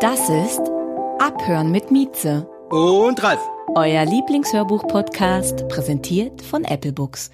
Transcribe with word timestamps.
Das 0.00 0.28
ist 0.28 0.60
Abhören 1.18 1.70
mit 1.70 1.90
Mieze, 1.90 2.48
Und 2.70 3.22
Ralf. 3.22 3.40
euer 3.74 4.04
Lieblingshörbuch-Podcast, 4.04 5.68
präsentiert 5.68 6.42
von 6.42 6.64
Apple 6.64 6.92
Books. 6.92 7.30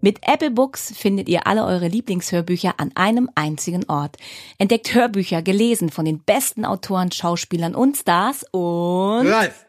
Mit 0.00 0.18
Apple 0.22 0.50
Books 0.50 0.92
findet 0.96 1.28
ihr 1.28 1.46
alle 1.46 1.64
eure 1.64 1.88
Lieblingshörbücher 1.88 2.74
an 2.78 2.92
einem 2.94 3.28
einzigen 3.34 3.84
Ort. 3.88 4.16
Entdeckt 4.58 4.94
Hörbücher 4.94 5.42
gelesen 5.42 5.90
von 5.90 6.04
den 6.04 6.20
besten 6.20 6.64
Autoren, 6.64 7.10
Schauspielern 7.12 7.74
und 7.74 7.96
Stars 7.96 8.44
und 8.52 9.26
Ralf. 9.26 9.66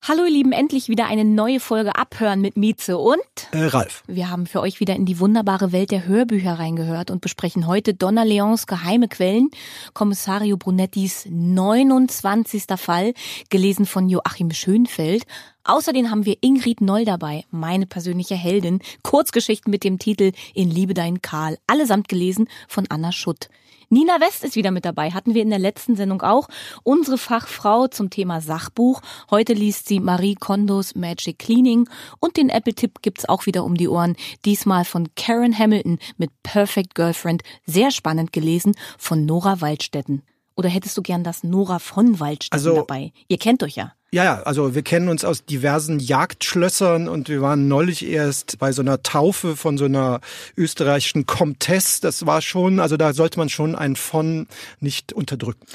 Hallo 0.00 0.24
ihr 0.24 0.30
Lieben, 0.30 0.52
endlich 0.52 0.88
wieder 0.88 1.06
eine 1.06 1.24
neue 1.24 1.60
Folge 1.60 1.96
Abhören 1.96 2.40
mit 2.40 2.56
Mieze 2.56 2.96
und 2.96 3.18
Äh, 3.50 3.64
Ralf. 3.64 4.04
wir 4.06 4.30
haben 4.30 4.46
für 4.46 4.60
euch 4.60 4.80
wieder 4.80 4.94
in 4.94 5.04
die 5.04 5.18
wunderbare 5.18 5.72
Welt 5.72 5.90
der 5.90 6.06
Hörbücher 6.06 6.58
reingehört 6.58 7.10
und 7.10 7.20
besprechen 7.20 7.66
heute 7.66 7.92
Donna 7.94 8.22
Leons 8.22 8.66
Geheime 8.66 9.08
Quellen, 9.08 9.50
Kommissario 9.94 10.56
Brunettis 10.56 11.26
29. 11.28 12.64
Fall, 12.76 13.12
gelesen 13.50 13.84
von 13.86 14.08
Joachim 14.08 14.50
Schönfeld. 14.52 15.24
Außerdem 15.68 16.10
haben 16.10 16.24
wir 16.24 16.38
Ingrid 16.40 16.80
Noll 16.80 17.04
dabei, 17.04 17.44
meine 17.50 17.86
persönliche 17.86 18.34
Heldin, 18.34 18.80
Kurzgeschichten 19.02 19.70
mit 19.70 19.84
dem 19.84 19.98
Titel 19.98 20.32
In 20.54 20.70
Liebe 20.70 20.94
dein 20.94 21.20
Karl, 21.20 21.58
allesamt 21.66 22.08
gelesen 22.08 22.48
von 22.68 22.86
Anna 22.88 23.12
Schutt. 23.12 23.50
Nina 23.90 24.18
West 24.18 24.44
ist 24.44 24.56
wieder 24.56 24.70
mit 24.70 24.86
dabei, 24.86 25.10
hatten 25.10 25.34
wir 25.34 25.42
in 25.42 25.50
der 25.50 25.58
letzten 25.58 25.94
Sendung 25.94 26.22
auch. 26.22 26.48
Unsere 26.84 27.18
Fachfrau 27.18 27.86
zum 27.86 28.08
Thema 28.08 28.40
Sachbuch. 28.40 29.02
Heute 29.30 29.52
liest 29.52 29.88
sie 29.88 30.00
Marie 30.00 30.36
Kondos 30.36 30.94
Magic 30.94 31.38
Cleaning 31.38 31.86
und 32.18 32.38
den 32.38 32.48
Apple-Tipp 32.48 33.02
gibt's 33.02 33.28
auch 33.28 33.44
wieder 33.44 33.62
um 33.64 33.76
die 33.76 33.88
Ohren. 33.88 34.16
Diesmal 34.46 34.86
von 34.86 35.08
Karen 35.16 35.58
Hamilton 35.58 35.98
mit 36.16 36.30
Perfect 36.42 36.94
Girlfriend. 36.94 37.42
Sehr 37.66 37.90
spannend 37.90 38.32
gelesen 38.32 38.74
von 38.96 39.26
Nora 39.26 39.60
Waldstetten. 39.60 40.22
Oder 40.56 40.70
hättest 40.70 40.96
du 40.96 41.02
gern 41.02 41.24
das 41.24 41.44
Nora 41.44 41.78
von 41.78 42.20
Waldstetten 42.20 42.58
Also- 42.58 42.74
dabei? 42.74 43.12
Ihr 43.28 43.38
kennt 43.38 43.62
euch 43.62 43.76
ja. 43.76 43.92
Ja, 44.10 44.24
ja, 44.24 44.42
also 44.44 44.74
wir 44.74 44.80
kennen 44.80 45.10
uns 45.10 45.22
aus 45.22 45.44
diversen 45.44 45.98
Jagdschlössern 45.98 47.08
und 47.08 47.28
wir 47.28 47.42
waren 47.42 47.68
neulich 47.68 48.06
erst 48.06 48.58
bei 48.58 48.72
so 48.72 48.80
einer 48.80 49.02
Taufe 49.02 49.54
von 49.54 49.76
so 49.76 49.84
einer 49.84 50.20
österreichischen 50.56 51.26
Comtesse. 51.26 52.00
Das 52.00 52.24
war 52.24 52.40
schon, 52.40 52.80
also 52.80 52.96
da 52.96 53.12
sollte 53.12 53.38
man 53.38 53.50
schon 53.50 53.74
ein 53.74 53.96
von 53.96 54.46
nicht 54.80 55.12
unterdrücken. 55.12 55.66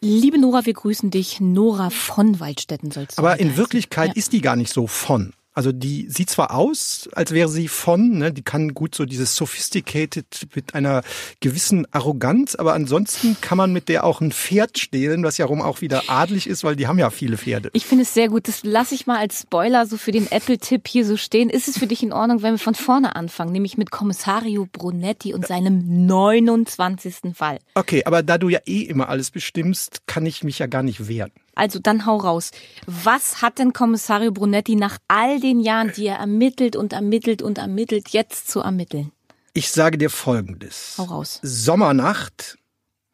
Liebe 0.00 0.36
Nora, 0.40 0.66
wir 0.66 0.74
grüßen 0.74 1.12
dich. 1.12 1.38
Nora 1.40 1.90
von 1.90 2.40
Waldstetten 2.40 2.90
sollst 2.90 3.18
du 3.18 3.22
Aber 3.22 3.38
in 3.38 3.50
heißen. 3.50 3.56
Wirklichkeit 3.56 4.08
Ja. 4.08 4.14
ist 4.16 4.32
die 4.32 4.40
gar 4.40 4.56
nicht 4.56 4.72
so 4.72 4.88
von. 4.88 5.32
Also 5.56 5.72
die 5.72 6.06
sieht 6.10 6.28
zwar 6.28 6.54
aus, 6.54 7.08
als 7.14 7.32
wäre 7.32 7.48
sie 7.48 7.68
von, 7.68 8.18
ne, 8.18 8.30
die 8.30 8.42
kann 8.42 8.74
gut 8.74 8.94
so 8.94 9.06
dieses 9.06 9.34
sophisticated 9.34 10.48
mit 10.54 10.74
einer 10.74 11.02
gewissen 11.40 11.86
Arroganz, 11.94 12.56
aber 12.56 12.74
ansonsten 12.74 13.38
kann 13.40 13.56
man 13.56 13.72
mit 13.72 13.88
der 13.88 14.04
auch 14.04 14.20
ein 14.20 14.32
Pferd 14.32 14.78
stehlen, 14.78 15.24
was 15.24 15.38
ja 15.38 15.46
rum 15.46 15.62
auch 15.62 15.80
wieder 15.80 16.02
adlig 16.08 16.46
ist, 16.46 16.62
weil 16.62 16.76
die 16.76 16.86
haben 16.86 16.98
ja 16.98 17.08
viele 17.08 17.38
Pferde. 17.38 17.70
Ich 17.72 17.86
finde 17.86 18.02
es 18.02 18.12
sehr 18.12 18.28
gut. 18.28 18.48
Das 18.48 18.64
lasse 18.64 18.94
ich 18.94 19.06
mal 19.06 19.16
als 19.16 19.40
Spoiler 19.40 19.86
so 19.86 19.96
für 19.96 20.12
den 20.12 20.30
Apple-Tipp 20.30 20.86
hier 20.86 21.06
so 21.06 21.16
stehen. 21.16 21.48
Ist 21.48 21.68
es 21.68 21.78
für 21.78 21.86
dich 21.86 22.02
in 22.02 22.12
Ordnung, 22.12 22.42
wenn 22.42 22.52
wir 22.52 22.58
von 22.58 22.74
vorne 22.74 23.16
anfangen, 23.16 23.52
nämlich 23.52 23.78
mit 23.78 23.90
Kommissario 23.90 24.68
Brunetti 24.70 25.32
und 25.32 25.46
seinem 25.46 26.06
29. 26.06 27.34
Fall? 27.34 27.60
Okay, 27.72 28.04
aber 28.04 28.22
da 28.22 28.36
du 28.36 28.50
ja 28.50 28.60
eh 28.66 28.82
immer 28.82 29.08
alles 29.08 29.30
bestimmst, 29.30 30.02
kann 30.06 30.26
ich 30.26 30.44
mich 30.44 30.58
ja 30.58 30.66
gar 30.66 30.82
nicht 30.82 31.08
wehren. 31.08 31.32
Also 31.56 31.80
dann 31.80 32.06
hau 32.06 32.18
raus. 32.18 32.52
Was 32.86 33.42
hat 33.42 33.58
denn 33.58 33.72
Kommissario 33.72 34.30
Brunetti 34.30 34.76
nach 34.76 34.98
all 35.08 35.40
den 35.40 35.58
Jahren, 35.58 35.90
die 35.90 36.06
er 36.06 36.18
ermittelt 36.18 36.76
und 36.76 36.92
ermittelt 36.92 37.42
und 37.42 37.58
ermittelt, 37.58 38.10
jetzt 38.10 38.48
zu 38.48 38.60
ermitteln? 38.60 39.10
Ich 39.54 39.70
sage 39.70 39.96
dir 39.96 40.10
Folgendes. 40.10 40.96
Hau 40.98 41.04
raus. 41.04 41.40
Sommernacht, 41.42 42.58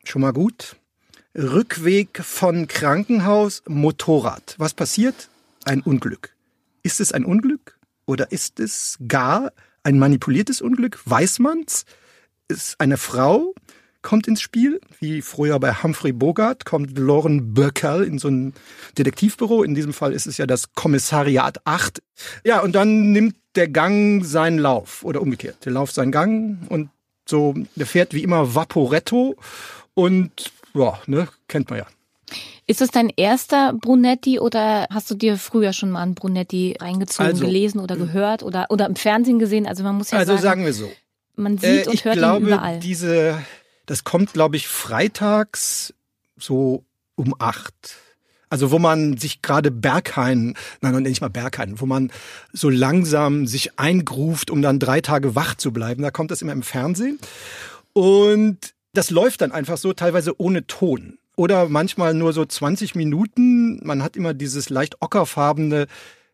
schon 0.04 0.22
mal 0.22 0.32
gut. 0.32 0.76
Rückweg 1.36 2.20
von 2.22 2.66
Krankenhaus, 2.66 3.62
Motorrad. 3.68 4.56
Was 4.58 4.74
passiert? 4.74 5.28
Ein 5.64 5.80
Unglück. 5.80 6.34
Ist 6.82 7.00
es 7.00 7.12
ein 7.12 7.24
Unglück 7.24 7.78
oder 8.06 8.32
ist 8.32 8.58
es 8.58 8.98
gar 9.06 9.52
ein 9.84 10.00
manipuliertes 10.00 10.60
Unglück? 10.60 11.00
Weiß 11.04 11.38
man's? 11.38 11.84
Ist 12.48 12.80
eine 12.80 12.98
Frau 12.98 13.54
kommt 14.02 14.26
ins 14.28 14.40
Spiel, 14.40 14.80
wie 15.00 15.22
früher 15.22 15.58
bei 15.60 15.72
Humphrey 15.74 16.12
Bogart, 16.12 16.64
kommt 16.64 16.98
Lauren 16.98 17.54
Bacall 17.54 18.02
in 18.04 18.18
so 18.18 18.28
ein 18.28 18.52
Detektivbüro. 18.98 19.62
In 19.62 19.74
diesem 19.74 19.92
Fall 19.92 20.12
ist 20.12 20.26
es 20.26 20.38
ja 20.38 20.46
das 20.46 20.72
Kommissariat 20.74 21.60
8. 21.64 22.02
Ja, 22.44 22.60
und 22.60 22.72
dann 22.74 23.12
nimmt 23.12 23.36
der 23.54 23.68
Gang 23.68 24.24
seinen 24.24 24.58
Lauf 24.58 25.04
oder 25.04 25.20
umgekehrt. 25.22 25.64
Der 25.64 25.72
Lauf 25.72 25.92
seinen 25.92 26.12
Gang 26.12 26.58
und 26.68 26.90
so, 27.28 27.54
der 27.76 27.86
fährt 27.86 28.14
wie 28.14 28.22
immer 28.22 28.54
Vaporetto 28.54 29.36
und 29.94 30.50
ja, 30.74 30.98
ne, 31.06 31.28
kennt 31.48 31.70
man 31.70 31.80
ja. 31.80 31.86
Ist 32.66 32.80
es 32.80 32.90
dein 32.90 33.10
erster 33.16 33.72
Brunetti 33.74 34.38
oder 34.40 34.86
hast 34.90 35.10
du 35.10 35.14
dir 35.14 35.36
früher 35.36 35.72
schon 35.72 35.90
mal 35.90 36.02
einen 36.02 36.14
Brunetti 36.14 36.76
reingezogen, 36.80 37.32
Also, 37.32 37.44
gelesen 37.44 37.78
oder 37.80 37.96
gehört 37.96 38.42
oder, 38.42 38.66
oder 38.70 38.86
im 38.86 38.96
Fernsehen 38.96 39.38
gesehen? 39.38 39.66
Also 39.66 39.82
man 39.82 39.96
muss 39.96 40.10
ja 40.12 40.18
Also 40.18 40.32
sagen, 40.32 40.42
sagen 40.42 40.64
wir 40.64 40.72
so. 40.72 40.90
man 41.36 41.58
sieht 41.58 41.86
Äh, 41.86 41.90
und 41.90 42.04
hört 42.04 42.16
glaube, 42.16 42.40
ihn 42.40 42.46
überall. 42.48 42.78
diese, 42.80 43.38
das 43.86 44.04
kommt, 44.04 44.32
glaube 44.32 44.56
ich, 44.56 44.68
freitags 44.68 45.94
so 46.36 46.84
um 47.14 47.34
acht. 47.38 47.96
Also 48.48 48.70
wo 48.70 48.78
man 48.78 49.16
sich 49.16 49.40
gerade 49.40 49.70
Berghain, 49.70 50.54
nein, 50.82 50.92
nein, 50.92 51.04
nicht 51.04 51.22
mal 51.22 51.30
Berghain, 51.30 51.80
wo 51.80 51.86
man 51.86 52.12
so 52.52 52.68
langsam 52.68 53.46
sich 53.46 53.78
eingruft, 53.78 54.50
um 54.50 54.60
dann 54.60 54.78
drei 54.78 55.00
Tage 55.00 55.34
wach 55.34 55.54
zu 55.54 55.72
bleiben. 55.72 56.02
Da 56.02 56.10
kommt 56.10 56.30
das 56.30 56.42
immer 56.42 56.52
im 56.52 56.62
Fernsehen. 56.62 57.18
Und 57.94 58.74
das 58.92 59.10
läuft 59.10 59.40
dann 59.40 59.52
einfach 59.52 59.78
so, 59.78 59.94
teilweise 59.94 60.38
ohne 60.38 60.66
Ton. 60.66 61.18
Oder 61.34 61.70
manchmal 61.70 62.12
nur 62.12 62.34
so 62.34 62.44
20 62.44 62.94
Minuten. 62.94 63.84
Man 63.86 64.02
hat 64.02 64.16
immer 64.16 64.34
dieses 64.34 64.68
leicht 64.68 65.00
ockerfarbene 65.00 65.86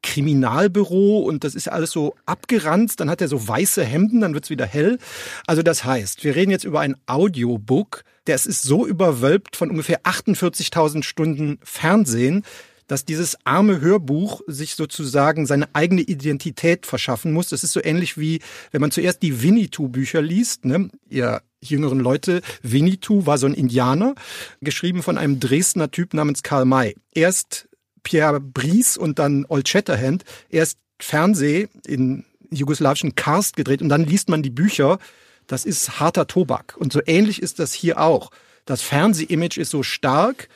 Kriminalbüro 0.02 1.18
und 1.18 1.44
das 1.44 1.54
ist 1.54 1.68
alles 1.68 1.90
so 1.90 2.14
abgeranzt. 2.26 3.00
Dann 3.00 3.10
hat 3.10 3.20
er 3.20 3.28
so 3.28 3.46
weiße 3.46 3.84
Hemden, 3.84 4.20
dann 4.20 4.34
wird's 4.34 4.50
wieder 4.50 4.66
hell. 4.66 4.98
Also 5.46 5.62
das 5.62 5.84
heißt, 5.84 6.24
wir 6.24 6.36
reden 6.36 6.50
jetzt 6.50 6.64
über 6.64 6.80
ein 6.80 6.96
Audiobook. 7.06 8.04
Der 8.26 8.34
ist 8.34 8.62
so 8.62 8.86
überwölbt 8.86 9.56
von 9.56 9.70
ungefähr 9.70 10.02
48.000 10.02 11.02
Stunden 11.02 11.58
Fernsehen, 11.62 12.44
dass 12.88 13.04
dieses 13.04 13.36
arme 13.44 13.80
Hörbuch 13.80 14.40
sich 14.46 14.74
sozusagen 14.74 15.46
seine 15.46 15.68
eigene 15.74 16.00
Identität 16.00 16.86
verschaffen 16.86 17.32
muss. 17.32 17.50
Das 17.50 17.62
ist 17.62 17.72
so 17.72 17.82
ähnlich 17.82 18.18
wie, 18.18 18.40
wenn 18.72 18.80
man 18.80 18.90
zuerst 18.90 19.22
die 19.22 19.42
Winnetou-Bücher 19.42 20.22
liest, 20.22 20.64
ne? 20.64 20.90
ihr 21.08 21.42
jüngeren 21.60 22.00
Leute, 22.00 22.40
Winnetou 22.62 23.26
war 23.26 23.36
so 23.38 23.46
ein 23.46 23.54
Indianer, 23.54 24.14
geschrieben 24.60 25.02
von 25.02 25.18
einem 25.18 25.40
Dresdner 25.40 25.90
Typ 25.90 26.14
namens 26.14 26.42
Karl 26.42 26.64
May. 26.64 26.94
Erst 27.14 27.67
Pierre 28.02 28.40
Brice 28.40 28.96
und 28.96 29.18
dann 29.18 29.46
Old 29.48 29.68
Shatterhand, 29.68 30.24
erst 30.50 30.78
Fernseh 31.00 31.68
in 31.86 32.24
jugoslawischen 32.50 33.14
Karst 33.14 33.56
gedreht 33.56 33.82
und 33.82 33.88
dann 33.88 34.04
liest 34.04 34.28
man 34.28 34.42
die 34.42 34.50
Bücher. 34.50 34.98
Das 35.46 35.64
ist 35.64 36.00
harter 36.00 36.26
Tobak. 36.26 36.76
Und 36.78 36.92
so 36.92 37.00
ähnlich 37.06 37.40
ist 37.40 37.58
das 37.58 37.72
hier 37.72 38.00
auch. 38.00 38.30
Das 38.64 38.82
Fernsehimage 38.82 39.58
ist 39.58 39.70
so 39.70 39.82
stark. 39.82 40.48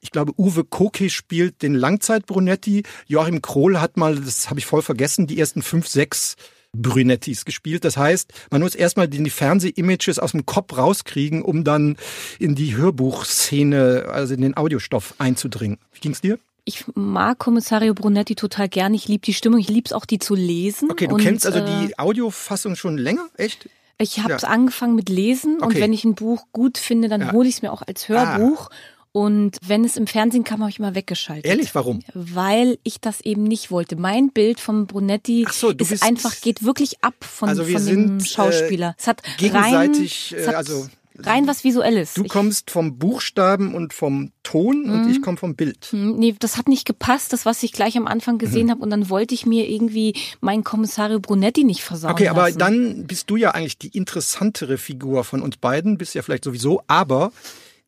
Ich 0.00 0.10
glaube, 0.10 0.32
Uwe 0.38 0.64
Koke 0.64 1.10
spielt 1.10 1.62
den 1.62 1.74
Langzeit-Brunetti. 1.74 2.82
Joachim 3.06 3.42
Krohl 3.42 3.80
hat 3.80 3.96
mal, 3.96 4.16
das 4.16 4.48
habe 4.48 4.58
ich 4.58 4.66
voll 4.66 4.82
vergessen, 4.82 5.26
die 5.26 5.38
ersten 5.38 5.62
fünf, 5.62 5.86
sechs 5.86 6.36
Brünettis 6.72 7.44
gespielt. 7.44 7.84
Das 7.84 7.96
heißt, 7.96 8.32
man 8.50 8.62
muss 8.62 8.74
erstmal 8.74 9.08
die 9.08 9.30
Fernsehimages 9.30 10.18
aus 10.18 10.32
dem 10.32 10.46
Kopf 10.46 10.76
rauskriegen, 10.76 11.42
um 11.42 11.64
dann 11.64 11.96
in 12.38 12.54
die 12.54 12.76
Hörbuchszene, 12.76 14.06
also 14.08 14.34
in 14.34 14.40
den 14.40 14.56
Audiostoff 14.56 15.14
einzudringen. 15.18 15.78
Wie 15.92 16.00
ging's 16.00 16.20
dir? 16.20 16.38
Ich 16.64 16.84
mag 16.94 17.38
Kommissario 17.38 17.94
Brunetti 17.94 18.34
total 18.34 18.68
gern. 18.68 18.94
Ich 18.94 19.08
liebe 19.08 19.22
die 19.24 19.34
Stimmung. 19.34 19.60
Ich 19.60 19.68
liebe 19.68 19.86
es 19.86 19.92
auch, 19.92 20.04
die 20.04 20.18
zu 20.18 20.34
lesen. 20.34 20.90
Okay, 20.90 21.06
du 21.06 21.14
und, 21.14 21.20
kennst 21.22 21.46
also 21.46 21.58
äh, 21.60 21.86
die 21.86 21.98
Audiofassung 21.98 22.76
schon 22.76 22.98
länger? 22.98 23.28
Echt? 23.36 23.68
Ich 23.98 24.18
habe 24.20 24.34
es 24.34 24.42
Ja. 24.42 24.48
angefangen 24.48 24.94
mit 24.94 25.08
Lesen 25.08 25.56
und 25.56 25.64
Okay. 25.64 25.80
wenn 25.80 25.92
ich 25.92 26.04
ein 26.04 26.14
Buch 26.14 26.46
gut 26.52 26.78
finde, 26.78 27.08
dann 27.08 27.20
Ja. 27.20 27.28
Ah. 27.28 27.32
hole 27.32 27.48
ich 27.48 27.56
es 27.56 27.62
mir 27.62 27.72
auch 27.72 27.82
als 27.86 28.08
Hörbuch. 28.08 28.70
Und 29.12 29.56
wenn 29.66 29.84
es 29.84 29.96
im 29.96 30.06
Fernsehen 30.06 30.44
kam, 30.44 30.60
habe 30.60 30.70
ich 30.70 30.78
immer 30.78 30.94
weggeschaltet. 30.94 31.44
Ehrlich, 31.44 31.74
warum? 31.74 31.98
Weil 32.14 32.78
ich 32.84 33.00
das 33.00 33.20
eben 33.22 33.42
nicht 33.42 33.72
wollte. 33.72 33.96
Mein 33.96 34.30
Bild 34.30 34.60
vom 34.60 34.86
Brunetti 34.86 35.44
so, 35.50 35.70
ist 35.70 35.78
bist- 35.78 36.02
einfach, 36.04 36.40
geht 36.40 36.62
wirklich 36.64 37.02
ab 37.02 37.14
von, 37.20 37.48
Also 37.48 37.64
von 37.64 37.80
sind, 37.82 38.20
dem 38.20 38.24
Schauspieler. 38.24 38.90
äh, 38.90 38.94
es 38.98 39.08
hat 39.08 39.22
gegenseitig, 39.36 40.32
rein, 40.32 40.40
es 40.40 40.46
äh, 40.46 40.46
hat 40.46 40.54
also 40.54 40.88
rein 41.26 41.46
was 41.46 41.64
Visuelles. 41.64 42.14
Du 42.14 42.24
Ich- 42.24 42.30
kommst 42.30 42.70
vom 42.70 42.98
Buchstaben 42.98 43.74
und 43.74 43.92
vom 43.92 44.32
Ton 44.42 44.90
und 44.90 45.10
ich 45.10 45.22
komme 45.22 45.36
vom 45.36 45.54
Bild. 45.54 45.86
Hm, 45.90 46.16
Nee, 46.16 46.34
das 46.38 46.56
hat 46.56 46.68
nicht 46.68 46.84
gepasst, 46.86 47.32
das, 47.32 47.46
was 47.46 47.62
ich 47.62 47.72
gleich 47.72 47.96
am 47.96 48.06
Anfang 48.06 48.38
gesehen 48.38 48.66
Mhm. 48.66 48.70
habe. 48.70 48.80
Und 48.82 48.90
dann 48.90 49.08
wollte 49.10 49.34
ich 49.34 49.46
mir 49.46 49.68
irgendwie 49.68 50.14
meinen 50.40 50.64
Kommissario 50.64 51.20
Brunetti 51.20 51.64
nicht 51.64 51.82
versauen 51.82 52.12
Okay, 52.12 52.28
aber 52.28 52.42
lassen. 52.44 52.58
dann 52.58 53.06
bist 53.06 53.30
du 53.30 53.36
ja 53.36 53.52
eigentlich 53.52 53.78
die 53.78 53.88
interessantere 53.96 54.78
Figur 54.78 55.24
von 55.24 55.42
uns 55.42 55.56
beiden, 55.56 55.98
bist 55.98 56.14
ja 56.14 56.22
vielleicht 56.22 56.44
sowieso, 56.44 56.82
aber 56.86 57.32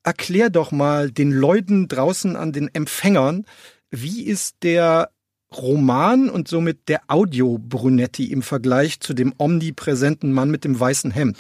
erklär 0.05 0.51
doch 0.51 0.73
mal 0.73 1.11
den 1.11 1.31
Leuten 1.31 1.89
draußen 1.89 2.37
an 2.37 2.53
den 2.53 2.69
Empfängern, 2.75 3.45
wie 3.91 4.23
ist 4.25 4.57
der 4.63 5.11
Roman 5.57 6.29
und 6.29 6.49
somit 6.49 6.89
der 6.89 7.01
Audio 7.09 7.59
Brunetti 7.59 8.33
im 8.33 8.43
Vergleich 8.43 9.01
zu 9.01 9.15
dem 9.15 9.35
omnipräsenten 9.39 10.33
Mann 10.33 10.51
mit 10.51 10.65
dem 10.65 10.79
weißen 10.79 11.11
Hemd? 11.11 11.37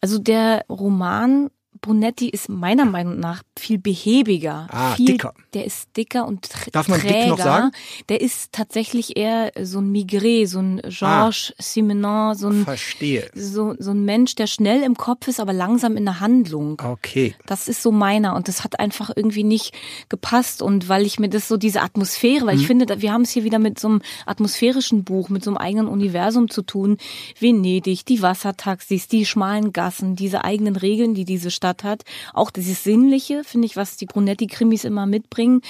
Also 0.00 0.18
der 0.18 0.64
Roman 0.68 1.50
Brunetti 1.84 2.30
ist 2.30 2.48
meiner 2.48 2.86
Meinung 2.86 3.20
nach 3.20 3.42
viel 3.58 3.78
behäbiger. 3.78 4.68
Ah, 4.70 4.94
viel, 4.94 5.04
dicker. 5.04 5.34
Der 5.52 5.66
ist 5.66 5.94
dicker 5.98 6.26
und 6.26 6.48
tr 6.48 6.70
Darf 6.70 6.88
man 6.88 6.98
dick 6.98 7.10
träger. 7.10 7.28
noch 7.28 7.38
sagen? 7.38 7.72
Der 8.08 8.22
ist 8.22 8.52
tatsächlich 8.52 9.18
eher 9.18 9.52
so 9.62 9.80
ein 9.80 9.92
Migré, 9.92 10.46
so 10.46 10.60
ein 10.60 10.80
Georges 10.88 11.52
Simenon, 11.58 12.36
so 12.36 12.48
ein, 12.48 12.64
Verstehe. 12.64 13.28
so, 13.34 13.74
so 13.78 13.90
ein 13.90 14.06
Mensch, 14.06 14.34
der 14.34 14.46
schnell 14.46 14.82
im 14.82 14.96
Kopf 14.96 15.28
ist, 15.28 15.40
aber 15.40 15.52
langsam 15.52 15.98
in 15.98 16.06
der 16.06 16.20
Handlung. 16.20 16.80
Okay. 16.82 17.34
Das 17.44 17.68
ist 17.68 17.82
so 17.82 17.92
meiner 17.92 18.34
und 18.34 18.48
das 18.48 18.64
hat 18.64 18.80
einfach 18.80 19.10
irgendwie 19.14 19.44
nicht 19.44 19.74
gepasst 20.08 20.62
und 20.62 20.88
weil 20.88 21.04
ich 21.04 21.18
mir 21.18 21.28
das 21.28 21.48
so 21.48 21.58
diese 21.58 21.82
Atmosphäre, 21.82 22.46
weil 22.46 22.58
ich 22.58 22.66
finde, 22.66 23.02
wir 23.02 23.12
haben 23.12 23.22
es 23.22 23.30
hier 23.30 23.44
wieder 23.44 23.58
mit 23.58 23.78
so 23.78 23.88
einem 23.88 24.02
atmosphärischen 24.24 25.04
Buch, 25.04 25.28
mit 25.28 25.44
so 25.44 25.50
einem 25.50 25.58
eigenen 25.58 25.88
Universum 25.88 26.48
zu 26.48 26.62
tun. 26.62 26.96
Venedig, 27.38 28.06
die 28.06 28.22
Wassertaxis, 28.22 29.06
die 29.06 29.26
schmalen 29.26 29.74
Gassen, 29.74 30.16
diese 30.16 30.44
eigenen 30.44 30.76
Regeln, 30.76 31.14
die 31.14 31.26
diese 31.26 31.50
Stadt 31.50 31.73
hat, 31.82 32.04
auch 32.32 32.50
dieses 32.50 32.84
Sinnliche, 32.84 33.42
finde 33.42 33.66
ich, 33.66 33.76
was 33.76 33.96
die 33.96 34.06
Brunetti-Krimis 34.06 34.84
immer 34.84 35.06
mitbringen, 35.06 35.62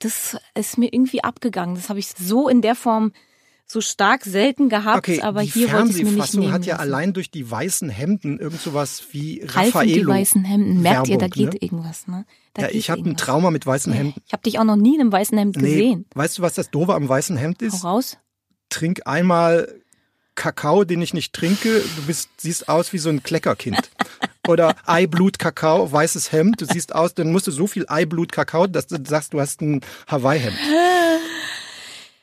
das 0.00 0.36
ist 0.54 0.76
mir 0.76 0.92
irgendwie 0.92 1.24
abgegangen. 1.24 1.76
Das 1.76 1.88
habe 1.88 2.00
ich 2.00 2.08
so 2.08 2.48
in 2.48 2.60
der 2.60 2.74
Form 2.74 3.12
so 3.70 3.82
stark 3.82 4.24
selten 4.24 4.70
gehabt, 4.70 4.96
Okay, 4.96 5.20
aber 5.20 5.42
die 5.42 5.48
hier 5.50 5.72
wollte 5.72 5.90
ich 5.90 5.96
es 5.96 6.02
mir 6.02 6.12
nicht 6.12 6.34
nehmen 6.34 6.52
hat 6.52 6.64
ja 6.64 6.76
allein 6.76 7.12
durch 7.12 7.30
die 7.30 7.48
weißen 7.48 7.90
Hemden 7.90 8.38
irgend 8.38 8.60
sowas 8.62 9.02
wie 9.10 9.42
Ralf 9.42 9.74
und 9.74 9.84
die 9.84 9.92
Raffaello. 10.00 10.10
weißen 10.10 10.44
Hemden. 10.44 10.80
Merkt 10.80 11.08
ihr, 11.08 11.18
da 11.18 11.26
Werbung, 11.26 11.36
geht 11.36 11.52
ne? 11.52 11.58
irgendwas, 11.60 12.06
ne? 12.08 12.24
Da 12.54 12.62
Ja, 12.62 12.68
ich 12.70 12.88
habe 12.88 13.02
ein. 13.02 13.16
Trauma 13.18 13.50
mit 13.50 13.66
weißen 13.66 13.92
Hemden. 13.92 14.22
Ich 14.26 14.32
habe 14.32 14.42
dich 14.42 14.58
auch 14.58 14.64
noch 14.64 14.76
nie 14.76 14.94
in 14.94 15.02
einem 15.02 15.12
weißen 15.12 15.36
Hemd 15.36 15.58
gesehen. 15.58 16.06
weißt 16.14 16.38
du, 16.38 16.42
was 16.42 16.54
das 16.54 16.70
Doofe 16.70 16.94
am 16.94 17.08
weißen 17.08 17.36
Hemd 17.36 17.60
ist? 17.60 17.82
Hau 17.82 17.96
raus. 17.96 18.16
Trink 18.70 19.02
einmal 19.06 19.80
Kakao, 20.34 20.84
den 20.84 21.02
ich 21.02 21.12
nicht 21.12 21.34
trinke. 21.34 21.82
Du 21.96 22.02
bist, 22.06 22.30
siehst 22.38 22.68
aus 22.70 22.92
wie 22.94 22.98
so 22.98 23.10
ein 23.10 23.22
Kleckerkind. 23.22 23.90
Oder 24.48 24.74
Eiblut 24.86 25.38
Kakao, 25.38 25.92
weißes 25.92 26.32
Hemd. 26.32 26.60
Du 26.60 26.64
siehst 26.64 26.94
aus, 26.94 27.14
dann 27.14 27.30
musst 27.30 27.46
du 27.46 27.50
so 27.50 27.66
viel 27.66 27.84
Eiblut 27.88 28.32
Kakao, 28.32 28.66
dass 28.66 28.86
du 28.86 28.96
sagst, 29.04 29.34
du 29.34 29.40
hast 29.40 29.60
ein 29.60 29.82
Hawaii-Hemd. 30.08 30.56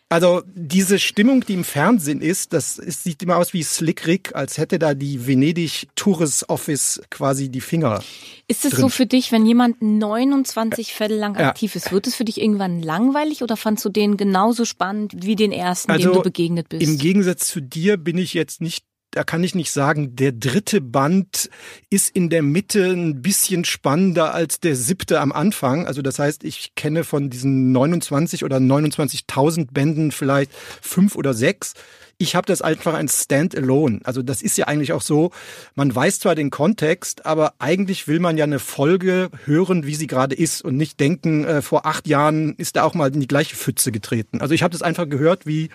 Also 0.07 0.43
diese 0.53 0.99
Stimmung, 0.99 1.41
die 1.41 1.55
im 1.55 1.63
Fernsehen 1.63 2.21
ist, 2.21 2.53
das 2.53 2.77
ist, 2.77 3.03
sieht 3.03 3.23
immer 3.23 3.37
aus 3.37 3.53
wie 3.53 3.63
Slick 3.63 4.05
Rick, 4.05 4.35
als 4.35 4.57
hätte 4.59 4.77
da 4.77 4.93
die 4.93 5.25
Venedig 5.25 5.87
Tourist 5.95 6.47
Office 6.47 7.01
quasi 7.09 7.49
die 7.49 7.59
Finger. 7.59 8.03
Ist 8.47 8.65
es 8.65 8.71
drin. 8.71 8.81
so 8.81 8.89
für 8.89 9.07
dich, 9.07 9.31
wenn 9.31 9.45
jemand 9.47 9.81
29 9.81 10.93
Fälle 10.93 11.17
lang 11.17 11.37
Ja. 11.39 11.49
aktiv 11.49 11.75
ist, 11.75 11.91
wird 11.91 12.05
es 12.05 12.13
für 12.15 12.23
dich 12.23 12.39
irgendwann 12.39 12.81
langweilig 12.83 13.41
oder 13.41 13.57
fandst 13.57 13.83
du 13.83 13.89
den 13.89 14.15
genauso 14.15 14.63
spannend 14.63 15.11
wie 15.15 15.35
den 15.35 15.51
ersten, 15.51 15.91
dem 15.97 16.13
du 16.13 16.21
begegnet 16.21 16.69
bist? 16.69 16.81
Also 16.81 16.93
Im 16.93 16.99
Gegensatz 16.99 17.47
zu 17.47 17.59
dir 17.59 17.97
bin 17.97 18.17
ich 18.19 18.35
jetzt 18.35 18.61
nicht, 18.61 18.85
da 19.15 19.23
kann 19.23 19.43
ich 19.45 19.55
nicht 19.55 19.71
sagen, 19.71 20.17
der 20.17 20.33
dritte 20.33 20.81
Band 20.81 21.49
ist 21.89 22.13
in 22.13 22.29
der 22.29 22.43
Mitte 22.43 22.91
ein 22.91 23.21
bisschen 23.21 23.63
spannender 23.63 24.33
als 24.33 24.59
der 24.59 24.75
siebte 24.75 25.21
am 25.21 25.31
Anfang. 25.31 25.87
Also 25.87 26.01
das 26.01 26.19
heißt, 26.19 26.43
ich 26.43 26.75
kenne 26.75 27.05
von 27.05 27.29
diesen 27.29 27.71
29 27.71 28.43
oder 28.43 28.57
29.000 28.57 29.69
Bänden 29.71 30.11
vielleicht 30.11 30.51
fünf 30.81 31.15
oder 31.15 31.33
sechs. 31.33 31.75
Ich 32.17 32.35
habe 32.35 32.45
das 32.45 32.61
einfach 32.61 32.93
ein 32.93 33.07
Standalone. 33.07 34.01
Also 34.03 34.21
das 34.21 34.41
ist 34.41 34.57
ja 34.57 34.67
eigentlich 34.67 34.91
auch 34.91 35.01
so, 35.01 35.31
man 35.75 35.95
weiß 35.95 36.19
zwar 36.19 36.35
den 36.35 36.49
Kontext, 36.49 37.25
aber 37.25 37.53
eigentlich 37.59 38.09
will 38.09 38.19
man 38.19 38.37
ja 38.37 38.43
eine 38.43 38.59
Folge 38.59 39.29
hören, 39.45 39.85
wie 39.85 39.95
sie 39.95 40.07
gerade 40.07 40.35
ist 40.35 40.61
und 40.61 40.75
nicht 40.75 40.99
denken, 40.99 41.45
äh, 41.45 41.61
vor 41.61 41.85
acht 41.85 42.05
Jahren 42.05 42.55
ist 42.55 42.75
da 42.75 42.83
auch 42.83 42.95
mal 42.95 43.13
in 43.13 43.21
die 43.21 43.27
gleiche 43.27 43.55
Pfütze 43.55 43.93
getreten. 43.93 44.41
Also 44.41 44.53
ich 44.53 44.61
habe 44.61 44.73
das 44.73 44.81
einfach 44.81 45.07
gehört 45.07 45.45
wie 45.45 45.69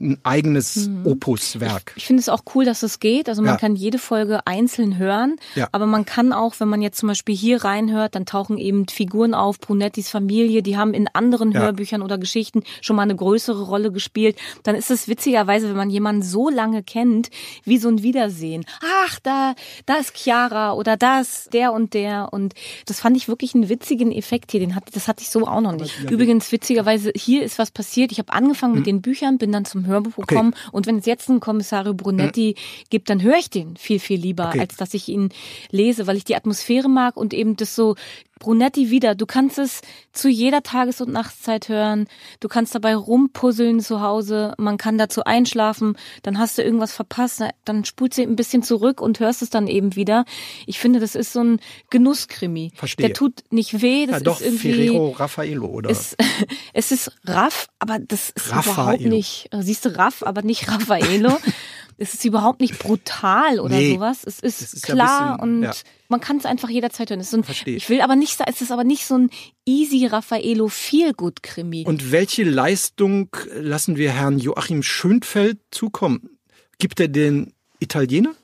ein 0.00 0.18
eigenes 0.22 0.88
Opuswerk. 1.04 1.92
Ich 1.96 2.06
finde 2.06 2.20
es 2.20 2.28
auch 2.28 2.42
cool, 2.54 2.64
dass 2.64 2.82
es 2.82 3.00
geht. 3.00 3.28
Also 3.28 3.42
man 3.42 3.52
Ja. 3.54 3.56
kann 3.58 3.76
jede 3.76 3.98
Folge 3.98 4.46
einzeln 4.46 4.96
hören, 4.98 5.36
Ja. 5.54 5.68
aber 5.72 5.86
man 5.86 6.04
kann 6.04 6.32
auch, 6.32 6.54
wenn 6.58 6.68
man 6.68 6.82
jetzt 6.82 6.98
zum 6.98 7.08
Beispiel 7.08 7.34
hier 7.36 7.64
reinhört, 7.64 8.14
dann 8.14 8.26
tauchen 8.26 8.58
eben 8.58 8.88
Figuren 8.88 9.34
auf, 9.34 9.60
Brunettis 9.60 10.08
Familie, 10.08 10.62
die 10.62 10.76
haben 10.76 10.94
in 10.94 11.08
anderen 11.12 11.52
Ja. 11.52 11.60
Hörbüchern 11.60 12.02
oder 12.02 12.18
Geschichten 12.18 12.62
schon 12.80 12.96
mal 12.96 13.02
eine 13.02 13.16
größere 13.16 13.62
Rolle 13.62 13.92
gespielt. 13.92 14.36
Dann 14.62 14.74
ist 14.74 14.90
es 14.90 15.08
witzigerweise, 15.08 15.68
wenn 15.68 15.76
man 15.76 15.90
jemanden 15.90 16.22
so 16.22 16.48
lange 16.48 16.82
kennt, 16.82 17.28
wie 17.64 17.78
so 17.78 17.88
ein 17.88 18.02
Wiedersehen. 18.02 18.64
Ach, 19.04 19.18
da, 19.22 19.54
da 19.86 19.96
ist 19.96 20.16
Chiara 20.16 20.72
oder 20.72 20.96
da 20.96 21.20
ist 21.20 21.52
der 21.52 21.72
und 21.72 21.94
der 21.94 22.32
und 22.32 22.54
das 22.86 23.00
fand 23.00 23.16
ich 23.16 23.28
wirklich 23.28 23.54
einen 23.54 23.68
witzigen 23.68 24.12
Effekt 24.12 24.50
hier. 24.52 24.60
Den 24.60 24.74
hat, 24.74 24.84
das 24.92 25.08
hatte 25.08 25.22
ich 25.22 25.30
so 25.30 25.46
auch 25.46 25.60
noch 25.60 25.72
nicht. 25.76 25.94
Übrigens 26.10 26.50
witzigerweise 26.52 27.12
hier 27.14 27.42
ist 27.42 27.58
was 27.58 27.70
passiert. 27.70 28.12
Ich 28.12 28.18
habe 28.18 28.32
angefangen 28.32 28.74
mit 28.74 28.86
den 28.86 29.02
Büchern, 29.02 29.38
bin 29.38 29.52
dann 29.52 29.64
zum 29.64 29.84
Hörbuch 29.90 30.14
Okay. 30.16 30.50
und 30.72 30.86
wenn 30.86 30.98
es 30.98 31.06
jetzt 31.06 31.28
einen 31.28 31.40
Kommissario 31.40 31.94
Brunetti 31.94 32.54
gibt, 32.88 33.10
dann 33.10 33.22
höre 33.22 33.36
ich 33.36 33.50
den 33.50 33.76
viel, 33.76 33.98
viel 34.00 34.18
lieber, 34.20 34.48
Okay. 34.48 34.60
als 34.60 34.76
dass 34.76 34.94
ich 34.94 35.08
ihn 35.08 35.28
lese, 35.70 36.06
weil 36.06 36.16
ich 36.16 36.24
die 36.24 36.36
Atmosphäre 36.36 36.88
mag 36.88 37.16
und 37.16 37.34
eben 37.34 37.56
das 37.56 37.74
so 37.74 37.96
Brunetti 38.40 38.90
wieder. 38.90 39.14
Du 39.14 39.26
kannst 39.26 39.58
es 39.58 39.82
zu 40.12 40.28
jeder 40.28 40.64
Tages- 40.64 41.00
und 41.00 41.12
Nachtszeit 41.12 41.68
hören. 41.68 42.08
Du 42.40 42.48
kannst 42.48 42.74
dabei 42.74 42.96
rumpuzzeln 42.96 43.80
zu 43.80 44.00
Hause. 44.00 44.54
Man 44.58 44.78
kann 44.78 44.98
dazu 44.98 45.22
einschlafen. 45.22 45.96
Dann 46.22 46.38
hast 46.38 46.58
du 46.58 46.62
irgendwas 46.62 46.92
verpasst. 46.92 47.42
Dann 47.64 47.84
spulst 47.84 48.18
du 48.18 48.22
ein 48.22 48.34
bisschen 48.34 48.64
zurück 48.64 49.00
und 49.00 49.20
hörst 49.20 49.42
es 49.42 49.50
dann 49.50 49.68
eben 49.68 49.94
wieder. 49.94 50.24
Ich 50.66 50.80
finde, 50.80 50.98
das 50.98 51.14
ist 51.14 51.32
so 51.32 51.40
ein 51.40 51.60
Genusskrimi. 51.90 52.72
Verstehe. 52.74 53.06
Der 53.06 53.14
tut 53.14 53.44
nicht 53.50 53.82
weh. 53.82 54.06
Das 54.06 54.16
ja, 54.16 54.20
doch, 54.20 54.40
ist 54.40 54.46
irgendwie. 54.46 54.86
Ferrero 54.88 55.10
Raffaello, 55.10 55.66
oder? 55.66 55.90
Es, 55.90 56.16
es 56.72 56.90
ist 56.90 57.12
Raff, 57.26 57.68
aber 57.78 57.98
das 57.98 58.30
ist 58.30 58.50
Raffaello. 58.50 58.72
überhaupt 58.72 59.04
nicht, 59.04 59.50
siehst 59.60 59.84
du, 59.84 59.96
Raff, 59.96 60.22
aber 60.22 60.42
nicht 60.42 60.68
Raffaello. 60.68 61.36
es 62.00 62.14
ist 62.14 62.24
überhaupt 62.24 62.60
nicht 62.62 62.78
brutal 62.78 63.60
oder 63.60 63.76
Nee, 63.76 63.94
sowas. 63.94 64.24
Es 64.24 64.40
ist, 64.40 64.62
ist 64.62 64.88
ja 64.88 64.94
klar 64.94 65.36
bisschen- 65.36 65.56
und 65.56 65.62
ja. 65.64 65.72
man 66.08 66.20
kann 66.20 66.38
es 66.38 66.46
einfach 66.46 66.70
jederzeit 66.70 67.10
hören. 67.10 67.20
Es 67.20 67.26
ist 67.32 67.46
so 67.46 67.52
ein, 67.52 67.66
ich 67.66 67.88
will 67.90 68.00
aber 68.00 68.16
nicht 68.16 68.36
sagen, 68.38 68.50
es 68.52 68.62
ist 68.62 68.72
aber 68.72 68.84
nicht 68.84 69.04
so 69.06 69.16
ein 69.18 69.30
easy 69.66 70.06
Raffaello 70.06 70.68
Feelgood 70.68 71.42
Krimi. 71.42 71.84
Und 71.86 72.10
welche 72.10 72.44
Leistung 72.44 73.28
lassen 73.54 73.96
wir 73.96 74.12
Herrn 74.12 74.38
Joachim 74.38 74.82
Schönfeld 74.82 75.58
zukommen? 75.70 76.38
Gibt 76.78 77.00
er 77.00 77.08
den 77.08 77.52
Italiener? 77.80 78.34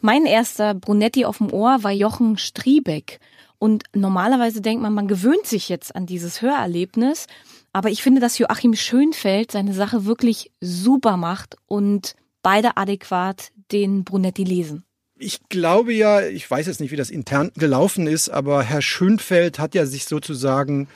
Mein 0.00 0.26
erster 0.26 0.74
Brunetti 0.74 1.24
auf 1.24 1.38
dem 1.38 1.52
Ohr 1.52 1.84
war 1.84 1.92
Jochen 1.92 2.36
Striebeck. 2.36 3.20
Und 3.58 3.84
normalerweise 3.94 4.60
denkt 4.60 4.82
man, 4.82 4.92
man 4.92 5.06
gewöhnt 5.06 5.46
sich 5.46 5.68
jetzt 5.68 5.94
an 5.94 6.06
dieses 6.06 6.42
Hörerlebnis. 6.42 7.28
Aber 7.72 7.90
ich 7.90 8.02
finde, 8.02 8.20
dass 8.20 8.38
Joachim 8.38 8.74
Schönfeld 8.74 9.52
seine 9.52 9.72
Sache 9.72 10.04
wirklich 10.04 10.50
super 10.60 11.16
macht 11.16 11.56
und 11.66 12.14
beide 12.44 12.76
adäquat 12.76 13.50
den 13.72 14.04
Brunetti 14.04 14.44
lesen. 14.44 14.84
Ich 15.18 15.40
glaube 15.48 15.92
ja, 15.92 16.20
ich 16.22 16.48
weiß 16.48 16.66
jetzt 16.68 16.80
nicht, 16.80 16.90
wie 16.92 16.96
das 16.96 17.10
intern 17.10 17.50
gelaufen 17.56 18.06
ist, 18.06 18.28
aber 18.28 18.62
Herr 18.62 18.82
Schönfeld 18.82 19.58
hat 19.58 19.74
ja 19.74 19.86
sich 19.86 20.04
sozusagen 20.04 20.86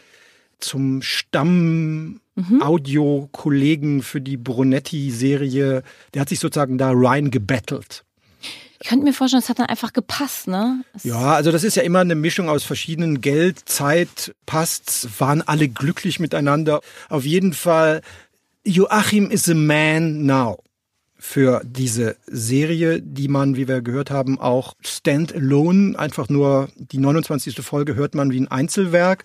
zum 0.61 1.03
Stamm 1.03 2.21
Audiokollegen 2.61 4.03
für 4.03 4.21
die 4.21 4.37
Brunetti-Serie, 4.37 5.83
der 6.15 6.21
hat 6.21 6.29
sich 6.29 6.39
sozusagen 6.41 6.79
da 6.79 6.91
rein 6.95 7.31
gebettelt. 7.31 8.05
Ich 8.81 8.89
könnte 8.89 9.05
mir 9.05 9.13
vorstellen, 9.13 9.43
es 9.43 9.49
hat 9.49 9.59
dann 9.59 9.67
einfach 9.67 9.93
gepasst, 9.93 10.47
ne? 10.47 10.85
Es- 10.95 11.03
Ja, 11.05 11.35
also 11.35 11.51
das 11.51 11.65
ist 11.65 11.75
ja 11.77 11.83
immer 11.83 11.99
eine 12.01 12.15
Mischung 12.15 12.49
aus 12.49 12.63
verschiedenen 12.63 13.21
Geld, 13.21 13.69
Zeit, 13.69 14.35
passt's, 14.47 15.09
waren 15.19 15.43
alle 15.43 15.69
glücklich 15.69 16.21
miteinander. 16.21 16.81
Auf 17.09 17.25
jeden 17.25 17.55
Fall, 17.55 18.03
Joachim 18.65 19.31
is 19.31 19.49
a 19.49 19.55
man 19.55 20.27
now 20.27 20.59
für 21.19 21.63
diese 21.65 22.17
Serie, 22.27 23.03
die 23.03 23.29
man, 23.29 23.57
wie 23.57 23.67
wir 23.67 23.83
gehört 23.83 24.11
haben, 24.11 24.39
auch 24.39 24.75
standalone, 24.81 25.99
einfach 25.99 26.29
nur 26.29 26.69
die 26.77 26.99
29. 26.99 27.57
Folge 27.57 27.97
hört 27.97 28.15
man 28.15 28.31
wie 28.31 28.41
ein 28.41 28.49
Einzelwerk. 28.49 29.25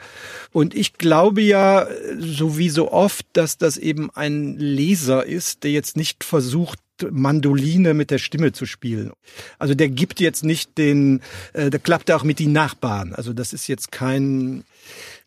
Und 0.52 0.74
ich 0.74 0.94
glaube 0.94 1.42
ja, 1.42 1.88
so 2.18 2.58
wie 2.58 2.70
so 2.70 2.92
oft, 2.92 3.26
dass 3.34 3.58
das 3.58 3.78
eben 3.78 4.10
ein 4.10 4.58
Leser 4.58 5.26
ist, 5.26 5.64
der 5.64 5.72
jetzt 5.72 5.96
nicht 5.96 6.24
versucht, 6.24 6.80
Mandoline 7.12 7.94
mit 7.94 8.12
der 8.12 8.18
Stimme 8.18 8.52
zu 8.52 8.66
spielen. 8.66 9.12
Also 9.60 9.74
der 9.74 9.90
gibt 9.90 10.20
jetzt 10.20 10.44
nicht 10.44 10.78
den, 10.78 11.22
äh, 11.54 11.70
der 11.70 11.80
klappt 11.80 12.12
auch 12.12 12.24
mit 12.24 12.40
die 12.40 12.48
Nachbarn. 12.48 13.14
Also 13.14 13.34
das 13.34 13.54
ist 13.54 13.68
jetzt 13.68 13.92
kein 13.92 14.64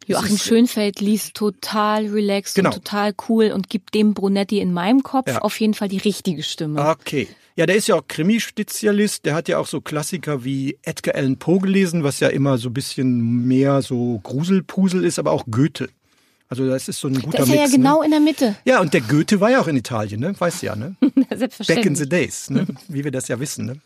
Joachim 0.07 0.39
Schönfeld 0.39 1.01
liest 1.01 1.35
total 1.35 2.07
relaxed 2.07 2.55
genau. 2.55 2.71
und 2.71 2.75
total 2.85 3.13
cool 3.29 3.51
und 3.51 3.69
gibt 3.69 3.95
dem 3.95 4.15
Brunetti 4.15 4.61
in 4.61 4.73
meinem 4.73 5.03
Kopf 5.03 5.29
ja. 5.29 5.39
auf 5.41 5.59
jeden 5.59 5.75
Fall 5.75 5.89
die 5.89 5.99
richtige 5.99 6.45
Stimme. 6.45 6.89
Okay. 6.89 7.27
Ja, 7.57 7.65
der 7.67 7.77
ist 7.77 7.89
ja 7.89 7.97
auch 7.97 8.07
Krimi-Spezialist. 8.07 9.25
Der 9.25 9.35
hat 9.35 9.49
ja 9.49 9.59
auch 9.59 9.67
so 9.67 9.81
Klassiker 9.81 10.45
wie 10.45 10.79
Edgar 10.83 11.15
Allan 11.15 11.39
Poe 11.39 11.59
gelesen, 11.59 12.05
was 12.05 12.21
ja 12.21 12.29
immer 12.29 12.59
so 12.59 12.69
ein 12.69 12.75
bisschen 12.75 13.47
mehr 13.47 13.83
so 13.83 14.21
Gruselpusel 14.23 15.05
ist, 15.05 15.19
aber 15.19 15.33
auch 15.33 15.47
Goethe. 15.51 15.89
Also 16.49 16.67
das 16.67 16.89
ist 16.89 17.01
so 17.01 17.09
ein 17.09 17.21
guter. 17.21 17.39
Das 17.39 17.49
ist 17.49 17.55
ja 17.55 17.63
Mix, 17.63 17.73
genau 17.73 18.01
ne? 18.01 18.05
in 18.05 18.11
der 18.13 18.21
Mitte. 18.21 18.57
Ja, 18.65 18.81
und 18.81 18.95
der 18.95 19.01
Goethe 19.01 19.41
war 19.41 19.51
ja 19.51 19.61
auch 19.61 19.67
in 19.67 19.77
Italien, 19.77 20.21
ne? 20.21 20.35
Weißt 20.39 20.63
du 20.63 20.67
ja, 20.67 20.77
ne? 20.77 20.97
Selbstverständlich. 21.35 21.77
Back 21.77 21.87
in 21.87 21.97
the 21.97 22.09
days, 22.09 22.51
ne? 22.51 22.67
Wie 22.89 23.05
wir 23.05 23.11
das 23.11 23.29
ja 23.29 23.41
wissen, 23.41 23.67
ne? 23.67 23.81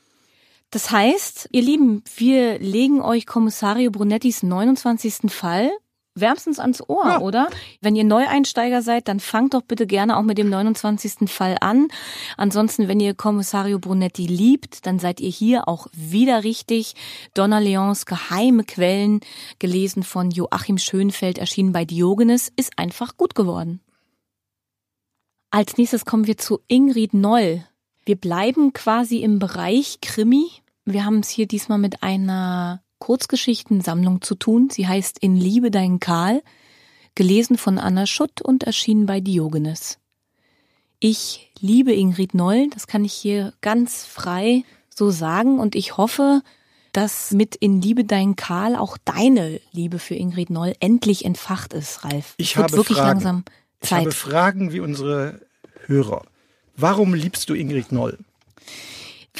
Das 0.71 0.91
heißt, 0.91 1.49
ihr 1.53 1.63
Lieben, 1.63 2.05
wir 2.17 2.59
legen 2.59 3.01
euch 3.01 3.27
Kommissario 3.27 3.91
Brunettis 3.91 4.43
29. 4.43 5.33
Fall 5.33 5.71
wärmstens 6.15 6.59
ans 6.59 6.83
Ohr, 6.89 7.07
ja. 7.07 7.21
oder? 7.21 7.49
Wenn 7.81 7.97
ihr 7.97 8.05
Neueinsteiger 8.05 8.83
seid, 8.83 9.09
dann 9.09 9.21
fangt 9.21 9.55
doch 9.55 9.63
bitte 9.63 9.87
gerne 9.87 10.17
auch 10.17 10.23
mit 10.23 10.39
dem 10.39 10.49
29. 10.49 11.31
Fall 11.31 11.57
an. 11.61 11.89
Ansonsten, 12.37 12.89
wenn 12.89 13.01
ihr 13.01 13.15
Kommissario 13.15 13.79
Brunetti 13.79 14.27
liebt, 14.27 14.87
dann 14.87 14.99
seid 14.99 15.21
ihr 15.21 15.31
hier 15.31 15.69
auch 15.69 15.87
wieder 15.93 16.45
richtig. 16.45 16.95
Donna 17.35 17.59
Leons 17.59 18.07
Geheime 18.07 18.65
Quellen, 18.65 19.21
gelesen 19.59 20.03
von 20.03 20.31
Joachim 20.31 20.79
Schönfeld, 20.79 21.39
erschienen 21.39 21.73
bei 21.73 21.85
Diogenes, 21.85 22.53
ist 22.57 22.79
einfach 22.79 23.17
gut 23.17 23.35
geworden. 23.35 23.81
Als 25.51 25.77
nächstes 25.77 26.05
kommen 26.05 26.27
wir 26.27 26.39
zu 26.39 26.61
Ingrid 26.69 27.13
Noll. 27.15 27.65
Wir 28.05 28.17
bleiben 28.17 28.73
quasi 28.73 29.19
im 29.19 29.39
Bereich 29.39 29.99
Krimi. 30.01 30.49
Wir 30.85 31.05
haben 31.05 31.21
es 31.21 31.29
hier 31.29 31.47
diesmal 31.47 31.79
mit 31.79 32.03
einer 32.03 32.83
Kurzgeschichtensammlung 33.01 34.23
zu 34.23 34.37
tun. 34.37 34.71
Sie 34.71 34.87
heißt 34.87 35.19
In 35.19 35.37
Liebe 35.37 35.73
dein 35.73 35.99
Karl, 35.99 36.43
gelesen 37.17 37.59
von 37.59 37.79
Anna 37.79 38.07
Schutt 38.07 38.41
und 38.41 38.63
erschienen 38.63 39.07
bei 39.07 39.21
Diogenes. 39.21 39.99
Ich 41.01 41.51
liebe 41.59 41.93
Ingrid 41.93 42.35
Noll, 42.35 42.69
das 42.71 42.87
kann 42.87 43.05
ich 43.05 43.13
hier 43.13 43.53
ganz 43.63 44.05
frei 44.05 44.65
so 44.95 45.11
sagen 45.11 45.59
und 45.59 45.75
ich 45.75 45.97
hoffe, 45.97 46.43
dass 46.93 47.31
mit 47.31 47.57
In 47.57 47.81
Liebe 47.81 48.05
dein 48.05 48.37
Karl 48.37 48.77
auch 48.77 48.99
deine 49.05 49.61
Liebe 49.73 49.99
für 49.99 50.15
Ingrid 50.15 50.51
Noll 50.51 50.75
endlich 50.81 51.25
entfacht 51.25 51.73
ist, 51.73 52.05
Ralf. 52.05 52.35
Ich 52.37 52.57
habe 52.57 52.73
wirklich 52.73 52.99
Fragen. 52.99 53.09
langsam 53.09 53.45
Zeit. 53.81 54.01
Ich 54.01 54.07
habe 54.07 54.15
Fragen 54.15 54.73
wie 54.73 54.81
unsere 54.81 55.41
Hörer. 55.87 56.23
Warum 56.77 57.15
liebst 57.15 57.49
du 57.49 57.55
Ingrid 57.55 57.93
Noll? 57.93 58.19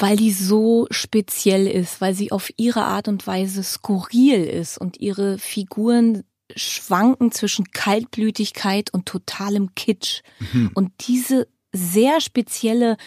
Weil 0.01 0.17
die 0.17 0.31
so 0.31 0.87
speziell 0.89 1.67
ist, 1.67 2.01
weil 2.01 2.15
sie 2.15 2.31
auf 2.31 2.51
ihre 2.57 2.83
Art 2.83 3.07
und 3.07 3.27
Weise 3.27 3.63
skurril 3.63 4.43
ist 4.43 4.77
und 4.77 4.99
ihre 4.99 5.37
Figuren 5.37 6.23
schwanken 6.55 7.31
zwischen 7.31 7.71
Kaltblütigkeit 7.71 8.93
und 8.93 9.05
totalem 9.05 9.75
Kitsch. 9.75 10.21
Mhm. 10.39 10.71
Und 10.73 10.91
diese 11.07 11.47
sehr 11.71 12.19
spezielle 12.19 12.97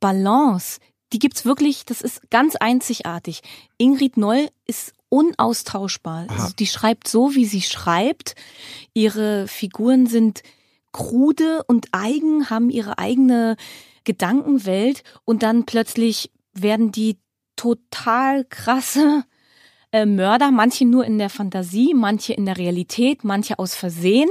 Balance, 0.00 0.80
die 1.12 1.18
gibt's 1.18 1.44
wirklich, 1.44 1.84
das 1.84 2.02
ist 2.02 2.30
ganz 2.30 2.56
einzigartig. 2.56 3.42
Ingrid 3.78 4.16
Noll 4.16 4.48
ist 4.66 4.92
unaustauschbar. 5.10 6.26
Also 6.28 6.54
die 6.58 6.66
schreibt 6.66 7.06
so, 7.06 7.34
wie 7.34 7.44
sie 7.44 7.62
schreibt. 7.62 8.34
Ihre 8.94 9.46
Figuren 9.46 10.06
sind 10.06 10.42
krude 10.90 11.62
und 11.66 11.88
eigen, 11.92 12.50
haben 12.50 12.68
ihre 12.68 12.98
eigene 12.98 13.56
Gedankenwelt 14.04 15.02
und 15.24 15.42
dann 15.42 15.64
plötzlich 15.64 16.30
werden 16.52 16.92
die 16.92 17.18
total 17.56 18.44
krasse 18.44 19.24
äh, 19.92 20.06
Mörder, 20.06 20.50
manche 20.50 20.84
nur 20.84 21.04
in 21.04 21.18
der 21.18 21.30
Fantasie, 21.30 21.94
manche 21.94 22.32
in 22.32 22.46
der 22.46 22.56
Realität, 22.56 23.24
manche 23.24 23.58
aus 23.58 23.74
Versehen. 23.74 24.30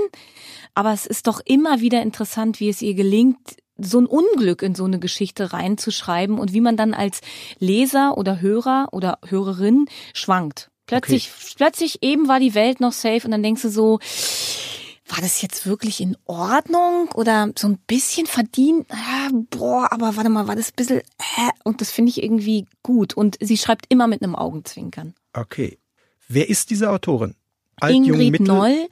Aber 0.73 0.93
es 0.93 1.05
ist 1.05 1.27
doch 1.27 1.41
immer 1.45 1.81
wieder 1.81 2.01
interessant, 2.01 2.59
wie 2.59 2.69
es 2.69 2.81
ihr 2.81 2.93
gelingt, 2.93 3.37
so 3.77 3.99
ein 3.99 4.05
Unglück 4.05 4.61
in 4.61 4.75
so 4.75 4.85
eine 4.85 4.99
Geschichte 4.99 5.53
reinzuschreiben 5.53 6.39
und 6.39 6.53
wie 6.53 6.61
man 6.61 6.77
dann 6.77 6.93
als 6.93 7.21
Leser 7.59 8.17
oder 8.17 8.41
Hörer 8.41 8.89
oder 8.91 9.19
Hörerin 9.27 9.85
schwankt. 10.13 10.69
Plötzlich, 10.85 11.31
okay. 11.33 11.53
plötzlich 11.57 12.03
eben 12.03 12.27
war 12.27 12.39
die 12.39 12.53
Welt 12.53 12.79
noch 12.79 12.91
safe 12.91 13.21
und 13.25 13.31
dann 13.31 13.43
denkst 13.43 13.61
du 13.61 13.69
so, 13.69 13.99
war 15.11 15.21
das 15.21 15.41
jetzt 15.41 15.65
wirklich 15.65 15.99
in 15.99 16.17
Ordnung 16.25 17.09
oder 17.13 17.51
so 17.57 17.67
ein 17.67 17.77
bisschen 17.85 18.27
verdient? 18.27 18.87
Ah, 18.89 19.29
boah, 19.49 19.91
aber 19.91 20.15
warte 20.15 20.29
mal, 20.29 20.47
war 20.47 20.55
das 20.55 20.69
ein 20.69 20.75
bisschen, 20.77 20.99
äh, 20.99 21.51
und 21.63 21.81
das 21.81 21.91
finde 21.91 22.09
ich 22.09 22.23
irgendwie 22.23 22.65
gut. 22.81 23.13
Und 23.13 23.37
sie 23.41 23.57
schreibt 23.57 23.85
immer 23.89 24.07
mit 24.07 24.23
einem 24.23 24.35
Augenzwinkern. 24.35 25.13
Okay. 25.33 25.79
Wer 26.27 26.49
ist 26.49 26.69
diese 26.69 26.89
Autorin? 26.89 27.35
Alt, 27.81 27.93
Ingrid 27.93 28.39
jung, 28.39 28.47
Noll 28.47 28.87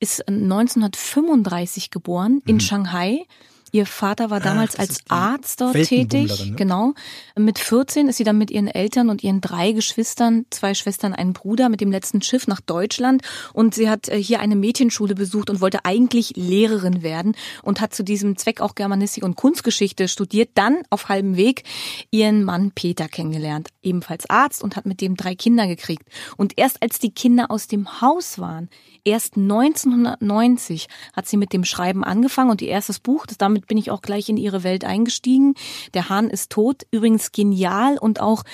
ist 0.00 0.28
1935 0.28 1.90
geboren 1.90 2.42
in 2.46 2.56
mhm. 2.56 2.60
Shanghai 2.60 3.26
Ihr 3.74 3.86
Vater 3.86 4.30
war 4.30 4.36
ah, 4.36 4.40
damals 4.40 4.76
ah, 4.76 4.82
als 4.82 4.98
Arzt 5.08 5.60
dort 5.60 5.74
tätig. 5.74 6.46
Ne? 6.46 6.52
Genau. 6.54 6.94
Mit 7.36 7.58
14 7.58 8.06
ist 8.06 8.18
sie 8.18 8.22
dann 8.22 8.38
mit 8.38 8.52
ihren 8.52 8.68
Eltern 8.68 9.10
und 9.10 9.24
ihren 9.24 9.40
drei 9.40 9.72
Geschwistern, 9.72 10.46
zwei 10.50 10.74
Schwestern, 10.74 11.12
einen 11.12 11.32
Bruder, 11.32 11.68
mit 11.68 11.80
dem 11.80 11.90
letzten 11.90 12.22
Schiff 12.22 12.46
nach 12.46 12.60
Deutschland. 12.60 13.22
Und 13.52 13.74
sie 13.74 13.90
hat 13.90 14.08
äh, 14.08 14.22
hier 14.22 14.38
eine 14.38 14.54
Mädchenschule 14.54 15.16
besucht 15.16 15.50
und 15.50 15.60
wollte 15.60 15.84
eigentlich 15.84 16.34
Lehrerin 16.36 17.02
werden 17.02 17.34
und 17.62 17.80
hat 17.80 17.92
zu 17.92 18.04
diesem 18.04 18.36
Zweck 18.36 18.60
auch 18.60 18.76
Germanistik 18.76 19.24
und 19.24 19.34
Kunstgeschichte 19.34 20.06
studiert. 20.06 20.50
Dann 20.54 20.82
auf 20.90 21.08
halbem 21.08 21.36
Weg 21.36 21.64
ihren 22.12 22.44
Mann 22.44 22.70
Peter 22.70 23.08
kennengelernt, 23.08 23.70
ebenfalls 23.82 24.30
Arzt 24.30 24.62
und 24.62 24.76
hat 24.76 24.86
mit 24.86 25.00
dem 25.00 25.16
drei 25.16 25.34
Kinder 25.34 25.66
gekriegt. 25.66 26.06
Und 26.36 26.56
erst 26.56 26.80
als 26.80 27.00
die 27.00 27.10
Kinder 27.10 27.50
aus 27.50 27.66
dem 27.66 28.00
Haus 28.00 28.38
waren, 28.38 28.68
Erst 29.06 29.36
1990 29.36 30.88
hat 31.12 31.28
sie 31.28 31.36
mit 31.36 31.52
dem 31.52 31.64
Schreiben 31.64 32.04
angefangen 32.04 32.50
und 32.50 32.62
ihr 32.62 32.68
erstes 32.68 33.00
Buch, 33.00 33.26
das, 33.26 33.36
damit 33.36 33.66
bin 33.66 33.76
ich 33.76 33.90
auch 33.90 34.00
gleich 34.00 34.30
in 34.30 34.38
ihre 34.38 34.64
Welt 34.64 34.84
eingestiegen. 34.84 35.54
Der 35.92 36.08
Hahn 36.08 36.30
ist 36.30 36.50
tot. 36.50 36.86
Übrigens 36.90 37.30
genial 37.30 37.98
und 37.98 38.20
auch 38.20 38.44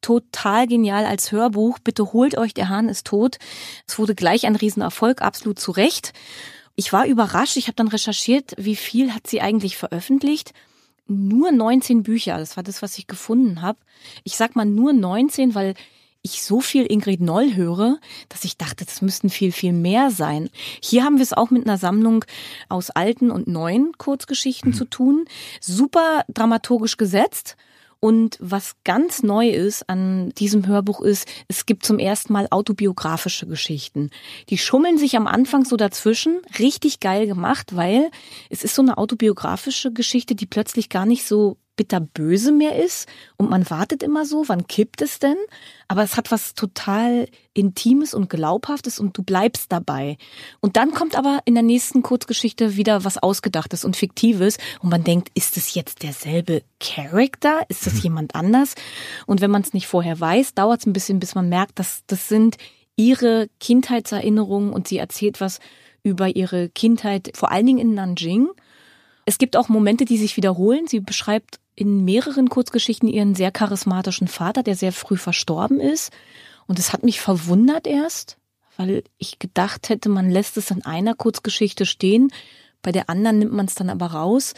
total 0.00 0.66
genial 0.66 1.04
als 1.04 1.30
Hörbuch. 1.30 1.78
Bitte 1.78 2.12
holt 2.14 2.38
euch, 2.38 2.54
der 2.54 2.70
Hahn 2.70 2.88
ist 2.88 3.06
tot. 3.06 3.36
Es 3.86 3.98
wurde 3.98 4.14
gleich 4.14 4.46
ein 4.46 4.56
Riesenerfolg, 4.56 5.20
absolut 5.20 5.58
zu 5.58 5.72
Recht. 5.72 6.14
Ich 6.74 6.92
war 6.92 7.06
überrascht, 7.06 7.56
ich 7.56 7.66
habe 7.66 7.76
dann 7.76 7.88
recherchiert, 7.88 8.54
wie 8.56 8.76
viel 8.76 9.12
hat 9.12 9.26
sie 9.26 9.42
eigentlich 9.42 9.76
veröffentlicht. 9.76 10.54
Nur 11.06 11.52
19 11.52 12.02
Bücher, 12.02 12.38
das 12.38 12.56
war 12.56 12.62
das, 12.62 12.80
was 12.80 12.96
ich 12.96 13.06
gefunden 13.06 13.60
habe. 13.60 13.78
Ich 14.24 14.36
sag 14.36 14.56
mal 14.56 14.64
nur 14.64 14.92
19, 14.92 15.54
weil 15.54 15.74
ich 16.22 16.42
so 16.42 16.60
viel 16.60 16.90
Ingrid 16.90 17.20
Noll 17.20 17.54
höre, 17.54 17.98
dass 18.28 18.44
ich 18.44 18.56
dachte, 18.56 18.84
das 18.84 19.02
müssten 19.02 19.30
viel, 19.30 19.52
viel 19.52 19.72
mehr 19.72 20.10
sein. 20.10 20.50
Hier 20.82 21.04
haben 21.04 21.16
wir 21.16 21.22
es 21.22 21.32
auch 21.32 21.50
mit 21.50 21.66
einer 21.66 21.78
Sammlung 21.78 22.24
aus 22.68 22.90
alten 22.90 23.30
und 23.30 23.46
neuen 23.46 23.92
Kurzgeschichten 23.98 24.72
mhm. 24.72 24.74
zu 24.74 24.84
tun. 24.84 25.24
Super 25.60 26.24
dramaturgisch 26.28 26.96
gesetzt. 26.96 27.56
Und 28.00 28.38
was 28.40 28.76
ganz 28.84 29.24
neu 29.24 29.48
ist 29.48 29.88
an 29.88 30.30
diesem 30.38 30.66
Hörbuch 30.66 31.00
ist, 31.00 31.26
es 31.48 31.66
gibt 31.66 31.84
zum 31.84 31.98
ersten 31.98 32.32
Mal 32.32 32.46
autobiografische 32.50 33.46
Geschichten. 33.48 34.10
Die 34.50 34.58
schummeln 34.58 34.98
sich 34.98 35.16
am 35.16 35.26
Anfang 35.26 35.64
so 35.64 35.76
dazwischen, 35.76 36.40
richtig 36.60 37.00
geil 37.00 37.26
gemacht, 37.26 37.74
weil 37.74 38.10
es 38.50 38.62
ist 38.62 38.76
so 38.76 38.82
eine 38.82 38.98
autobiografische 38.98 39.92
Geschichte, 39.92 40.36
die 40.36 40.46
plötzlich 40.46 40.90
gar 40.90 41.06
nicht 41.06 41.26
so 41.26 41.56
bitterböse 41.78 42.52
mehr 42.52 42.76
ist 42.76 43.08
und 43.38 43.48
man 43.48 43.70
wartet 43.70 44.02
immer 44.02 44.26
so, 44.26 44.46
wann 44.48 44.66
kippt 44.66 45.00
es 45.00 45.18
denn? 45.20 45.36
Aber 45.86 46.02
es 46.02 46.18
hat 46.18 46.30
was 46.30 46.54
total 46.54 47.28
Intimes 47.54 48.12
und 48.12 48.28
Glaubhaftes 48.28 48.98
und 48.98 49.16
du 49.16 49.22
bleibst 49.22 49.72
dabei. 49.72 50.18
Und 50.60 50.76
dann 50.76 50.90
kommt 50.90 51.16
aber 51.16 51.40
in 51.46 51.54
der 51.54 51.62
nächsten 51.62 52.02
Kurzgeschichte 52.02 52.76
wieder 52.76 53.04
was 53.04 53.16
Ausgedachtes 53.16 53.84
und 53.84 53.96
Fiktives 53.96 54.58
und 54.80 54.90
man 54.90 55.04
denkt, 55.04 55.30
ist 55.34 55.56
es 55.56 55.72
jetzt 55.72 56.02
derselbe 56.02 56.62
Charakter? 56.80 57.62
Ist 57.68 57.86
das 57.86 57.94
mhm. 57.94 58.00
jemand 58.00 58.34
anders? 58.34 58.74
Und 59.26 59.40
wenn 59.40 59.50
man 59.50 59.62
es 59.62 59.72
nicht 59.72 59.86
vorher 59.86 60.20
weiß, 60.20 60.54
dauert 60.54 60.80
es 60.80 60.86
ein 60.86 60.92
bisschen, 60.92 61.20
bis 61.20 61.34
man 61.34 61.48
merkt, 61.48 61.78
dass 61.78 62.02
das 62.06 62.28
sind 62.28 62.56
ihre 62.96 63.48
Kindheitserinnerungen 63.60 64.72
und 64.72 64.88
sie 64.88 64.98
erzählt 64.98 65.40
was 65.40 65.60
über 66.02 66.34
ihre 66.34 66.68
Kindheit, 66.70 67.30
vor 67.34 67.52
allen 67.52 67.66
Dingen 67.66 67.78
in 67.78 67.94
Nanjing. 67.94 68.48
Es 69.24 69.38
gibt 69.38 69.56
auch 69.56 69.68
Momente, 69.68 70.04
die 70.04 70.16
sich 70.16 70.36
wiederholen. 70.36 70.86
Sie 70.86 71.00
beschreibt 71.00 71.60
in 71.78 72.04
mehreren 72.04 72.48
Kurzgeschichten 72.48 73.08
ihren 73.08 73.36
sehr 73.36 73.52
charismatischen 73.52 74.26
Vater, 74.26 74.64
der 74.64 74.74
sehr 74.74 74.92
früh 74.92 75.16
verstorben 75.16 75.78
ist. 75.78 76.12
Und 76.66 76.80
es 76.80 76.92
hat 76.92 77.04
mich 77.04 77.20
verwundert 77.20 77.86
erst, 77.86 78.36
weil 78.76 79.04
ich 79.16 79.38
gedacht 79.38 79.88
hätte, 79.88 80.08
man 80.08 80.28
lässt 80.28 80.56
es 80.56 80.72
in 80.72 80.84
einer 80.84 81.14
Kurzgeschichte 81.14 81.86
stehen, 81.86 82.32
bei 82.82 82.90
der 82.90 83.08
anderen 83.08 83.38
nimmt 83.38 83.52
man 83.52 83.66
es 83.66 83.76
dann 83.76 83.90
aber 83.90 84.06
raus. 84.06 84.54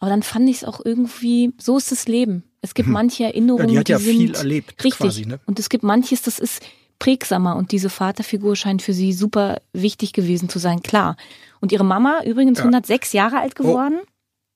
Aber 0.00 0.10
dann 0.10 0.22
fand 0.22 0.50
ich 0.50 0.56
es 0.56 0.64
auch 0.64 0.80
irgendwie, 0.84 1.54
so 1.58 1.78
ist 1.78 1.92
das 1.92 2.06
Leben. 2.06 2.44
Es 2.60 2.74
gibt 2.74 2.88
mhm. 2.88 2.94
manche 2.94 3.24
Erinnerungen, 3.24 3.68
ja, 3.68 3.72
die 3.72 3.78
hat 3.78 3.88
ja 3.88 3.98
die 3.98 4.04
viel 4.04 4.34
erlebt, 4.34 4.84
richtig. 4.84 4.98
Quasi, 4.98 5.26
ne? 5.26 5.40
Und 5.46 5.58
es 5.58 5.70
gibt 5.70 5.82
manches, 5.82 6.20
das 6.20 6.38
ist 6.38 6.62
prägsamer 6.98 7.56
und 7.56 7.72
diese 7.72 7.88
Vaterfigur 7.88 8.54
scheint 8.54 8.82
für 8.82 8.92
sie 8.92 9.14
super 9.14 9.62
wichtig 9.72 10.12
gewesen 10.12 10.50
zu 10.50 10.58
sein, 10.58 10.82
klar. 10.82 11.16
Und 11.60 11.72
ihre 11.72 11.84
Mama, 11.84 12.22
übrigens 12.26 12.58
ja. 12.58 12.64
106 12.64 13.14
Jahre 13.14 13.38
alt 13.38 13.54
geworden. 13.54 14.00
Oh. 14.02 14.09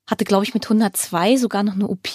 Hatte, 0.06 0.24
glaube 0.24 0.44
ich, 0.44 0.54
mit 0.54 0.64
102 0.64 1.36
sogar 1.36 1.62
noch 1.62 1.74
eine 1.74 1.88
OP. 1.88 2.08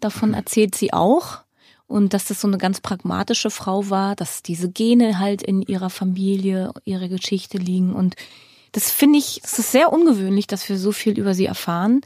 Davon 0.00 0.30
mhm. 0.30 0.34
erzählt 0.34 0.74
sie 0.74 0.92
auch. 0.92 1.38
Und 1.86 2.14
dass 2.14 2.24
das 2.26 2.40
so 2.40 2.48
eine 2.48 2.58
ganz 2.58 2.80
pragmatische 2.80 3.50
Frau 3.50 3.90
war, 3.90 4.16
dass 4.16 4.42
diese 4.42 4.68
Gene 4.68 5.20
halt 5.20 5.42
in 5.42 5.62
ihrer 5.62 5.90
Familie, 5.90 6.72
ihre 6.84 7.08
Geschichte 7.08 7.58
liegen. 7.58 7.92
Und 7.92 8.16
das 8.72 8.90
finde 8.90 9.20
ich, 9.20 9.40
es 9.44 9.58
ist 9.60 9.70
sehr 9.70 9.92
ungewöhnlich, 9.92 10.48
dass 10.48 10.68
wir 10.68 10.78
so 10.78 10.90
viel 10.90 11.16
über 11.18 11.34
sie 11.34 11.46
erfahren. 11.46 12.00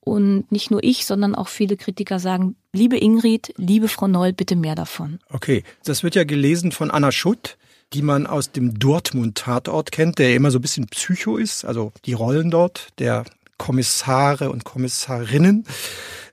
Und 0.00 0.52
nicht 0.52 0.70
nur 0.70 0.84
ich, 0.84 1.06
sondern 1.06 1.34
auch 1.34 1.48
viele 1.48 1.76
Kritiker 1.76 2.20
sagen, 2.20 2.56
liebe 2.72 2.96
Ingrid, 2.96 3.54
liebe 3.56 3.88
Frau 3.88 4.06
Noll, 4.06 4.32
bitte 4.34 4.54
mehr 4.54 4.74
davon. 4.74 5.18
Okay, 5.30 5.64
das 5.84 6.02
wird 6.02 6.14
ja 6.14 6.24
gelesen 6.24 6.72
von 6.72 6.90
Anna 6.90 7.10
Schutt, 7.10 7.56
die 7.94 8.02
man 8.02 8.26
aus 8.26 8.52
dem 8.52 8.78
Dortmund-Tatort 8.78 9.92
kennt, 9.92 10.18
der 10.18 10.34
immer 10.36 10.50
so 10.50 10.58
ein 10.58 10.62
bisschen 10.62 10.86
Psycho 10.88 11.38
ist, 11.38 11.64
also 11.64 11.92
die 12.04 12.12
Rollen 12.12 12.50
dort, 12.50 12.88
der 12.98 13.24
Kommissare 13.58 14.50
und 14.50 14.64
Kommissarinnen. 14.64 15.66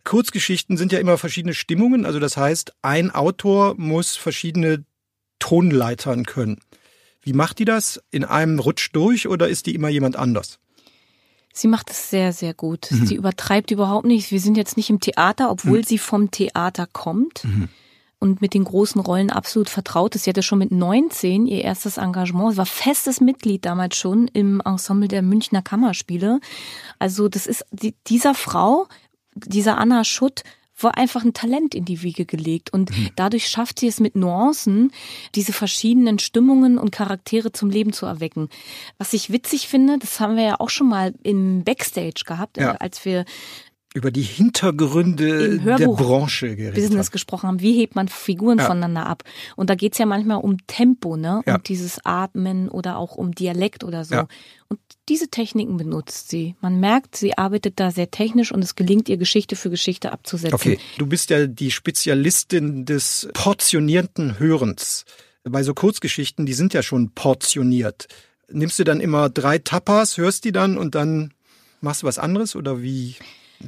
Kurzgeschichten 0.03 0.77
sind 0.77 0.91
ja 0.91 0.99
immer 0.99 1.17
verschiedene 1.17 1.53
Stimmungen, 1.53 2.05
also 2.05 2.19
das 2.19 2.37
heißt, 2.37 2.73
ein 2.81 3.11
Autor 3.11 3.75
muss 3.77 4.15
verschiedene 4.15 4.83
Tonleitern 5.39 6.25
können. 6.25 6.59
Wie 7.21 7.33
macht 7.33 7.59
die 7.59 7.65
das? 7.65 8.01
In 8.09 8.23
einem 8.23 8.59
Rutsch 8.59 8.89
durch 8.93 9.27
oder 9.27 9.47
ist 9.47 9.67
die 9.67 9.75
immer 9.75 9.89
jemand 9.89 10.15
anders? 10.15 10.59
Sie 11.53 11.67
macht 11.67 11.91
es 11.91 12.09
sehr, 12.09 12.33
sehr 12.33 12.53
gut. 12.53 12.89
Mhm. 12.89 13.05
Sie 13.05 13.15
übertreibt 13.15 13.71
überhaupt 13.71 14.05
nicht. 14.05 14.31
Wir 14.31 14.39
sind 14.39 14.55
jetzt 14.55 14.77
nicht 14.77 14.89
im 14.89 14.99
Theater, 14.99 15.51
obwohl 15.51 15.79
mhm. 15.79 15.83
sie 15.83 15.97
vom 15.97 16.31
Theater 16.31 16.87
kommt. 16.87 17.43
Mhm. 17.43 17.69
Und 18.21 18.39
mit 18.39 18.53
den 18.53 18.63
großen 18.63 19.01
Rollen 19.01 19.31
absolut 19.31 19.67
vertraut 19.67 20.13
ist. 20.13 20.25
Sie 20.25 20.29
hatte 20.29 20.43
schon 20.43 20.59
mit 20.59 20.71
19 20.71 21.47
ihr 21.47 21.63
erstes 21.63 21.97
Engagement. 21.97 22.51
Sie 22.51 22.57
war 22.57 22.67
festes 22.67 23.19
Mitglied 23.19 23.65
damals 23.65 23.97
schon 23.97 24.27
im 24.27 24.61
Ensemble 24.63 25.07
der 25.07 25.23
Münchner 25.23 25.63
Kammerspiele. 25.63 26.39
Also 26.99 27.27
das 27.29 27.47
ist 27.47 27.65
die, 27.71 27.95
dieser 28.05 28.35
Frau, 28.35 28.87
dieser 29.33 29.79
Anna 29.79 30.03
Schutt, 30.03 30.43
war 30.83 30.97
einfach 30.97 31.23
ein 31.23 31.33
Talent 31.33 31.75
in 31.75 31.85
die 31.85 32.01
Wiege 32.01 32.25
gelegt 32.25 32.71
und 32.73 32.91
mhm. 32.91 33.09
dadurch 33.15 33.47
schafft 33.47 33.79
sie 33.79 33.87
es 33.87 33.99
mit 33.99 34.15
Nuancen, 34.15 34.91
diese 35.35 35.53
verschiedenen 35.53 36.19
Stimmungen 36.19 36.77
und 36.77 36.91
Charaktere 36.91 37.51
zum 37.51 37.69
Leben 37.69 37.93
zu 37.93 38.05
erwecken. 38.05 38.49
Was 38.97 39.13
ich 39.13 39.31
witzig 39.31 39.67
finde, 39.67 39.97
das 39.99 40.19
haben 40.19 40.35
wir 40.35 40.43
ja 40.43 40.59
auch 40.59 40.69
schon 40.69 40.89
mal 40.89 41.13
im 41.23 41.63
Backstage 41.63 42.23
gehabt, 42.25 42.57
ja. 42.57 42.71
als 42.75 43.05
wir 43.05 43.25
über 43.93 44.10
die 44.10 44.21
Hintergründe 44.21 45.60
der 45.60 45.77
Branche 45.88 46.55
geredet 46.55 46.75
Business 46.75 47.07
haben. 47.07 47.12
gesprochen 47.12 47.48
haben. 47.48 47.62
Wie 47.62 47.74
hebt 47.74 47.95
man 47.95 48.07
Figuren 48.07 48.60
ja. 48.60 48.65
voneinander 48.65 49.05
ab? 49.05 49.24
Und 49.57 49.69
da 49.69 49.75
geht's 49.75 49.98
ja 49.98 50.05
manchmal 50.05 50.38
um 50.38 50.65
Tempo, 50.65 51.17
ne? 51.17 51.41
Ja. 51.45 51.55
Um 51.55 51.63
dieses 51.63 52.00
Atmen 52.05 52.69
oder 52.69 52.98
auch 52.98 53.15
um 53.15 53.36
Dialekt 53.36 53.83
oder 53.83 54.05
so. 54.05 54.15
Ja. 54.15 54.27
Und 54.69 54.79
diese 55.10 55.27
Techniken 55.27 55.75
benutzt 55.75 56.29
sie. 56.29 56.55
Man 56.62 56.79
merkt, 56.79 57.17
sie 57.17 57.38
arbeitet 57.38 57.81
da 57.81 57.91
sehr 57.91 58.10
technisch 58.10 58.53
und 58.53 58.63
es 58.63 58.75
gelingt 58.75 59.10
ihr 59.10 59.17
Geschichte 59.17 59.57
für 59.57 59.69
Geschichte 59.69 60.13
abzusetzen. 60.13 60.55
Okay, 60.55 60.79
du 60.98 61.05
bist 61.05 61.29
ja 61.29 61.48
die 61.48 61.71
Spezialistin 61.71 62.86
des 62.86 63.27
portionierten 63.33 64.39
Hörens. 64.39 65.03
Bei 65.43 65.63
so 65.63 65.74
Kurzgeschichten, 65.74 66.45
die 66.45 66.53
sind 66.53 66.74
ja 66.74 66.81
schon 66.81 67.12
portioniert. 67.12 68.07
Nimmst 68.50 68.79
du 68.79 68.86
dann 68.86 69.01
immer 69.01 69.29
drei 69.29 69.57
Tapas, 69.57 70.17
hörst 70.17 70.45
die 70.45 70.53
dann 70.53 70.77
und 70.77 70.95
dann 70.95 71.33
machst 71.81 72.03
du 72.03 72.07
was 72.07 72.19
anderes 72.19 72.55
oder 72.55 72.81
wie? 72.81 73.15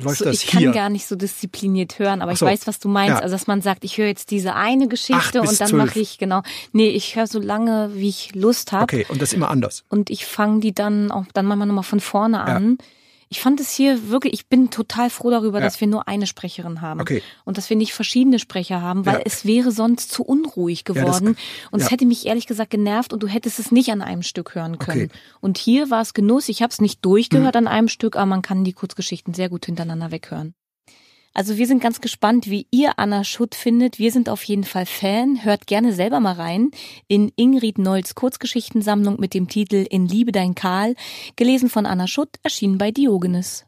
Läuft 0.02 0.20
so, 0.20 0.26
das 0.26 0.36
ich 0.36 0.42
hier? 0.50 0.60
Ich 0.60 0.66
kann 0.66 0.74
gar 0.74 0.90
nicht 0.90 1.08
so 1.08 1.16
diszipliniert 1.16 2.00
hören, 2.00 2.22
aber 2.22 2.36
so. 2.36 2.46
ich 2.46 2.52
weiß, 2.52 2.68
was 2.68 2.80
du 2.80 2.90
meinst. 2.90 3.18
Ja. 3.18 3.20
Also, 3.20 3.36
dass 3.36 3.48
man 3.48 3.62
sagt, 3.62 3.84
ich 3.84 3.98
höre 3.98 4.08
jetzt 4.08 4.32
diese 4.32 4.56
eine 4.56 4.88
Geschichte 4.88 5.42
und 5.42 5.60
dann 5.60 5.76
mache 5.76 6.00
ich, 6.00 6.18
genau. 6.18 6.42
Nee, 6.72 6.90
ich 6.90 7.16
höre 7.16 7.28
so 7.28 7.40
lange, 7.40 7.92
wie 7.94 8.10
ich 8.10 8.36
Lust 8.36 8.72
habe. 8.72 8.84
Okay, 8.84 9.06
und 9.10 9.22
das 9.22 9.34
immer 9.34 9.50
anders. 9.50 9.84
Und 9.90 10.10
ich 10.10 10.26
fange 10.26 10.60
die 10.60 10.74
dann 10.74 11.12
auch 11.12 11.26
dann 11.34 11.46
machen 11.46 11.60
wir 11.60 11.66
nochmal 11.66 11.84
von 11.84 12.00
vorne 12.00 12.42
an. 12.42 12.78
Ja. 12.80 12.86
Ich 13.34 13.42
fand 13.42 13.60
es 13.60 13.72
hier 13.72 14.10
wirklich, 14.10 14.32
ich 14.32 14.46
bin 14.46 14.70
total 14.70 15.10
froh 15.10 15.32
darüber, 15.32 15.58
ja. 15.58 15.66
dass 15.66 15.82
wir 15.82 15.88
nur 15.88 16.08
eine 16.08 16.28
Sprecherin 16.28 16.82
haben. 16.82 17.02
Okay. 17.02 17.24
Und 17.46 17.58
dass 17.58 17.68
wir 17.68 17.76
nicht 17.76 17.92
verschiedene 17.92 18.38
Sprecher 18.38 18.80
haben, 18.80 19.08
weil 19.08 19.16
ja. 19.16 19.22
es 19.26 19.44
wäre 19.44 19.72
sonst 19.72 20.12
zu 20.12 20.24
unruhig 20.24 20.84
geworden. 20.84 21.30
Ja, 21.30 21.34
das, 21.34 21.72
und 21.72 21.82
es 21.82 21.90
hätte 21.90 22.06
mich 22.06 22.28
ehrlich 22.28 22.46
gesagt 22.46 22.70
genervt 22.70 23.12
und 23.12 23.24
du 23.24 23.28
hättest 23.28 23.58
es 23.58 23.72
nicht 23.72 23.90
an 23.90 24.04
einem 24.04 24.22
Stück 24.22 24.54
hören 24.54 24.78
können. 24.78 25.06
Okay. 25.06 25.20
Und 25.42 25.58
hier 25.58 25.90
war 25.90 26.02
es 26.02 26.14
Genuss. 26.14 26.48
Ich 26.48 26.62
habe 26.62 26.70
es 26.70 26.80
nicht 26.80 27.04
durchgehört 27.04 27.56
mhm. 27.56 27.66
an 27.66 27.68
einem 27.68 27.88
Stück, 27.88 28.18
aber 28.18 28.28
man 28.28 28.44
kann 28.44 28.64
die 28.64 28.74
Kurzgeschichten 28.74 29.34
sehr 29.34 29.50
gut 29.50 29.66
hintereinander 29.66 30.12
weghören. 30.12 30.54
Also 31.34 31.58
wir 31.58 31.66
sind 31.66 31.82
ganz 31.82 32.00
gespannt, 32.00 32.48
wie 32.48 32.68
ihr 32.70 33.00
Anna 33.00 33.24
Schutt 33.24 33.56
findet. 33.56 33.98
Wir 33.98 34.12
sind 34.12 34.30
auf 34.30 34.44
jeden 34.44 34.64
Fall 34.64 34.86
Fan. 34.86 35.44
Hört 35.44 35.66
gerne 35.66 35.92
selber 35.94 36.20
mal 36.20 36.34
rein 36.34 36.70
in 37.08 37.32
Ingrid 37.36 37.80
Nolls 37.80 38.14
Kurzgeschichtensammlung 38.14 39.20
mit 39.20 39.34
dem 39.34 39.48
Titel 39.48 39.86
In 39.90 40.08
Liebe 40.08 40.32
dein 40.32 40.54
Karl, 40.54 40.96
gelesen 41.36 41.70
von 41.70 41.88
Anna 41.88 42.08
Schutt, 42.08 42.38
erschienen 42.44 42.78
bei 42.78 42.92
Diogenes. 42.92 43.66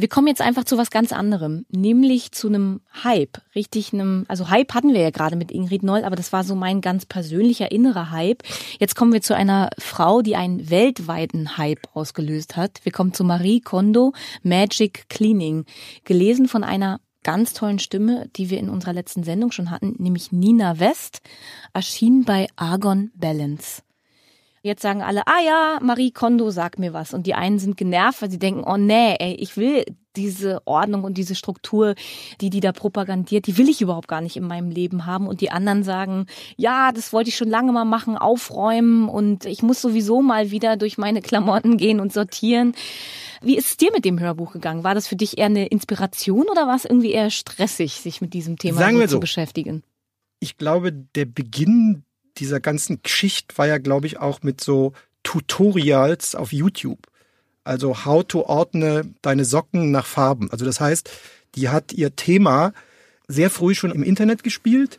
Wir 0.00 0.06
kommen 0.06 0.28
jetzt 0.28 0.40
einfach 0.40 0.62
zu 0.62 0.78
was 0.78 0.92
ganz 0.92 1.12
anderem, 1.12 1.66
nämlich 1.70 2.30
zu 2.30 2.46
einem 2.46 2.82
Hype, 3.02 3.42
richtig 3.56 3.92
einem, 3.92 4.26
also 4.28 4.48
Hype 4.48 4.72
hatten 4.72 4.94
wir 4.94 5.00
ja 5.00 5.10
gerade 5.10 5.34
mit 5.34 5.50
Ingrid 5.50 5.82
Noll, 5.82 6.04
aber 6.04 6.14
das 6.14 6.32
war 6.32 6.44
so 6.44 6.54
mein 6.54 6.80
ganz 6.80 7.04
persönlicher 7.04 7.72
innerer 7.72 8.12
Hype. 8.12 8.44
Jetzt 8.78 8.94
kommen 8.94 9.12
wir 9.12 9.22
zu 9.22 9.34
einer 9.34 9.70
Frau, 9.76 10.22
die 10.22 10.36
einen 10.36 10.70
weltweiten 10.70 11.58
Hype 11.58 11.88
ausgelöst 11.94 12.56
hat. 12.56 12.78
Wir 12.84 12.92
kommen 12.92 13.12
zu 13.12 13.24
Marie 13.24 13.60
Kondo, 13.60 14.12
Magic 14.44 15.08
Cleaning, 15.08 15.64
gelesen 16.04 16.46
von 16.46 16.62
einer 16.62 17.00
ganz 17.24 17.52
tollen 17.52 17.80
Stimme, 17.80 18.30
die 18.36 18.50
wir 18.50 18.60
in 18.60 18.70
unserer 18.70 18.92
letzten 18.92 19.24
Sendung 19.24 19.50
schon 19.50 19.72
hatten, 19.72 19.96
nämlich 19.98 20.30
Nina 20.30 20.78
West, 20.78 21.22
erschien 21.72 22.24
bei 22.24 22.46
Argon 22.54 23.10
Balance. 23.16 23.82
Jetzt 24.68 24.82
sagen 24.82 25.00
alle, 25.00 25.26
ah 25.26 25.40
ja, 25.42 25.78
Marie 25.80 26.10
Kondo 26.10 26.50
sagt 26.50 26.78
mir 26.78 26.92
was. 26.92 27.14
Und 27.14 27.26
die 27.26 27.32
einen 27.32 27.58
sind 27.58 27.78
genervt, 27.78 28.20
weil 28.20 28.30
sie 28.30 28.38
denken, 28.38 28.64
oh 28.66 28.76
nee, 28.76 29.16
ey, 29.18 29.32
ich 29.32 29.56
will 29.56 29.82
diese 30.14 30.60
Ordnung 30.66 31.04
und 31.04 31.16
diese 31.16 31.34
Struktur, 31.34 31.94
die 32.42 32.50
die 32.50 32.60
da 32.60 32.72
propagandiert, 32.72 33.46
die 33.46 33.56
will 33.56 33.70
ich 33.70 33.80
überhaupt 33.80 34.08
gar 34.08 34.20
nicht 34.20 34.36
in 34.36 34.46
meinem 34.46 34.70
Leben 34.70 35.06
haben. 35.06 35.26
Und 35.26 35.40
die 35.40 35.50
anderen 35.50 35.84
sagen, 35.84 36.26
ja, 36.56 36.92
das 36.92 37.14
wollte 37.14 37.30
ich 37.30 37.36
schon 37.36 37.48
lange 37.48 37.72
mal 37.72 37.86
machen, 37.86 38.18
aufräumen 38.18 39.08
und 39.08 39.46
ich 39.46 39.62
muss 39.62 39.80
sowieso 39.80 40.20
mal 40.20 40.50
wieder 40.50 40.76
durch 40.76 40.98
meine 40.98 41.22
Klamotten 41.22 41.78
gehen 41.78 41.98
und 41.98 42.12
sortieren. 42.12 42.74
Wie 43.40 43.56
ist 43.56 43.68
es 43.68 43.76
dir 43.78 43.90
mit 43.90 44.04
dem 44.04 44.20
Hörbuch 44.20 44.52
gegangen? 44.52 44.84
War 44.84 44.94
das 44.94 45.08
für 45.08 45.16
dich 45.16 45.38
eher 45.38 45.46
eine 45.46 45.66
Inspiration 45.68 46.46
oder 46.50 46.66
war 46.66 46.76
es 46.76 46.84
irgendwie 46.84 47.12
eher 47.12 47.30
stressig, 47.30 47.94
sich 47.94 48.20
mit 48.20 48.34
diesem 48.34 48.58
Thema 48.58 48.90
so 48.90 49.06
zu 49.06 49.20
beschäftigen? 49.20 49.82
Ich 50.40 50.58
glaube, 50.58 50.92
der 50.92 51.24
Beginn 51.24 52.04
dieser 52.38 52.60
ganzen 52.60 53.02
Geschichte 53.02 53.56
war 53.58 53.66
ja, 53.66 53.78
glaube 53.78 54.06
ich, 54.06 54.18
auch 54.18 54.42
mit 54.42 54.60
so 54.60 54.92
Tutorials 55.22 56.34
auf 56.34 56.52
YouTube. 56.52 57.06
Also 57.64 58.04
how 58.04 58.24
to 58.26 58.42
ordne 58.46 59.12
deine 59.20 59.44
Socken 59.44 59.90
nach 59.90 60.06
Farben. 60.06 60.50
Also 60.50 60.64
das 60.64 60.80
heißt, 60.80 61.10
die 61.54 61.68
hat 61.68 61.92
ihr 61.92 62.16
Thema 62.16 62.72
sehr 63.26 63.50
früh 63.50 63.74
schon 63.74 63.90
im 63.90 64.02
Internet 64.02 64.42
gespielt 64.42 64.98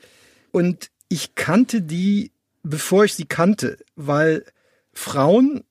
und 0.51 0.89
ich 1.07 1.33
kannte 1.35 1.81
die, 1.81 2.31
bevor 2.61 3.05
ich 3.05 3.15
sie 3.15 3.25
kannte, 3.25 3.77
weil 3.95 4.45
Frauen, 4.93 5.63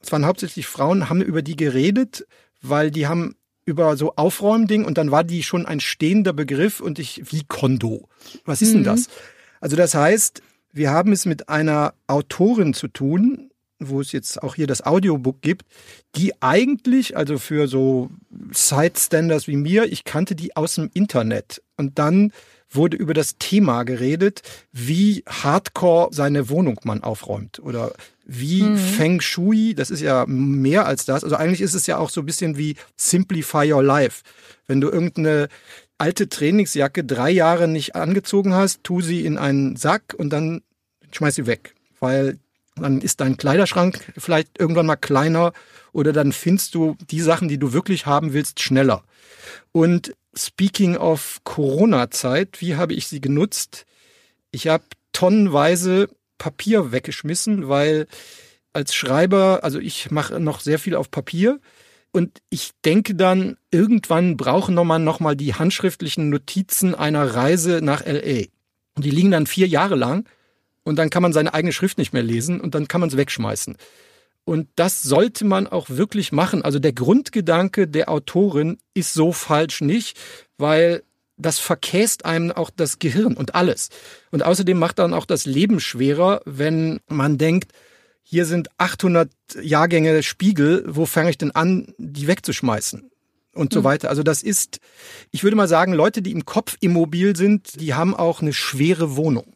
es 0.00 0.12
waren 0.12 0.26
hauptsächlich 0.26 0.66
Frauen, 0.66 1.08
haben 1.08 1.22
über 1.22 1.42
die 1.42 1.56
geredet, 1.56 2.26
weil 2.62 2.90
die 2.90 3.08
haben 3.08 3.34
über 3.64 3.96
so 3.96 4.14
Aufräumding 4.14 4.84
und 4.84 4.98
dann 4.98 5.10
war 5.10 5.24
die 5.24 5.42
schon 5.42 5.66
ein 5.66 5.80
stehender 5.80 6.32
Begriff 6.32 6.80
und 6.80 6.98
ich, 6.98 7.32
wie 7.32 7.44
Kondo. 7.44 8.08
Was 8.44 8.62
ist 8.62 8.70
mhm. 8.70 8.74
denn 8.74 8.84
das? 8.84 9.08
Also 9.60 9.76
das 9.76 9.94
heißt, 9.94 10.42
wir 10.74 10.90
haben 10.90 11.12
es 11.12 11.24
mit 11.24 11.48
einer 11.48 11.94
Autorin 12.08 12.74
zu 12.74 12.88
tun, 12.88 13.50
wo 13.78 14.00
es 14.00 14.12
jetzt 14.12 14.42
auch 14.42 14.54
hier 14.54 14.66
das 14.66 14.84
Audiobook 14.84 15.40
gibt, 15.40 15.66
die 16.16 16.32
eigentlich, 16.42 17.16
also 17.16 17.38
für 17.38 17.68
so 17.68 18.10
Side-Standers 18.52 19.46
wie 19.46 19.56
mir, 19.56 19.84
ich 19.84 20.04
kannte 20.04 20.34
die 20.34 20.56
aus 20.56 20.74
dem 20.74 20.90
Internet. 20.92 21.62
Und 21.76 21.98
dann 21.98 22.32
wurde 22.70 22.96
über 22.96 23.14
das 23.14 23.38
Thema 23.38 23.84
geredet, 23.84 24.42
wie 24.72 25.22
hardcore 25.28 26.08
seine 26.12 26.48
Wohnung 26.48 26.80
man 26.84 27.02
aufräumt 27.02 27.60
oder 27.60 27.92
wie 28.26 28.62
mhm. 28.62 28.76
Feng 28.76 29.20
Shui, 29.20 29.74
das 29.74 29.90
ist 29.90 30.00
ja 30.00 30.24
mehr 30.26 30.86
als 30.86 31.04
das. 31.04 31.24
Also 31.24 31.36
eigentlich 31.36 31.60
ist 31.60 31.74
es 31.74 31.86
ja 31.86 31.98
auch 31.98 32.10
so 32.10 32.20
ein 32.22 32.26
bisschen 32.26 32.56
wie 32.56 32.76
Simplify 32.96 33.72
Your 33.72 33.82
Life. 33.82 34.22
Wenn 34.66 34.80
du 34.80 34.88
irgendeine 34.88 35.48
alte 35.98 36.28
Trainingsjacke 36.28 37.04
drei 37.04 37.30
Jahre 37.30 37.68
nicht 37.68 37.94
angezogen 37.94 38.54
hast, 38.54 38.84
tu 38.84 39.00
sie 39.00 39.24
in 39.24 39.38
einen 39.38 39.76
Sack 39.76 40.14
und 40.16 40.30
dann 40.30 40.62
schmeiß 41.12 41.34
sie 41.34 41.46
weg. 41.46 41.74
Weil 42.00 42.38
dann 42.76 43.00
ist 43.00 43.20
dein 43.20 43.36
Kleiderschrank 43.36 44.12
vielleicht 44.16 44.58
irgendwann 44.58 44.86
mal 44.86 44.96
kleiner 44.96 45.52
oder 45.92 46.12
dann 46.12 46.32
findest 46.32 46.74
du 46.74 46.96
die 47.10 47.20
Sachen, 47.20 47.48
die 47.48 47.58
du 47.58 47.72
wirklich 47.72 48.06
haben 48.06 48.32
willst, 48.32 48.60
schneller. 48.60 49.04
Und 49.72 50.14
speaking 50.36 50.96
of 50.96 51.40
Corona-Zeit, 51.44 52.60
wie 52.60 52.74
habe 52.74 52.94
ich 52.94 53.06
sie 53.06 53.20
genutzt? 53.20 53.86
Ich 54.50 54.66
habe 54.66 54.84
tonnenweise 55.12 56.08
Papier 56.38 56.90
weggeschmissen, 56.90 57.68
weil 57.68 58.06
als 58.72 58.94
Schreiber, 58.94 59.60
also 59.62 59.78
ich 59.78 60.10
mache 60.10 60.40
noch 60.40 60.58
sehr 60.60 60.80
viel 60.80 60.96
auf 60.96 61.10
Papier 61.10 61.60
und 62.14 62.42
ich 62.48 62.70
denke 62.84 63.16
dann, 63.16 63.56
irgendwann 63.72 64.36
brauchen 64.36 64.76
man 64.76 65.02
nochmal 65.02 65.34
die 65.34 65.54
handschriftlichen 65.54 66.30
Notizen 66.30 66.94
einer 66.94 67.34
Reise 67.34 67.80
nach 67.82 68.06
LA. 68.06 68.44
Und 68.94 69.04
die 69.04 69.10
liegen 69.10 69.32
dann 69.32 69.48
vier 69.48 69.66
Jahre 69.66 69.96
lang 69.96 70.28
und 70.84 70.96
dann 70.96 71.10
kann 71.10 71.22
man 71.22 71.32
seine 71.32 71.52
eigene 71.52 71.72
Schrift 71.72 71.98
nicht 71.98 72.12
mehr 72.12 72.22
lesen 72.22 72.60
und 72.60 72.76
dann 72.76 72.86
kann 72.86 73.00
man 73.00 73.08
es 73.08 73.16
wegschmeißen. 73.16 73.76
Und 74.44 74.68
das 74.76 75.02
sollte 75.02 75.44
man 75.44 75.66
auch 75.66 75.90
wirklich 75.90 76.30
machen. 76.30 76.62
Also 76.62 76.78
der 76.78 76.92
Grundgedanke 76.92 77.88
der 77.88 78.08
Autorin 78.08 78.78
ist 78.94 79.12
so 79.12 79.32
falsch 79.32 79.80
nicht, 79.80 80.16
weil 80.56 81.02
das 81.36 81.58
verkäst 81.58 82.24
einem 82.24 82.52
auch 82.52 82.70
das 82.70 83.00
Gehirn 83.00 83.34
und 83.34 83.56
alles. 83.56 83.88
Und 84.30 84.44
außerdem 84.44 84.78
macht 84.78 85.00
dann 85.00 85.14
auch 85.14 85.26
das 85.26 85.46
Leben 85.46 85.80
schwerer, 85.80 86.42
wenn 86.44 87.00
man 87.08 87.38
denkt, 87.38 87.72
hier 88.24 88.46
sind 88.46 88.68
800 88.78 89.30
Jahrgänge 89.62 90.22
Spiegel, 90.22 90.84
wo 90.88 91.06
fange 91.06 91.30
ich 91.30 91.38
denn 91.38 91.52
an, 91.52 91.94
die 91.98 92.26
wegzuschmeißen? 92.26 93.10
Und 93.52 93.72
so 93.72 93.80
mhm. 93.80 93.84
weiter. 93.84 94.08
Also 94.08 94.24
das 94.24 94.42
ist, 94.42 94.80
ich 95.30 95.44
würde 95.44 95.56
mal 95.56 95.68
sagen, 95.68 95.92
Leute, 95.92 96.22
die 96.22 96.32
im 96.32 96.44
Kopf 96.44 96.76
immobil 96.80 97.36
sind, 97.36 97.80
die 97.80 97.94
haben 97.94 98.16
auch 98.16 98.42
eine 98.42 98.52
schwere 98.52 99.14
Wohnung. 99.14 99.54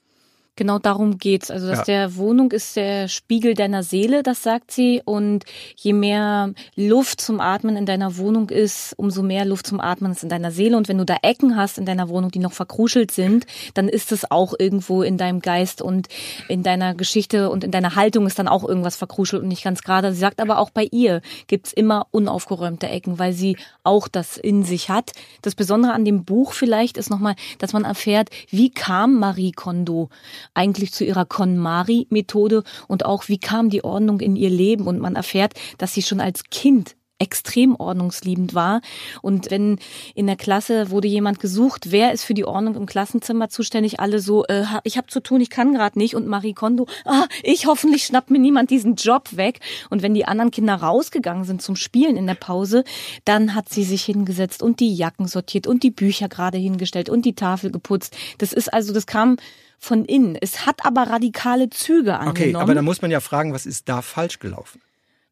Genau 0.59 0.81
darum 0.81 1.19
geht's. 1.19 1.53
Also, 1.53 1.69
dass 1.69 1.79
ja. 1.79 1.85
der 1.85 2.17
Wohnung 2.17 2.51
ist 2.51 2.75
der 2.75 3.07
Spiegel 3.07 3.55
deiner 3.55 3.85
Seele, 3.85 4.25
das 4.25 4.43
sagt 4.43 4.73
sie. 4.73 5.01
Und 5.05 5.45
je 5.77 5.93
mehr 5.93 6.53
Luft 6.75 7.21
zum 7.21 7.39
Atmen 7.39 7.77
in 7.77 7.87
deiner 7.87 8.17
Wohnung 8.17 8.51
ist, 8.51 8.93
umso 8.97 9.23
mehr 9.23 9.45
Luft 9.45 9.69
zum 9.69 9.81
Atmen 9.81 10.11
ist 10.11 10.25
in 10.25 10.29
deiner 10.29 10.51
Seele. 10.51 10.77
Und 10.77 10.89
wenn 10.89 10.99
du 10.99 11.05
da 11.05 11.19
Ecken 11.23 11.55
hast 11.55 11.79
in 11.79 11.87
deiner 11.87 12.09
Wohnung, 12.09 12.33
die 12.33 12.41
noch 12.41 12.51
verkruschelt 12.51 13.13
sind, 13.13 13.47
dann 13.75 13.89
ist 13.89 14.11
es 14.11 14.29
auch 14.33 14.53
irgendwo 14.59 15.05
in 15.05 15.17
deinem 15.17 15.39
Geist 15.39 15.81
und 15.81 16.09
in 16.49 16.65
deiner 16.65 16.97
Geschichte 16.97 17.51
und 17.51 17.63
in 17.63 17.71
deiner 17.71 17.95
Haltung 17.95 18.27
ist 18.27 18.41
dann 18.41 18.49
auch 18.49 18.65
irgendwas 18.65 18.97
verkruschelt 18.97 19.43
und 19.43 19.49
nicht 19.49 19.63
ganz 19.63 19.83
gerade. 19.83 20.13
Sie 20.13 20.19
sagt 20.19 20.41
aber 20.41 20.59
auch 20.59 20.71
bei 20.71 20.89
ihr 20.91 21.21
gibt's 21.47 21.73
immer 21.73 22.09
unaufgeräumte 22.11 22.89
Ecken, 22.89 23.21
weil 23.21 23.33
sie 23.33 23.57
auch 23.85 24.09
das 24.09 24.37
in 24.37 24.65
sich 24.65 24.91
hat. 24.91 25.13
Das 25.41 25.55
Besondere 25.55 25.93
an 25.93 26.05
dem 26.05 26.25
Buch 26.25 26.53
vielleicht 26.53 26.97
ist 26.97 27.11
nochmal, 27.11 27.37
dass 27.59 27.73
man 27.73 27.85
erfährt, 27.85 28.31
wie 28.51 28.71
kam 28.71 29.21
Marie 29.21 29.53
Kondo 29.53 30.09
eigentlich 30.55 30.93
zu 30.93 31.05
ihrer 31.05 31.25
KonMari-Methode 31.25 32.63
und 32.87 33.05
auch, 33.05 33.29
wie 33.29 33.39
kam 33.39 33.71
die 33.71 33.85
Ordnung 33.85 34.21
in 34.21 34.37
ihr 34.37 34.51
Leben. 34.51 34.87
Und 34.87 34.99
man 35.01 35.17
erfährt, 35.17 35.55
dass 35.79 35.95
sie 35.95 36.03
schon 36.03 36.21
als 36.21 36.45
Kind 36.45 36.97
extrem 37.19 37.75
ordnungsliebend 37.77 38.55
war. 38.55 38.81
Und 39.23 39.51
wenn 39.51 39.79
in 40.15 40.27
der 40.27 40.37
Klasse 40.37 40.91
wurde 40.91 41.09
jemand 41.09 41.41
gesucht, 41.41 41.91
wer 41.91 42.13
ist 42.13 42.25
für 42.25 42.35
die 42.35 42.45
Ordnung 42.45 42.77
im 42.77 42.87
Klassenzimmer 42.87 43.49
zuständig, 43.49 44.01
alle 44.01 44.21
so, 44.21 44.45
äh, 44.47 44.65
ich 44.85 44.97
habe 44.97 45.09
zu 45.09 45.21
tun, 45.21 45.41
ich 45.41 45.51
kann 45.51 45.75
gerade 45.75 45.99
nicht. 45.99 46.15
Und 46.15 46.27
Marie 46.27 46.55
Kondo, 46.55 46.87
ah, 47.05 47.27
ich 47.43 47.67
hoffentlich 47.67 48.05
schnappt 48.05 48.31
mir 48.31 48.39
niemand 48.39 48.71
diesen 48.71 48.95
Job 48.95 49.37
weg. 49.37 49.61
Und 49.91 50.03
wenn 50.03 50.15
die 50.15 50.27
anderen 50.27 50.51
Kinder 50.51 50.75
rausgegangen 50.75 51.45
sind 51.45 51.61
zum 51.61 51.77
Spielen 51.77 52.17
in 52.17 52.27
der 52.27 52.35
Pause, 52.35 52.85
dann 53.25 53.55
hat 53.55 53.69
sie 53.69 53.85
sich 53.85 54.05
hingesetzt 54.05 54.63
und 54.63 54.81
die 54.81 54.95
Jacken 54.95 55.27
sortiert 55.27 55.67
und 55.67 55.83
die 55.83 55.91
Bücher 55.91 56.29
gerade 56.29 56.59
hingestellt 56.59 57.09
und 57.09 57.25
die 57.25 57.35
Tafel 57.35 57.71
geputzt. 57.71 58.17
Das 58.39 58.53
ist 58.53 58.73
also, 58.73 58.93
das 58.93 59.07
kam 59.07 59.37
von 59.79 60.05
innen. 60.05 60.37
Es 60.41 60.67
hat 60.67 60.85
aber 60.85 61.03
radikale 61.05 61.71
Züge 61.71 62.15
angenommen. 62.15 62.31
Okay, 62.31 62.55
aber 62.57 62.75
da 62.75 62.83
muss 62.83 63.01
man 63.03 63.11
ja 63.11 63.21
fragen, 63.21 63.53
was 63.53 63.67
ist 63.67 63.89
da 63.89 64.03
falsch 64.03 64.39
gelaufen? 64.39 64.81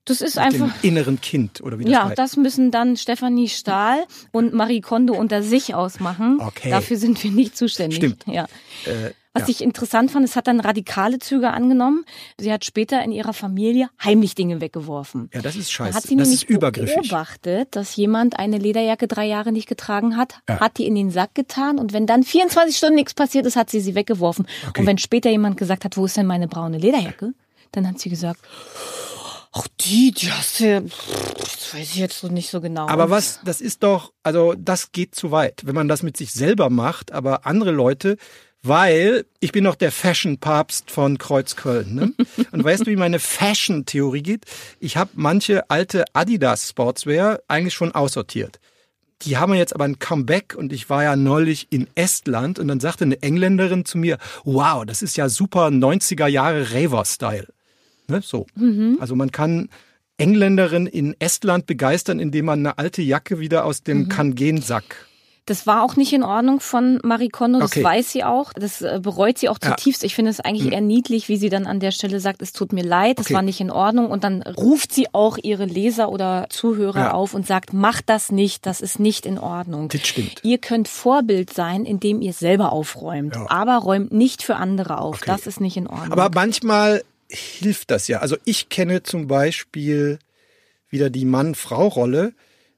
Das 0.05 0.21
ist 0.21 0.37
Mit 0.37 0.45
einfach. 0.45 0.81
Dem 0.81 0.89
inneren 0.91 1.21
Kind, 1.21 1.61
oder 1.63 1.81
wie 1.81 1.85
das 1.85 1.93
Ja, 1.93 2.05
heißt. 2.09 2.19
das 2.19 2.37
müssen 2.37 2.71
dann 2.71 2.97
Stefanie 2.97 3.49
Stahl 3.49 4.05
und 4.31 4.55
Marie 4.55 4.81
Kondo 4.81 5.15
unter 5.15 5.43
sich 5.43 5.75
ausmachen. 5.75 6.39
Okay. 6.41 6.71
Dafür 6.71 6.97
sind 6.97 7.23
wir 7.25 7.33
nicht 7.33 7.57
zuständig. 7.57 7.97
Stimmt. 7.97 8.25
Ja. 8.27 8.45
Äh, 8.85 9.11
was 9.37 9.43
ja. 9.43 9.49
ich 9.51 9.61
interessant 9.61 10.11
fand, 10.11 10.25
es 10.25 10.35
hat 10.35 10.47
dann 10.47 10.61
radikale 10.61 11.19
Züge 11.19 11.51
angenommen. 11.51 12.05
Sie 12.39 12.53
hat 12.53 12.65
später 12.65 13.03
in 13.03 13.13
ihrer 13.13 13.33
Familie 13.33 13.91
heimlich 14.03 14.35
Dinge 14.35 14.61
weggeworfen. 14.61 15.31
Ja, 15.35 15.43
das 15.43 15.57
ist 15.57 15.71
scheiße. 15.71 15.91
Da 15.91 15.97
hat 15.97 16.05
sie 16.05 16.17
das 16.17 16.29
nämlich 16.29 16.47
beobachtet, 16.47 17.77
dass 17.77 17.97
jemand 17.97 18.39
eine 18.39 18.59
Lederjacke 18.59 19.07
drei 19.07 19.27
Jahre 19.27 19.53
nicht 19.53 19.69
getragen 19.69 20.17
hat, 20.17 20.41
ja. 20.49 20.61
hat 20.61 20.79
die 20.79 20.87
in 20.87 20.95
den 20.95 21.11
Sack 21.11 21.35
getan 21.35 21.79
und 21.79 21.93
wenn 21.93 22.07
dann 22.07 22.23
24 22.23 22.77
Stunden 22.77 22.97
nichts 22.97 23.15
passiert 23.15 23.47
ist, 23.47 23.57
hat 23.57 23.71
sie 23.71 23.81
sie 23.81 23.95
weggeworfen. 23.95 24.47
Okay. 24.69 24.81
Und 24.81 24.87
wenn 24.87 24.99
später 24.99 25.31
jemand 25.31 25.57
gesagt 25.59 25.85
hat, 25.85 25.97
wo 25.97 26.07
ist 26.07 26.17
denn 26.17 26.27
meine 26.27 26.49
braune 26.49 26.79
Lederjacke, 26.79 27.35
dann 27.73 27.87
hat 27.87 27.99
sie 27.99 28.09
gesagt, 28.09 28.41
Ach, 29.59 29.69
die, 29.81 30.13
die 30.13 30.31
hast 30.31 30.61
du, 30.61 30.83
das 30.83 31.73
weiß 31.73 31.89
ich 31.89 31.97
jetzt 31.97 32.21
so 32.21 32.29
nicht 32.29 32.51
so 32.51 32.61
genau. 32.61 32.89
Aber 32.89 33.09
was, 33.09 33.41
das 33.43 33.63
ist 33.63 33.83
doch, 33.83 34.13
also 34.23 34.53
das 34.53 34.93
geht 34.93 35.15
zu 35.15 35.31
weit, 35.31 35.63
wenn 35.65 35.75
man 35.75 35.89
das 35.89 36.03
mit 36.03 36.19
sich 36.19 36.33
selber 36.33 36.69
macht, 36.69 37.11
aber 37.13 37.47
andere 37.47 37.71
Leute, 37.71 38.19
weil 38.67 39.27
ich 39.41 39.53
bin 39.53 39.65
noch 39.65 39.75
der 39.75 39.93
Fashion-Papst 39.93 40.91
von 40.91 41.19
Kreuzköln. 41.19 41.95
Ne? 41.95 42.13
Und 42.53 42.65
weißt 42.65 42.87
du, 42.87 42.91
wie 42.91 42.97
meine 42.97 43.19
Fashion-Theorie 43.19 44.23
geht? 44.23 44.45
Ich 44.81 44.97
habe 44.97 45.11
manche 45.15 45.71
alte 45.71 46.05
Adidas 46.13 46.71
Sportswear 46.71 47.41
eigentlich 47.49 47.75
schon 47.75 47.93
aussortiert. 47.93 48.59
Die 49.23 49.39
haben 49.39 49.55
jetzt 49.55 49.75
aber 49.75 49.85
ein 49.85 49.99
Comeback 49.99 50.55
und 50.55 50.75
ich 50.75 50.91
war 50.91 51.03
ja 51.03 51.17
neulich 51.17 51.69
in 51.71 51.87
Estland 51.95 52.59
und 52.59 52.69
dann 52.69 52.81
sagte 52.81 53.05
eine 53.05 53.23
Engländerin 53.23 53.87
zu 53.87 53.97
mir, 53.97 54.19
wow, 54.45 54.85
das 54.85 55.01
ist 55.01 55.17
ja 55.17 55.31
super 55.31 55.69
90er 55.69 56.27
Jahre 56.27 56.71
Raver-Style. 56.73 57.49
Ne? 58.09 58.21
So. 58.23 58.47
Mhm. 58.57 58.99
Also 59.01 59.17
man 59.17 59.33
kann 59.33 59.71
Engländerin 60.19 60.87
in 60.87 61.17
Estland 61.19 61.65
begeistern, 61.65 62.21
indem 62.21 62.45
man 62.45 62.59
eine 62.59 62.77
alte 62.77 63.01
Jacke 63.01 63.39
wieder 63.39 63.65
aus 63.65 63.83
dem 63.83 64.01
mhm. 64.01 64.09
Kangen-Sack 64.11 65.07
das 65.47 65.67
war 65.67 65.83
auch 65.83 65.97
nicht 65.97 66.13
in 66.13 66.25
Ordnung 66.25 66.59
von 66.59 66.99
Marie 67.05 67.29
Kondo, 67.29 67.61
das 67.61 67.73
okay. 67.73 67.85
weiß 67.85 68.11
sie 68.11 68.25
auch, 68.25 68.53
das 68.53 68.83
äh, 68.83 68.99
bereut 69.01 69.39
sie 69.39 69.49
auch 69.49 69.59
zutiefst. 69.59 70.03
Ja. 70.03 70.07
Ich 70.07 70.15
finde 70.17 70.33
es 70.33 70.41
eigentlich 70.41 70.67
mhm. 70.67 70.73
eher 70.73 70.81
niedlich, 70.81 71.29
wie 71.29 71.37
sie 71.37 71.49
dann 71.49 71.67
an 71.67 71.79
der 71.79 71.93
Stelle 71.93 72.19
sagt, 72.19 72.43
es 72.43 72.53
tut 72.53 72.73
mir 72.73 72.83
leid, 72.83 73.19
das 73.21 73.27
okay. 73.27 73.35
war 73.35 73.43
nicht 73.43 73.61
in 73.61 73.71
Ordnung 73.71 74.11
und 74.11 74.25
dann 74.25 74.43
ruft 74.43 74.93
sie 74.93 75.07
auch 75.15 75.39
ihre 75.41 75.65
Leser 75.65 76.11
oder 76.11 76.47
Zuhörer 76.51 76.99
ja. 76.99 77.11
auf 77.13 77.33
und 77.33 77.47
sagt, 77.47 77.73
macht 77.73 78.09
das 78.09 78.33
nicht, 78.33 78.67
das 78.67 78.81
ist 78.81 78.99
nicht 78.99 79.25
in 79.25 79.39
Ordnung. 79.39 79.89
Das 79.89 80.07
stimmt. 80.07 80.41
Ihr 80.43 80.59
könnt 80.59 80.89
Vorbild 80.89 81.53
sein, 81.55 81.85
indem 81.85 82.21
ihr 82.21 82.33
selber 82.33 82.73
aufräumt, 82.73 83.37
ja. 83.37 83.47
aber 83.49 83.77
räumt 83.77 84.13
nicht 84.13 84.43
für 84.43 84.57
andere 84.57 84.99
auf. 84.99 85.17
Okay. 85.17 85.27
Das 85.27 85.47
ist 85.47 85.61
nicht 85.61 85.77
in 85.77 85.87
Ordnung. 85.87 86.13
Aber 86.13 86.31
manchmal 86.35 87.05
hilft 87.29 87.93
das 87.93 88.09
ja. 88.09 88.19
Also 88.19 88.37
ich 88.45 88.69
kenne 88.69 89.05
zum 89.05 89.29
Beispiel 89.29 90.19
wieder 90.89 91.09
die 91.09 91.25
Mann-Frau-Rolle. 91.25 92.35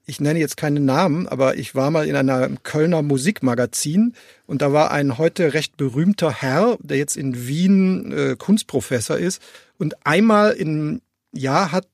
Ich 0.09 0.21
nenne 0.21 0.39
jetzt 0.39 0.57
keine 0.57 0.81
Namen, 0.81 1.29
aber 1.29 1.59
ich 1.59 1.75
war 1.75 1.91
mal 1.91 2.09
in 2.09 2.17
einer 2.17 2.49
Kölner 2.63 3.03
Musikmagazin 3.03 4.15
und 4.47 4.63
da 4.63 4.73
war 4.73 4.91
ein 4.91 5.19
heute 5.19 5.53
recht 5.53 5.77
berühmter 5.77 6.33
Herr, 6.33 6.79
der 6.81 6.97
jetzt 6.97 7.15
in 7.15 7.47
Wien 7.47 8.11
äh, 8.11 8.35
Kunstprofessor 8.39 9.19
ist. 9.19 9.43
Und 9.77 10.07
einmal 10.07 10.53
im 10.53 11.03
Jahr 11.33 11.73
hat 11.73 11.87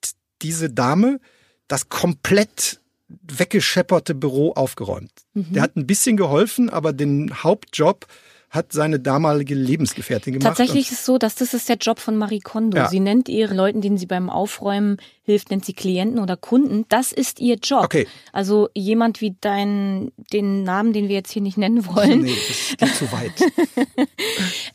diese 0.42 0.70
Dame 0.70 1.18
das 1.66 1.88
komplett 1.88 2.81
weggeschepperte 3.09 4.14
Büro 4.14 4.53
aufgeräumt. 4.53 5.11
Mhm. 5.33 5.53
Der 5.53 5.62
hat 5.64 5.74
ein 5.74 5.88
bisschen 5.88 6.16
geholfen, 6.16 6.70
aber 6.70 6.92
den 6.92 7.42
Hauptjob 7.42 8.07
hat 8.55 8.73
seine 8.73 9.01
damalige 9.01 9.55
Lebensgefährtin 9.55 10.35
gemacht. 10.35 10.47
Tatsächlich 10.47 10.93
ist 10.93 11.01
es 11.01 11.05
so, 11.05 11.19
dass 11.19 11.35
das 11.35 11.55
ist 11.55 11.69
der 11.69 11.77
Job 11.77 11.99
von 11.99 12.17
Marie 12.17 12.38
Kondo. 12.38 12.77
Ja. 12.77 12.88
Sie 12.88 13.01
nennt 13.01 13.29
ihre 13.29 13.53
Leuten, 13.53 13.81
denen 13.81 13.99
sie 13.99 14.07
beim 14.07 14.31
Aufräumen 14.31 14.99
hilft, 15.23 15.51
nennt 15.51 15.64
sie 15.64 15.73
Klienten 15.73 16.21
oder 16.21 16.37
Kunden. 16.37 16.85
Das 16.88 17.12
ist 17.12 17.40
ihr 17.40 17.57
Job. 17.57 17.85
Okay. 17.85 18.07
Also 18.33 18.69
jemand 18.73 19.21
wie 19.21 19.35
dein, 19.40 20.12
den 20.33 20.62
Namen, 20.62 20.93
den 20.93 21.09
wir 21.09 21.17
jetzt 21.17 21.33
hier 21.33 21.43
nicht 21.43 21.59
nennen 21.59 21.85
wollen. 21.87 22.23
Nee, 22.23 22.37
das 22.49 22.77
geht 22.79 22.97
zu 22.97 23.12
weit. 23.12 23.33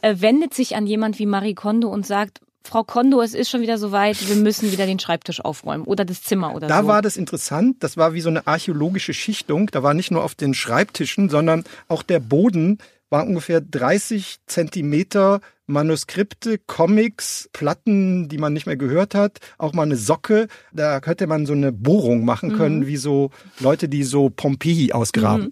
wendet 0.21 0.53
sich 0.53 0.75
an 0.75 0.85
jemand 0.85 1.17
wie 1.17 1.25
Marie 1.25 1.55
Kondo 1.55 1.87
und 1.87 2.05
sagt, 2.05 2.41
Frau 2.63 2.83
Kondo, 2.83 3.21
es 3.21 3.33
ist 3.33 3.49
schon 3.49 3.61
wieder 3.61 3.77
soweit, 3.77 4.27
wir 4.27 4.35
müssen 4.35 4.71
wieder 4.71 4.85
den 4.85 4.99
Schreibtisch 4.99 5.39
aufräumen 5.39 5.85
oder 5.85 6.03
das 6.03 6.21
Zimmer 6.21 6.53
oder 6.53 6.67
da 6.67 6.81
so. 6.81 6.81
Da 6.81 6.87
war 6.87 7.01
das 7.01 7.15
interessant, 7.17 7.77
das 7.79 7.95
war 7.95 8.13
wie 8.13 8.21
so 8.21 8.29
eine 8.29 8.45
archäologische 8.45 9.13
Schichtung. 9.13 9.67
Da 9.67 9.81
war 9.81 9.93
nicht 9.93 10.11
nur 10.11 10.23
auf 10.23 10.35
den 10.35 10.53
Schreibtischen, 10.53 11.29
sondern 11.29 11.63
auch 11.87 12.03
der 12.03 12.19
Boden 12.19 12.77
war 13.09 13.25
ungefähr 13.25 13.61
30 13.61 14.37
Zentimeter 14.45 15.41
Manuskripte, 15.69 16.57
Comics, 16.57 17.49
Platten, 17.53 18.27
die 18.27 18.37
man 18.37 18.53
nicht 18.53 18.65
mehr 18.65 18.77
gehört 18.77 19.15
hat, 19.15 19.39
auch 19.57 19.73
mal 19.73 19.83
eine 19.83 19.95
Socke. 19.95 20.47
Da 20.73 20.99
könnte 20.99 21.27
man 21.27 21.45
so 21.45 21.53
eine 21.53 21.71
Bohrung 21.71 22.25
machen 22.25 22.57
können, 22.57 22.79
mhm. 22.79 22.87
wie 22.87 22.97
so 22.97 23.31
Leute, 23.59 23.87
die 23.87 24.03
so 24.03 24.29
Pompeji 24.29 24.91
ausgraben. 24.91 25.45
Mhm. 25.45 25.51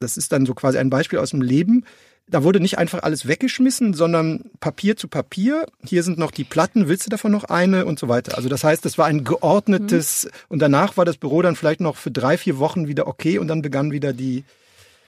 Das 0.00 0.16
ist 0.16 0.32
dann 0.32 0.46
so 0.46 0.54
quasi 0.54 0.78
ein 0.78 0.90
Beispiel 0.90 1.18
aus 1.18 1.30
dem 1.30 1.42
Leben. 1.42 1.84
Da 2.26 2.42
wurde 2.42 2.58
nicht 2.58 2.78
einfach 2.78 3.02
alles 3.02 3.28
weggeschmissen, 3.28 3.92
sondern 3.92 4.50
Papier 4.58 4.96
zu 4.96 5.08
Papier. 5.08 5.66
Hier 5.84 6.02
sind 6.02 6.16
noch 6.16 6.30
die 6.30 6.44
Platten, 6.44 6.88
willst 6.88 7.04
du 7.04 7.10
davon 7.10 7.32
noch 7.32 7.44
eine 7.44 7.84
und 7.84 7.98
so 7.98 8.08
weiter. 8.08 8.36
Also 8.36 8.48
das 8.48 8.64
heißt, 8.64 8.84
das 8.84 8.96
war 8.96 9.06
ein 9.06 9.24
geordnetes, 9.24 10.24
mhm. 10.24 10.30
und 10.48 10.58
danach 10.60 10.96
war 10.96 11.04
das 11.04 11.18
Büro 11.18 11.42
dann 11.42 11.56
vielleicht 11.56 11.80
noch 11.80 11.96
für 11.96 12.10
drei, 12.10 12.38
vier 12.38 12.58
Wochen 12.58 12.88
wieder 12.88 13.06
okay 13.06 13.38
und 13.38 13.48
dann 13.48 13.62
begann 13.62 13.92
wieder 13.92 14.14
die, 14.14 14.44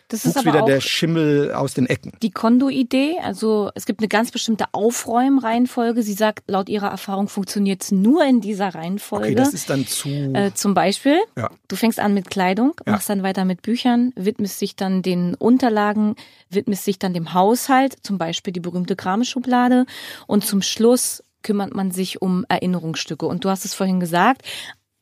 das 0.09 0.25
ist 0.25 0.37
aber 0.37 0.53
wieder 0.53 0.65
der 0.65 0.81
Schimmel 0.81 1.53
aus 1.53 1.75
den 1.75 1.87
Ecken. 1.87 2.13
Die 2.23 2.31
Kondo-Idee, 2.31 3.19
also 3.23 3.71
es 3.75 3.87
gibt 3.87 4.01
eine 4.01 4.09
ganz 4.09 4.31
bestimmte 4.31 4.67
Aufräumreihenfolge. 4.73 6.03
Sie 6.03 6.13
sagt, 6.13 6.45
laut 6.47 6.69
ihrer 6.69 6.89
Erfahrung 6.89 7.29
funktioniert 7.29 7.83
es 7.83 7.93
nur 7.93 8.25
in 8.25 8.41
dieser 8.41 8.75
Reihenfolge. 8.75 9.27
Okay, 9.27 9.35
das 9.35 9.53
ist 9.53 9.69
dann 9.69 9.87
zu. 9.87 10.09
Äh, 10.09 10.53
zum 10.55 10.75
Beispiel, 10.75 11.19
ja. 11.37 11.51
du 11.67 11.77
fängst 11.77 11.99
an 11.99 12.15
mit 12.15 12.31
Kleidung, 12.31 12.75
ja. 12.87 12.93
machst 12.93 13.11
dann 13.11 13.23
weiter 13.23 13.45
mit 13.45 13.63
Büchern, 13.63 14.13
widmest 14.15 14.61
dich 14.61 14.77
dann 14.77 15.03
den 15.03 15.35
Unterlagen, 15.35 16.15
widmest 16.51 16.87
dich 16.87 16.99
dann 16.99 17.13
dem 17.13 17.35
Haushalt, 17.35 17.97
zum 18.03 18.19
Beispiel 18.19 18.53
die 18.53 18.61
berühmte 18.61 18.95
Kramschublade 18.95 19.87
und 20.27 20.45
zum 20.45 20.63
Schluss 20.63 21.25
kümmert 21.43 21.75
man 21.75 21.91
sich 21.91 22.23
um 22.23 22.45
Erinnerungsstücke. 22.49 23.27
Und 23.27 23.45
du 23.45 23.51
hast 23.51 23.65
es 23.65 23.75
vorhin 23.75 24.01
gesagt, 24.01 24.43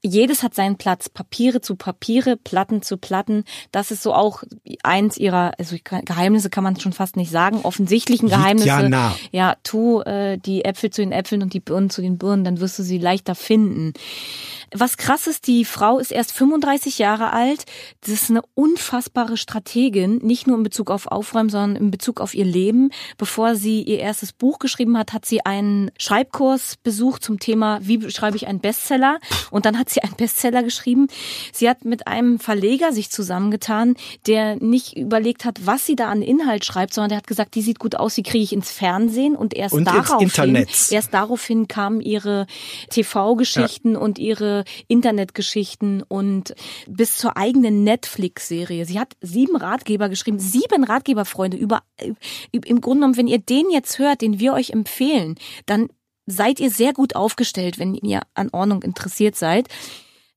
jedes 0.05 0.43
hat 0.43 0.55
seinen 0.55 0.77
Platz. 0.77 1.09
Papiere 1.09 1.61
zu 1.61 1.77
Papiere, 1.77 2.37
Platten 2.37 2.83
zu 2.83 2.99
Platten. 2.99 3.45
Das 3.73 3.91
ist 3.91 4.03
so 4.03 4.13
auch 4.13 4.43
eins 4.83 5.17
ihrer, 5.17 5.53
also 5.59 5.77
Geheimnisse 5.83 6.51
kann 6.51 6.63
man 6.63 6.79
schon 6.79 6.93
fast 6.93 7.17
nicht 7.17 7.31
sagen, 7.31 7.61
offensichtlichen 7.63 8.29
Geheimnisse. 8.29 8.69
ja, 8.69 8.89
nah. 8.89 9.17
ja, 9.33 9.57
tu 9.63 10.01
äh, 10.03 10.37
die 10.39 10.65
Äpfel 10.65 10.91
zu 10.91 11.01
den 11.01 11.13
Äpfeln 11.13 11.43
und 11.43 11.55
die 11.55 11.61
Birnen 11.61 11.91
zu 11.91 12.03
den 12.03 12.19
Birnen, 12.19 12.45
dann 12.45 12.61
wirst 12.61 12.79
du 12.79 12.83
sie 12.83 12.99
leichter 12.99 13.35
finden. 13.35 13.95
Was 14.77 14.97
krass 14.97 15.29
ist, 15.29 15.47
die 15.47 15.65
Frau 15.65 16.01
ist 16.01 16.11
erst 16.11 16.33
35 16.33 16.99
Jahre 16.99 17.33
alt. 17.33 17.65
Das 18.01 18.11
ist 18.11 18.29
eine 18.29 18.43
unfassbare 18.55 19.37
Strategin, 19.37 20.19
nicht 20.19 20.49
nur 20.49 20.57
in 20.57 20.65
Bezug 20.65 20.91
auf 20.91 21.07
Aufräumen, 21.07 21.49
sondern 21.49 21.77
in 21.81 21.91
Bezug 21.93 22.21
auf 22.21 22.35
ihr 22.35 22.45
Leben. 22.45 22.91
Bevor 23.17 23.55
sie 23.55 23.83
ihr 23.83 24.01
erstes 24.01 24.33
Buch 24.33 24.59
geschrieben 24.59 24.99
hat, 24.99 25.13
hat 25.13 25.27
sie 25.27 25.47
einen 25.47 25.93
Schreibkurs 25.97 26.77
besucht 26.83 27.23
zum 27.23 27.39
Thema, 27.39 27.79
wie 27.83 28.11
schreibe 28.11 28.37
ich 28.37 28.49
einen 28.49 28.59
Bestseller? 28.59 29.21
Und 29.53 29.65
dann 29.65 29.79
hat 29.79 29.91
sie 29.91 29.94
einen 30.03 30.17
Bestseller 30.17 30.63
geschrieben. 30.63 31.09
Sie 31.53 31.69
hat 31.69 31.85
mit 31.85 32.07
einem 32.07 32.39
Verleger 32.39 32.93
sich 32.93 33.11
zusammengetan, 33.11 33.97
der 34.27 34.57
nicht 34.57 34.97
überlegt 34.97 35.45
hat, 35.45 35.67
was 35.67 35.87
sie 35.87 35.97
da 35.97 36.09
an 36.09 36.23
Inhalt 36.23 36.65
schreibt, 36.65 36.95
sondern 36.95 37.11
der 37.11 37.19
hat 37.19 37.27
gesagt, 37.27 37.55
die 37.55 37.63
sieht 37.63 37.79
gut 37.79 37.97
aus, 37.97 38.15
die 38.15 38.23
kriege 38.23 38.45
ich 38.45 38.53
ins 38.53 38.71
Fernsehen 38.71 39.37
und 39.37 39.55
erst 39.55 39.75
und 39.75 39.85
daraufhin, 39.85 40.67
erst 40.91 41.15
daraufhin 41.15 41.69
kamen 41.69 42.01
ihre 42.01 42.47
TV-Geschichten 42.91 43.93
ja. 43.93 43.99
und 43.99 44.19
ihre 44.19 44.65
Internetgeschichten 44.89 46.03
und 46.03 46.55
bis 46.87 47.17
zur 47.17 47.37
eigenen 47.37 47.85
Netflix-Serie. 47.85 48.87
Sie 48.87 48.99
hat 48.99 49.15
sieben 49.21 49.57
Ratgeber 49.57 50.09
geschrieben, 50.09 50.39
sieben 50.39 50.85
Ratgeberfreunde 50.85 51.57
über, 51.57 51.83
im 52.51 52.81
Grunde 52.81 53.01
genommen, 53.01 53.17
wenn 53.17 53.27
ihr 53.27 53.39
den 53.39 53.71
jetzt 53.71 53.99
hört, 53.99 54.21
den 54.21 54.39
wir 54.39 54.55
euch 54.55 54.71
empfehlen, 54.71 55.37
dann 55.67 55.89
seid 56.27 56.61
ihr 56.61 56.71
sehr 56.71 56.93
gut 56.93 57.17
aufgestellt, 57.17 57.79
wenn 57.79 57.95
ihr 57.95 58.23
an 58.35 58.51
Ordnung 58.53 58.83
interessiert 58.83 59.37
seid. 59.37 59.69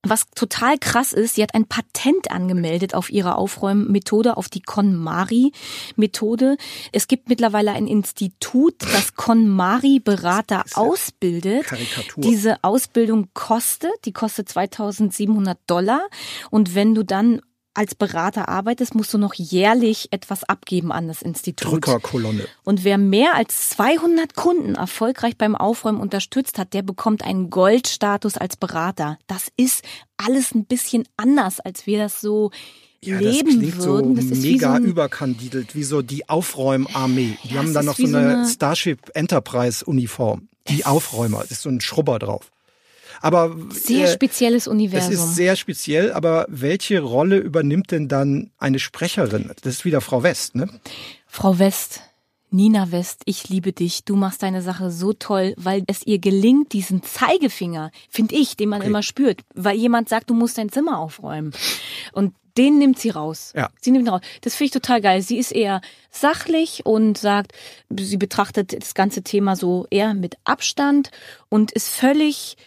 Was 0.03 0.29
total 0.29 0.77
krass 0.77 1.11
ist, 1.11 1.35
sie 1.35 1.43
hat 1.43 1.53
ein 1.53 1.65
Patent 1.65 2.31
angemeldet 2.31 2.93
auf 2.93 3.11
ihre 3.11 3.35
Aufräummethode, 3.35 4.37
auf 4.37 4.47
die 4.47 4.61
KonMari-Methode. 4.61 6.57
Es 6.91 7.07
gibt 7.07 7.29
mittlerweile 7.29 7.71
ein 7.71 7.87
Institut, 7.87 8.75
das 8.79 9.15
KonMari-Berater 9.15 10.63
ausbildet. 10.75 11.65
Karikatur. 11.65 12.23
Diese 12.23 12.63
Ausbildung 12.63 13.29
kostet, 13.33 13.93
die 14.05 14.13
kostet 14.13 14.49
2700 14.49 15.57
Dollar. 15.67 16.07
Und 16.51 16.75
wenn 16.75 16.93
du 16.93 17.03
dann 17.03 17.41
als 17.77 17.93
Berater 17.95 18.49
arbeitest, 18.49 18.95
musst 18.95 19.13
du 19.13 19.17
noch 19.17 19.35
jährlich 19.35 20.11
etwas 20.11 20.43
abgeben 20.43 20.91
an 20.91 21.07
das 21.07 21.21
Institut. 21.21 21.71
Drückerkolonne. 21.71 22.45
Und 22.63 22.83
wer 22.83 22.97
mehr 22.97 23.35
als 23.35 23.69
200 23.69 24.35
Kunden 24.35 24.75
erfolgreich 24.75 25.37
beim 25.37 25.55
Aufräumen 25.55 25.99
unterstützt 25.99 26.57
hat, 26.57 26.73
der 26.73 26.81
bekommt 26.81 27.23
einen 27.23 27.49
Goldstatus 27.49 28.37
als 28.37 28.57
Berater. 28.57 29.19
Das 29.27 29.51
ist 29.57 29.83
alles 30.17 30.55
ein 30.55 30.65
bisschen 30.65 31.07
anders, 31.17 31.59
als 31.59 31.85
wir 31.85 31.99
das 31.99 32.19
so 32.19 32.51
ja, 33.03 33.19
leben 33.19 33.61
das 33.61 33.85
würden. 33.85 34.15
Das 34.15 34.25
ist 34.25 34.41
mega 34.41 34.77
so 34.77 34.83
überkandidelt, 34.83 35.75
wie 35.75 35.83
so 35.83 36.01
die 36.01 36.27
Aufräumarmee. 36.27 37.37
Die 37.43 37.53
ja, 37.53 37.59
haben 37.59 37.73
dann 37.73 37.85
noch 37.85 37.97
so 37.97 38.03
eine, 38.03 38.11
so 38.11 38.17
eine 38.17 38.49
Starship 38.49 39.11
Enterprise 39.13 39.85
Uniform. 39.85 40.49
Die 40.67 40.85
Aufräumer. 40.85 41.41
Das 41.41 41.51
ist 41.51 41.61
so 41.61 41.69
ein 41.69 41.79
Schrubber 41.79 42.17
drauf. 42.17 42.51
Aber 43.21 43.55
sehr 43.69 44.07
äh, 44.07 44.13
spezielles 44.13 44.67
Universum. 44.67 45.13
Es 45.13 45.19
ist 45.19 45.35
sehr 45.35 45.55
speziell, 45.55 46.11
aber 46.11 46.45
welche 46.49 46.99
Rolle 46.99 47.37
übernimmt 47.37 47.91
denn 47.91 48.07
dann 48.07 48.51
eine 48.57 48.79
Sprecherin? 48.79 49.51
Das 49.61 49.73
ist 49.73 49.85
wieder 49.85 50.01
Frau 50.01 50.23
West, 50.23 50.55
ne? 50.55 50.69
Frau 51.27 51.59
West. 51.59 52.01
Nina 52.49 52.91
West, 52.91 53.23
ich 53.25 53.49
liebe 53.49 53.73
dich. 53.73 54.05
Du 54.05 54.15
machst 54.15 54.41
deine 54.41 54.61
Sache 54.61 54.89
so 54.89 55.11
toll, 55.11 55.53
weil 55.57 55.83
es 55.87 56.07
ihr 56.07 56.19
gelingt, 56.19 56.71
diesen 56.71 57.03
Zeigefinger, 57.03 57.91
finde 58.09 58.35
ich, 58.35 58.55
den 58.55 58.69
man 58.69 58.79
okay. 58.79 58.89
immer 58.89 59.03
spürt, 59.03 59.41
weil 59.53 59.75
jemand 59.75 60.07
sagt, 60.07 60.29
du 60.29 60.33
musst 60.33 60.57
dein 60.57 60.69
Zimmer 60.69 60.97
aufräumen. 60.99 61.51
Und 62.13 62.33
den 62.57 62.79
nimmt 62.79 62.99
sie 62.99 63.09
raus. 63.09 63.53
Ja. 63.55 63.69
Sie 63.81 63.91
nimmt 63.91 64.05
ihn 64.05 64.09
raus. 64.09 64.21
Das 64.41 64.55
finde 64.55 64.65
ich 64.65 64.71
total 64.71 65.01
geil. 65.01 65.21
Sie 65.21 65.37
ist 65.37 65.51
eher 65.51 65.81
sachlich 66.09 66.85
und 66.85 67.17
sagt, 67.17 67.51
sie 67.95 68.17
betrachtet 68.17 68.73
das 68.73 68.93
ganze 68.93 69.23
Thema 69.23 69.55
so 69.55 69.85
eher 69.91 70.13
mit 70.13 70.37
Abstand 70.43 71.11
und 71.49 71.71
ist 71.71 71.89
völlig 71.89 72.57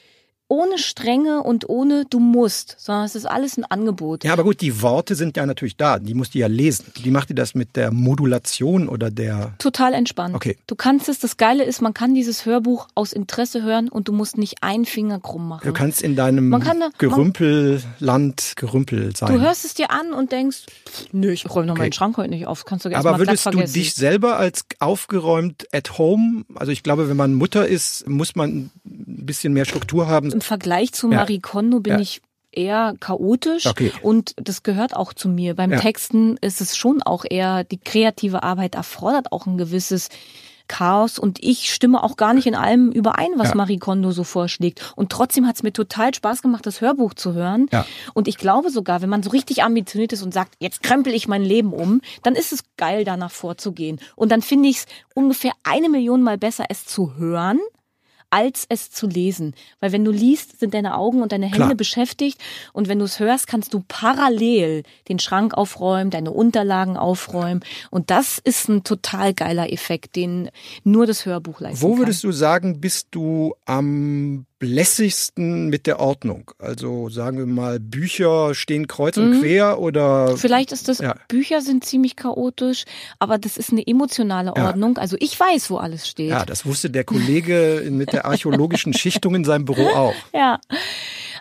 ohne 0.50 0.78
Strenge 0.78 1.44
und 1.44 1.68
ohne 1.68 2.04
du 2.10 2.18
musst, 2.18 2.74
sondern 2.78 3.04
es 3.04 3.14
ist 3.14 3.24
alles 3.24 3.56
ein 3.56 3.64
Angebot. 3.64 4.24
Ja, 4.24 4.32
aber 4.32 4.42
gut, 4.42 4.60
die 4.60 4.82
Worte 4.82 5.14
sind 5.14 5.36
ja 5.36 5.46
natürlich 5.46 5.76
da. 5.76 6.00
Die 6.00 6.12
musst 6.12 6.34
du 6.34 6.40
ja 6.40 6.48
lesen. 6.48 6.86
Wie 7.00 7.12
macht 7.12 7.30
ihr 7.30 7.36
das 7.36 7.54
mit 7.54 7.76
der 7.76 7.92
Modulation 7.92 8.88
oder 8.88 9.12
der? 9.12 9.54
Total 9.58 9.94
entspannt. 9.94 10.34
Okay. 10.34 10.58
Du 10.66 10.74
kannst 10.74 11.08
es, 11.08 11.20
das 11.20 11.36
Geile 11.36 11.62
ist, 11.62 11.80
man 11.80 11.94
kann 11.94 12.14
dieses 12.14 12.46
Hörbuch 12.46 12.88
aus 12.96 13.12
Interesse 13.12 13.62
hören 13.62 13.88
und 13.88 14.08
du 14.08 14.12
musst 14.12 14.38
nicht 14.38 14.56
einen 14.62 14.86
Finger 14.86 15.20
krumm 15.20 15.46
machen. 15.46 15.68
Du 15.68 15.72
kannst 15.72 16.02
in 16.02 16.16
deinem 16.16 16.50
da, 16.50 16.90
Gerümpelland 16.98 18.54
Gerümpel 18.56 19.14
sein. 19.14 19.32
Du 19.32 19.40
hörst 19.40 19.64
es 19.64 19.74
dir 19.74 19.92
an 19.92 20.12
und 20.12 20.32
denkst, 20.32 20.66
nö, 21.12 21.30
ich 21.30 21.48
räume 21.48 21.66
noch 21.66 21.74
okay. 21.74 21.82
meinen 21.82 21.92
Schrank 21.92 22.16
heute 22.16 22.30
nicht 22.30 22.48
auf. 22.48 22.64
Kannst 22.64 22.84
du 22.84 22.96
Aber 22.96 23.18
würdest 23.20 23.46
du 23.46 23.50
dich 23.52 23.94
selber 23.94 24.36
als 24.36 24.64
aufgeräumt 24.80 25.68
at 25.72 25.96
home, 25.96 26.44
also 26.56 26.72
ich 26.72 26.82
glaube, 26.82 27.08
wenn 27.08 27.16
man 27.16 27.34
Mutter 27.34 27.68
ist, 27.68 28.08
muss 28.08 28.34
man 28.34 28.70
ein 28.84 29.26
bisschen 29.26 29.52
mehr 29.52 29.64
Struktur 29.64 30.08
haben 30.08 30.39
im 30.40 30.44
Vergleich 30.46 30.92
zu 30.92 31.08
Marie 31.08 31.40
Kondo 31.40 31.80
bin 31.80 31.98
ich 31.98 32.22
eher 32.50 32.94
chaotisch 32.98 33.66
okay. 33.66 33.92
und 34.02 34.34
das 34.36 34.62
gehört 34.62 34.96
auch 34.96 35.12
zu 35.12 35.28
mir. 35.28 35.54
Beim. 35.54 35.78
Texten 35.78 36.36
ist 36.38 36.60
es 36.60 36.76
schon 36.76 37.02
auch 37.02 37.24
eher, 37.28 37.62
die 37.62 37.78
kreative 37.78 38.42
Arbeit 38.42 38.74
erfordert 38.74 39.32
auch 39.32 39.46
ein 39.46 39.58
gewisses 39.58 40.08
Chaos 40.66 41.18
und 41.18 41.42
ich 41.42 41.72
stimme 41.72 42.02
auch 42.02 42.16
gar 42.16 42.32
nicht 42.32 42.46
in 42.46 42.54
allem 42.54 42.90
überein, 42.92 43.30
was 43.36 43.50
ja. 43.50 43.54
Marie 43.56 43.78
Kondo 43.78 44.12
so 44.12 44.24
vorschlägt. 44.24 44.92
Und 44.96 45.10
trotzdem 45.10 45.46
hat 45.46 45.56
es 45.56 45.62
mir 45.62 45.72
total 45.72 46.14
Spaß 46.14 46.42
gemacht, 46.42 46.64
das 46.64 46.80
Hörbuch 46.80 47.14
zu 47.14 47.34
hören. 47.34 47.66
Ja. 47.72 47.84
Und 48.14 48.28
ich 48.28 48.38
glaube 48.38 48.70
sogar, 48.70 49.02
wenn 49.02 49.10
man 49.10 49.22
so 49.22 49.30
richtig 49.30 49.62
ambitioniert 49.62 50.12
ist 50.12 50.22
und 50.22 50.32
sagt, 50.32 50.54
jetzt 50.60 50.82
krempel 50.82 51.12
ich 51.12 51.28
mein 51.28 51.42
Leben 51.42 51.72
um, 51.72 52.00
dann 52.22 52.36
ist 52.36 52.52
es 52.52 52.62
geil, 52.76 53.04
danach 53.04 53.32
vorzugehen. 53.32 54.00
Und 54.14 54.30
dann 54.30 54.42
finde 54.42 54.68
ich 54.68 54.78
es 54.78 54.86
ungefähr 55.14 55.52
eine 55.64 55.88
Million 55.88 56.22
Mal 56.22 56.38
besser, 56.38 56.64
es 56.68 56.86
zu 56.86 57.14
hören, 57.16 57.58
als 58.30 58.64
es 58.68 58.90
zu 58.90 59.06
lesen. 59.06 59.54
Weil 59.80 59.92
wenn 59.92 60.04
du 60.04 60.10
liest, 60.10 60.58
sind 60.60 60.74
deine 60.74 60.96
Augen 60.96 61.22
und 61.22 61.32
deine 61.32 61.46
Hände 61.46 61.58
Klar. 61.58 61.74
beschäftigt 61.74 62.40
und 62.72 62.88
wenn 62.88 62.98
du 62.98 63.04
es 63.04 63.18
hörst, 63.20 63.46
kannst 63.46 63.74
du 63.74 63.84
parallel 63.86 64.82
den 65.08 65.18
Schrank 65.18 65.54
aufräumen, 65.54 66.10
deine 66.10 66.30
Unterlagen 66.30 66.96
aufräumen 66.96 67.60
und 67.90 68.10
das 68.10 68.38
ist 68.38 68.68
ein 68.68 68.84
total 68.84 69.34
geiler 69.34 69.72
Effekt, 69.72 70.16
den 70.16 70.50
nur 70.84 71.06
das 71.06 71.26
Hörbuch 71.26 71.60
leisten 71.60 71.82
Wo 71.82 71.98
würdest 71.98 72.22
kann. 72.22 72.30
du 72.30 72.36
sagen, 72.36 72.80
bist 72.80 73.08
du 73.10 73.54
am 73.66 74.46
lässigsten 74.66 75.68
mit 75.68 75.86
der 75.86 76.00
Ordnung? 76.00 76.50
Also 76.58 77.08
sagen 77.08 77.38
wir 77.38 77.46
mal, 77.46 77.80
Bücher 77.80 78.54
stehen 78.54 78.86
kreuz 78.86 79.16
und 79.16 79.30
mhm. 79.30 79.40
quer 79.40 79.78
oder. 79.80 80.36
Vielleicht 80.36 80.72
ist 80.72 80.88
das, 80.88 80.98
ja. 80.98 81.14
Bücher 81.28 81.60
sind 81.60 81.84
ziemlich 81.84 82.16
chaotisch, 82.16 82.84
aber 83.18 83.38
das 83.38 83.56
ist 83.56 83.72
eine 83.72 83.86
emotionale 83.86 84.54
Ordnung. 84.56 84.94
Ja. 84.96 85.02
Also 85.02 85.16
ich 85.20 85.38
weiß, 85.38 85.70
wo 85.70 85.78
alles 85.78 86.08
steht. 86.08 86.30
Ja, 86.30 86.44
das 86.44 86.66
wusste 86.66 86.90
der 86.90 87.04
Kollege 87.04 87.86
mit 87.90 88.12
der 88.12 88.24
archäologischen 88.24 88.92
Schichtung 88.92 89.34
in 89.34 89.44
seinem 89.44 89.64
Büro 89.64 89.86
auch. 89.88 90.14
Ja. 90.32 90.60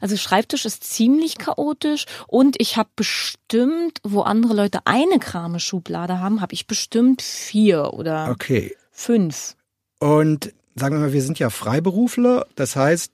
Also 0.01 0.17
Schreibtisch 0.17 0.65
ist 0.65 0.83
ziemlich 0.83 1.37
chaotisch 1.37 2.05
und 2.27 2.55
ich 2.59 2.77
habe 2.77 2.89
bestimmt, 2.95 3.99
wo 4.03 4.21
andere 4.21 4.53
Leute 4.53 4.79
eine 4.85 5.19
Krameschublade 5.19 6.19
haben, 6.19 6.41
habe 6.41 6.53
ich 6.53 6.67
bestimmt 6.67 7.21
vier 7.21 7.93
oder 7.93 8.29
okay. 8.29 8.75
fünf. 8.91 9.55
Und 9.99 10.53
sagen 10.75 10.95
wir 10.95 10.99
mal, 10.99 11.13
wir 11.13 11.21
sind 11.21 11.39
ja 11.39 11.49
Freiberufler, 11.49 12.47
das 12.55 12.75
heißt, 12.75 13.11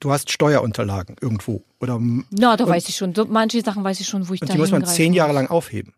du 0.00 0.10
hast 0.10 0.30
Steuerunterlagen 0.30 1.16
irgendwo 1.20 1.62
oder 1.80 2.00
Ja, 2.30 2.56
da 2.56 2.64
und, 2.64 2.70
weiß 2.70 2.88
ich 2.88 2.96
schon. 2.96 3.14
Manche 3.28 3.62
Sachen 3.62 3.84
weiß 3.84 4.00
ich 4.00 4.06
schon, 4.06 4.28
wo 4.28 4.34
ich 4.34 4.40
da 4.40 4.46
Die 4.46 4.58
muss 4.58 4.70
man 4.70 4.84
zehn 4.84 5.12
Jahre 5.12 5.32
lang 5.32 5.48
aufheben. 5.48 5.94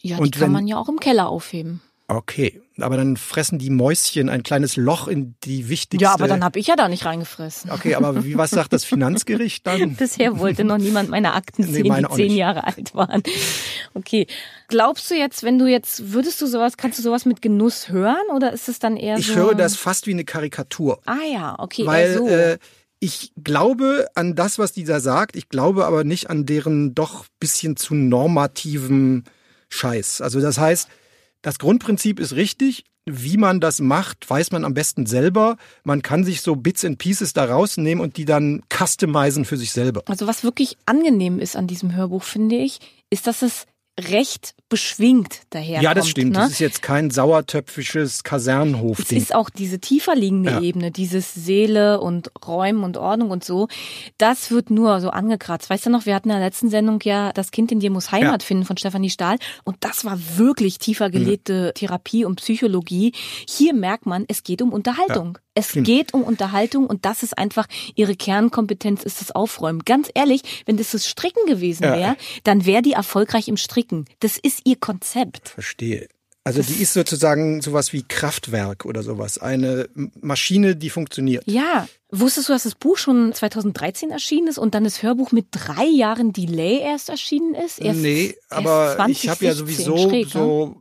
Ja, 0.00 0.18
und 0.18 0.34
die 0.34 0.38
kann 0.38 0.48
wenn, 0.48 0.52
man 0.52 0.66
ja 0.66 0.78
auch 0.78 0.88
im 0.88 1.00
Keller 1.00 1.28
aufheben. 1.28 1.80
Okay, 2.08 2.60
aber 2.82 2.96
dann 2.96 3.16
fressen 3.16 3.58
die 3.58 3.70
Mäuschen 3.70 4.28
ein 4.28 4.42
kleines 4.42 4.76
Loch 4.76 5.08
in 5.08 5.34
die 5.44 5.68
wichtigste. 5.68 6.04
Ja, 6.04 6.12
aber 6.12 6.28
dann 6.28 6.44
habe 6.44 6.58
ich 6.58 6.66
ja 6.66 6.76
da 6.76 6.88
nicht 6.88 7.04
reingefressen. 7.04 7.70
Okay, 7.70 7.94
aber 7.94 8.24
wie 8.24 8.36
was 8.36 8.50
sagt 8.50 8.72
das 8.72 8.84
Finanzgericht 8.84 9.66
dann? 9.66 9.94
Bisher 9.96 10.38
wollte 10.38 10.64
noch 10.64 10.78
niemand 10.78 11.08
meine 11.08 11.34
Akten 11.34 11.62
sehen, 11.62 11.82
nee, 11.82 11.88
meine 11.88 12.08
die 12.08 12.14
zehn 12.14 12.36
Jahre 12.36 12.64
alt 12.64 12.94
waren. 12.94 13.22
Okay, 13.94 14.26
glaubst 14.68 15.10
du 15.10 15.14
jetzt, 15.14 15.42
wenn 15.42 15.58
du 15.58 15.66
jetzt 15.66 16.12
würdest 16.12 16.40
du 16.40 16.46
sowas, 16.46 16.76
kannst 16.76 16.98
du 16.98 17.02
sowas 17.02 17.24
mit 17.24 17.42
Genuss 17.42 17.88
hören 17.88 18.26
oder 18.34 18.52
ist 18.52 18.68
es 18.68 18.78
dann 18.78 18.96
eher 18.96 19.16
ich 19.18 19.26
so? 19.26 19.32
Ich 19.32 19.38
höre 19.38 19.54
das 19.54 19.76
fast 19.76 20.06
wie 20.06 20.12
eine 20.12 20.24
Karikatur. 20.24 21.00
Ah 21.06 21.16
ja, 21.30 21.56
okay, 21.58 21.86
weil 21.86 22.14
so. 22.14 22.28
äh, 22.28 22.58
ich 22.98 23.32
glaube 23.42 24.08
an 24.14 24.34
das, 24.34 24.58
was 24.58 24.72
dieser 24.72 25.00
sagt. 25.00 25.36
Ich 25.36 25.48
glaube 25.48 25.86
aber 25.86 26.04
nicht 26.04 26.30
an 26.30 26.46
deren 26.46 26.94
doch 26.94 27.26
bisschen 27.40 27.76
zu 27.76 27.94
normativen 27.94 29.24
Scheiß. 29.68 30.20
Also 30.20 30.40
das 30.40 30.58
heißt 30.58 30.88
das 31.46 31.60
Grundprinzip 31.60 32.18
ist 32.18 32.34
richtig. 32.34 32.82
Wie 33.08 33.36
man 33.36 33.60
das 33.60 33.80
macht, 33.80 34.28
weiß 34.28 34.50
man 34.50 34.64
am 34.64 34.74
besten 34.74 35.06
selber. 35.06 35.58
Man 35.84 36.02
kann 36.02 36.24
sich 36.24 36.40
so 36.40 36.56
Bits 36.56 36.84
and 36.84 36.98
Pieces 36.98 37.34
da 37.34 37.44
rausnehmen 37.44 38.02
und 38.02 38.16
die 38.16 38.24
dann 38.24 38.64
customizen 38.68 39.44
für 39.44 39.56
sich 39.56 39.70
selber. 39.70 40.02
Also 40.06 40.26
was 40.26 40.42
wirklich 40.42 40.76
angenehm 40.86 41.38
ist 41.38 41.54
an 41.54 41.68
diesem 41.68 41.94
Hörbuch, 41.94 42.24
finde 42.24 42.56
ich, 42.56 42.80
ist, 43.10 43.28
dass 43.28 43.42
es 43.42 43.66
recht 43.98 44.54
beschwingt 44.68 45.40
daherkommt. 45.50 45.82
Ja, 45.84 45.94
das 45.94 46.08
stimmt. 46.08 46.32
Ne? 46.32 46.40
Das 46.40 46.50
ist 46.52 46.58
jetzt 46.58 46.82
kein 46.82 47.10
sauertöpfisches 47.10 48.24
Kasernenhof-Ding. 48.24 49.16
Es 49.18 49.24
ist 49.24 49.34
auch 49.34 49.48
diese 49.48 49.78
tiefer 49.78 50.14
liegende 50.14 50.50
Ja. 50.50 50.60
Ebene, 50.60 50.90
dieses 50.90 51.32
Seele 51.32 52.00
und 52.00 52.30
Räumen 52.46 52.84
und 52.84 52.96
Ordnung 52.96 53.30
und 53.30 53.44
so. 53.44 53.68
Das 54.18 54.50
wird 54.50 54.70
nur 54.70 55.00
so 55.00 55.10
angekratzt. 55.10 55.70
Weißt 55.70 55.86
du 55.86 55.90
noch, 55.90 56.04
wir 56.04 56.14
hatten 56.14 56.28
in 56.30 56.36
der 56.36 56.44
letzten 56.44 56.68
Sendung 56.68 57.00
ja 57.04 57.32
Das 57.32 57.50
Kind 57.50 57.72
in 57.72 57.80
dir 57.80 57.90
muss 57.90 58.12
Heimat 58.12 58.42
Ja. 58.42 58.46
finden 58.46 58.64
von 58.64 58.76
Stefanie 58.76 59.10
Stahl. 59.10 59.36
Und 59.64 59.76
das 59.80 60.04
war 60.04 60.18
wirklich 60.36 60.78
tiefer 60.78 61.08
gelegte 61.10 61.72
Therapie 61.74 62.24
und 62.24 62.36
Psychologie. 62.36 63.12
Hier 63.48 63.72
merkt 63.74 64.06
man, 64.06 64.24
es 64.28 64.42
geht 64.42 64.62
um 64.62 64.72
Unterhaltung. 64.72 65.38
Es 65.56 65.70
Stimmt. 65.70 65.86
geht 65.86 66.14
um 66.14 66.22
Unterhaltung 66.22 66.86
und 66.86 67.04
das 67.06 67.22
ist 67.22 67.36
einfach 67.36 67.66
ihre 67.94 68.14
Kernkompetenz, 68.14 69.02
ist 69.02 69.20
das 69.22 69.30
Aufräumen. 69.32 69.80
Ganz 69.84 70.10
ehrlich, 70.14 70.42
wenn 70.66 70.76
das 70.76 70.90
das 70.90 71.08
Stricken 71.08 71.46
gewesen 71.46 71.84
Ja. 71.84 71.96
wäre, 71.96 72.16
dann 72.44 72.66
wäre 72.66 72.82
die 72.82 72.92
erfolgreich 72.92 73.48
im 73.48 73.56
Stricken. 73.56 74.04
Das 74.20 74.36
ist 74.36 74.60
ihr 74.64 74.76
Konzept. 74.76 75.48
Verstehe. 75.48 76.08
Also 76.44 76.62
die 76.62 76.74
ist 76.80 76.92
sozusagen 76.92 77.60
sowas 77.62 77.92
wie 77.92 78.04
Kraftwerk 78.04 78.84
oder 78.84 79.02
sowas. 79.02 79.38
Eine 79.38 79.88
Maschine, 80.20 80.76
die 80.76 80.90
funktioniert. 80.90 81.42
Ja, 81.46 81.88
wusstest 82.10 82.48
du, 82.48 82.52
dass 82.52 82.62
das 82.62 82.76
Buch 82.76 82.98
schon 82.98 83.32
2013 83.32 84.10
erschienen 84.12 84.46
ist 84.46 84.58
und 84.58 84.74
dann 84.76 84.84
das 84.84 85.02
Hörbuch 85.02 85.32
mit 85.32 85.46
drei 85.50 85.86
Jahren 85.86 86.32
Delay 86.32 86.78
erst 86.80 87.08
erschienen 87.08 87.54
ist? 87.56 87.80
Erst, 87.80 87.98
nee, 87.98 88.26
erst 88.26 88.52
aber 88.52 89.06
ich 89.08 89.28
habe 89.28 89.44
ja 89.44 89.54
2016, 89.54 89.56
sowieso 89.56 90.08
schräg, 90.08 90.26
ne? 90.26 90.30
so, 90.30 90.76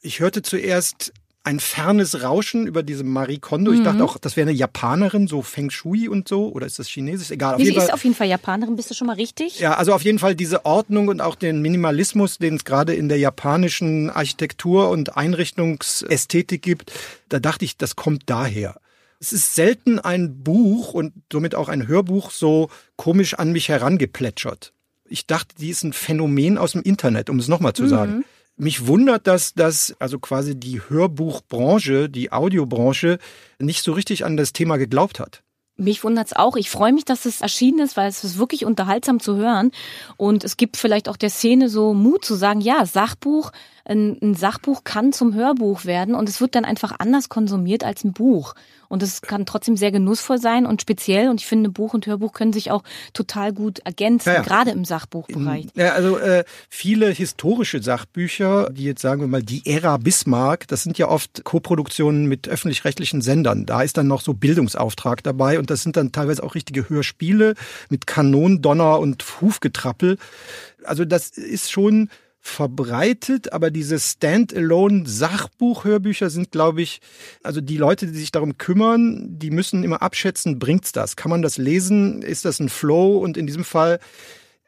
ich 0.00 0.20
hörte 0.20 0.40
zuerst 0.40 1.12
ein 1.44 1.58
fernes 1.58 2.22
Rauschen 2.22 2.66
über 2.66 2.82
diese 2.84 3.02
Marie 3.02 3.38
Kondo. 3.38 3.72
Mhm. 3.72 3.78
Ich 3.78 3.82
dachte 3.82 4.04
auch, 4.04 4.16
das 4.18 4.36
wäre 4.36 4.48
eine 4.48 4.56
Japanerin, 4.56 5.26
so 5.26 5.42
Feng 5.42 5.70
Shui 5.70 6.08
und 6.08 6.28
so. 6.28 6.48
Oder 6.52 6.66
ist 6.66 6.78
das 6.78 6.86
Chinesisch? 6.88 7.30
Egal. 7.32 7.54
Auf 7.54 7.58
Nee, 7.58 7.64
sie 7.64 7.70
jeden 7.70 7.80
Fall. 7.80 7.88
ist 7.88 7.94
auf 7.94 8.04
jeden 8.04 8.14
Fall 8.16 8.28
Japanerin, 8.28 8.76
bist 8.76 8.90
du 8.90 8.94
schon 8.94 9.08
mal 9.08 9.14
richtig? 9.16 9.58
Ja, 9.58 9.74
also 9.74 9.92
auf 9.92 10.02
jeden 10.02 10.20
Fall 10.20 10.36
diese 10.36 10.64
Ordnung 10.64 11.08
und 11.08 11.20
auch 11.20 11.34
den 11.34 11.60
Minimalismus, 11.60 12.38
den 12.38 12.54
es 12.56 12.64
gerade 12.64 12.94
in 12.94 13.08
der 13.08 13.18
japanischen 13.18 14.08
Architektur 14.10 14.88
und 14.90 15.16
Einrichtungsästhetik 15.16 16.62
gibt, 16.62 16.92
da 17.28 17.40
dachte 17.40 17.64
ich, 17.64 17.76
das 17.76 17.96
kommt 17.96 18.24
daher. 18.26 18.76
Es 19.18 19.32
ist 19.32 19.54
selten 19.54 19.98
ein 19.98 20.42
Buch 20.42 20.94
und 20.94 21.12
somit 21.32 21.54
auch 21.54 21.68
ein 21.68 21.86
Hörbuch 21.86 22.30
so 22.30 22.70
komisch 22.96 23.34
an 23.34 23.52
mich 23.52 23.68
herangeplätschert. 23.68 24.72
Ich 25.08 25.26
dachte, 25.26 25.54
die 25.58 25.70
ist 25.70 25.84
ein 25.84 25.92
Phänomen 25.92 26.58
aus 26.58 26.72
dem 26.72 26.82
Internet, 26.82 27.30
um 27.30 27.38
es 27.38 27.46
nochmal 27.48 27.72
zu 27.72 27.86
sagen. 27.86 28.24
Mich 28.62 28.86
wundert, 28.86 29.26
dass 29.26 29.54
das, 29.54 29.92
also 29.98 30.20
quasi 30.20 30.54
die 30.54 30.80
Hörbuchbranche, 30.88 32.08
die 32.08 32.30
Audiobranche, 32.30 33.18
nicht 33.58 33.82
so 33.82 33.92
richtig 33.92 34.24
an 34.24 34.36
das 34.36 34.52
Thema 34.52 34.76
geglaubt 34.76 35.18
hat. 35.18 35.42
Mich 35.76 36.04
wundert's 36.04 36.32
auch. 36.32 36.54
Ich 36.54 36.70
freue 36.70 36.92
mich, 36.92 37.04
dass 37.04 37.24
es 37.24 37.40
erschienen 37.40 37.80
ist, 37.80 37.96
weil 37.96 38.08
es 38.08 38.22
ist 38.22 38.38
wirklich 38.38 38.64
unterhaltsam 38.64 39.18
zu 39.18 39.34
hören. 39.34 39.72
Und 40.16 40.44
es 40.44 40.56
gibt 40.56 40.76
vielleicht 40.76 41.08
auch 41.08 41.16
der 41.16 41.30
Szene 41.30 41.68
so 41.68 41.92
Mut 41.92 42.24
zu 42.24 42.36
sagen, 42.36 42.60
ja, 42.60 42.86
Sachbuch, 42.86 43.50
ein, 43.84 44.16
ein 44.22 44.34
Sachbuch 44.34 44.84
kann 44.84 45.12
zum 45.12 45.34
Hörbuch 45.34 45.84
werden 45.84 46.14
und 46.14 46.28
es 46.28 46.40
wird 46.40 46.54
dann 46.54 46.64
einfach 46.64 46.92
anders 46.98 47.28
konsumiert 47.28 47.84
als 47.84 48.04
ein 48.04 48.12
Buch. 48.12 48.54
Und 48.88 49.02
es 49.02 49.22
kann 49.22 49.46
trotzdem 49.46 49.78
sehr 49.78 49.90
genussvoll 49.90 50.38
sein 50.38 50.66
und 50.66 50.82
speziell. 50.82 51.30
Und 51.30 51.40
ich 51.40 51.46
finde, 51.46 51.70
Buch 51.70 51.94
und 51.94 52.06
Hörbuch 52.06 52.34
können 52.34 52.52
sich 52.52 52.70
auch 52.70 52.82
total 53.14 53.54
gut 53.54 53.78
ergänzen, 53.78 54.28
Ja, 54.28 54.34
ja. 54.34 54.42
gerade 54.42 54.70
im 54.70 54.84
Sachbuchbereich. 54.84 55.68
Ja, 55.74 55.92
also 55.94 56.18
äh, 56.18 56.44
viele 56.68 57.08
historische 57.08 57.82
Sachbücher, 57.82 58.68
die 58.70 58.84
jetzt 58.84 59.00
sagen 59.00 59.22
wir 59.22 59.28
mal 59.28 59.42
die 59.42 59.62
Ära 59.64 59.96
Bismarck, 59.96 60.68
das 60.68 60.82
sind 60.82 60.98
ja 60.98 61.08
oft 61.08 61.42
Koproduktionen 61.42 62.26
mit 62.26 62.48
öffentlich-rechtlichen 62.48 63.22
Sendern. 63.22 63.64
Da 63.64 63.80
ist 63.80 63.96
dann 63.96 64.08
noch 64.08 64.20
so 64.20 64.34
Bildungsauftrag 64.34 65.22
dabei 65.22 65.58
und 65.58 65.70
das 65.70 65.82
sind 65.82 65.96
dann 65.96 66.12
teilweise 66.12 66.42
auch 66.42 66.54
richtige 66.54 66.90
Hörspiele 66.90 67.54
mit 67.88 68.06
Kanondonner 68.06 68.98
und 68.98 69.24
Hufgetrappel. 69.40 70.18
Also 70.84 71.06
das 71.06 71.30
ist 71.30 71.72
schon 71.72 72.10
verbreitet, 72.44 73.52
aber 73.52 73.70
diese 73.70 74.00
Standalone-Sachbuch-Hörbücher 74.00 76.28
sind, 76.28 76.50
glaube 76.50 76.82
ich, 76.82 77.00
also 77.44 77.60
die 77.60 77.76
Leute, 77.76 78.08
die 78.08 78.18
sich 78.18 78.32
darum 78.32 78.58
kümmern, 78.58 79.38
die 79.38 79.52
müssen 79.52 79.84
immer 79.84 80.02
abschätzen, 80.02 80.58
bringt's 80.58 80.90
das? 80.90 81.14
Kann 81.14 81.30
man 81.30 81.40
das 81.40 81.56
lesen? 81.56 82.20
Ist 82.20 82.44
das 82.44 82.58
ein 82.58 82.68
Flow? 82.68 83.18
Und 83.18 83.36
in 83.36 83.46
diesem 83.46 83.62
Fall 83.64 84.00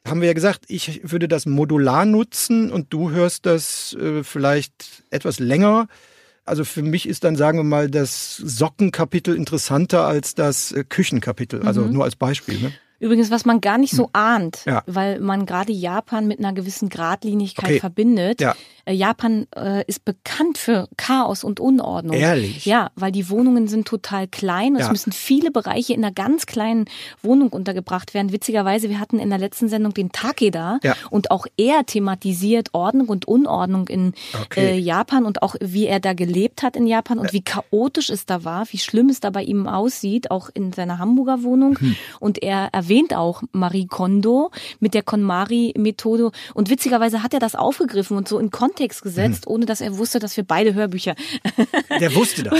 haben 0.06 0.20
wir 0.20 0.28
ja 0.28 0.34
gesagt, 0.34 0.66
ich 0.68 1.10
würde 1.10 1.26
das 1.26 1.46
modular 1.46 2.04
nutzen 2.04 2.70
und 2.70 2.92
du 2.92 3.10
hörst 3.10 3.44
das 3.44 3.94
äh, 3.94 4.22
vielleicht 4.22 5.02
etwas 5.10 5.40
länger. 5.40 5.88
Also 6.44 6.64
für 6.64 6.82
mich 6.82 7.08
ist 7.08 7.24
dann, 7.24 7.34
sagen 7.36 7.58
wir 7.58 7.64
mal, 7.64 7.90
das 7.90 8.36
Sockenkapitel 8.36 9.34
interessanter 9.34 10.06
als 10.06 10.36
das 10.36 10.70
äh, 10.70 10.84
Küchenkapitel. 10.84 11.62
Also 11.62 11.86
nur 11.86 12.04
als 12.04 12.14
Beispiel. 12.14 12.60
Ne? 12.60 12.72
Übrigens, 13.00 13.30
was 13.30 13.44
man 13.44 13.60
gar 13.60 13.76
nicht 13.78 13.92
so 13.94 14.08
ahnt, 14.12 14.60
Ja. 14.66 14.82
weil 14.86 15.20
man 15.20 15.46
gerade 15.46 15.72
Japan 15.72 16.26
mit 16.26 16.38
einer 16.38 16.52
gewissen 16.52 16.88
Gradlinigkeit 16.88 17.64
Okay. 17.70 17.80
verbindet. 17.80 18.40
Ja. 18.40 18.54
Äh, 18.86 18.92
Japan 18.94 19.46
äh, 19.56 19.82
ist 19.86 20.04
bekannt 20.04 20.58
für 20.58 20.88
Chaos 20.96 21.42
und 21.44 21.58
Unordnung. 21.58 22.16
Ehrlich? 22.16 22.66
Ja, 22.66 22.90
weil 22.96 23.12
die 23.12 23.28
Wohnungen 23.30 23.66
sind 23.66 23.86
total 23.88 24.28
klein 24.28 24.72
und 24.74 24.80
es 24.80 24.86
Ja. 24.86 24.90
müssen 24.92 25.12
viele 25.12 25.50
Bereiche 25.50 25.92
in 25.94 26.04
einer 26.04 26.12
ganz 26.14 26.46
kleinen 26.46 26.84
Wohnung 27.22 27.48
untergebracht 27.48 28.14
werden. 28.14 28.30
Witzigerweise, 28.32 28.88
wir 28.90 29.00
hatten 29.00 29.18
in 29.18 29.30
der 29.30 29.38
letzten 29.38 29.68
Sendung 29.68 29.92
den 29.94 30.12
Takeda 30.12 30.78
Ja. 30.82 30.94
und 31.10 31.30
auch 31.30 31.46
er 31.56 31.84
thematisiert 31.86 32.68
Ordnung 32.72 33.08
und 33.08 33.26
Unordnung 33.26 33.88
in 33.88 34.12
Okay. 34.44 34.72
äh, 34.74 34.78
Japan 34.78 35.24
und 35.24 35.42
auch 35.42 35.56
wie 35.60 35.86
er 35.86 35.98
da 36.00 36.12
gelebt 36.12 36.62
hat 36.62 36.76
in 36.76 36.86
Japan 36.86 37.18
und 37.18 37.32
wie 37.32 37.42
chaotisch 37.42 38.10
es 38.10 38.26
da 38.26 38.44
war, 38.44 38.66
wie 38.70 38.78
schlimm 38.78 39.08
es 39.08 39.20
da 39.20 39.30
bei 39.30 39.42
ihm 39.42 39.66
aussieht, 39.66 40.30
auch 40.30 40.50
in 40.52 40.72
seiner 40.72 40.98
Hamburger 40.98 41.42
Wohnung. 41.42 41.78
Hm. 41.78 41.96
Und 42.20 42.42
er 42.42 42.68
erwähnt 42.84 43.14
auch 43.14 43.42
Marie 43.52 43.86
Kondo 43.86 44.50
mit 44.80 44.94
der 44.94 45.02
KonMari-Methode. 45.02 46.30
Und 46.54 46.70
witzigerweise 46.70 47.22
hat 47.22 47.32
er 47.34 47.40
das 47.40 47.54
aufgegriffen 47.54 48.16
und 48.16 48.28
so 48.28 48.38
in 48.38 48.50
Kontext 48.50 49.02
gesetzt, 49.02 49.46
ohne 49.46 49.66
dass 49.66 49.80
er 49.80 49.96
wusste, 49.98 50.18
dass 50.18 50.36
wir 50.36 50.44
beide 50.44 50.74
Hörbücher 50.74 51.14
Der 52.00 52.14
wusste 52.14 52.42
das. 52.44 52.58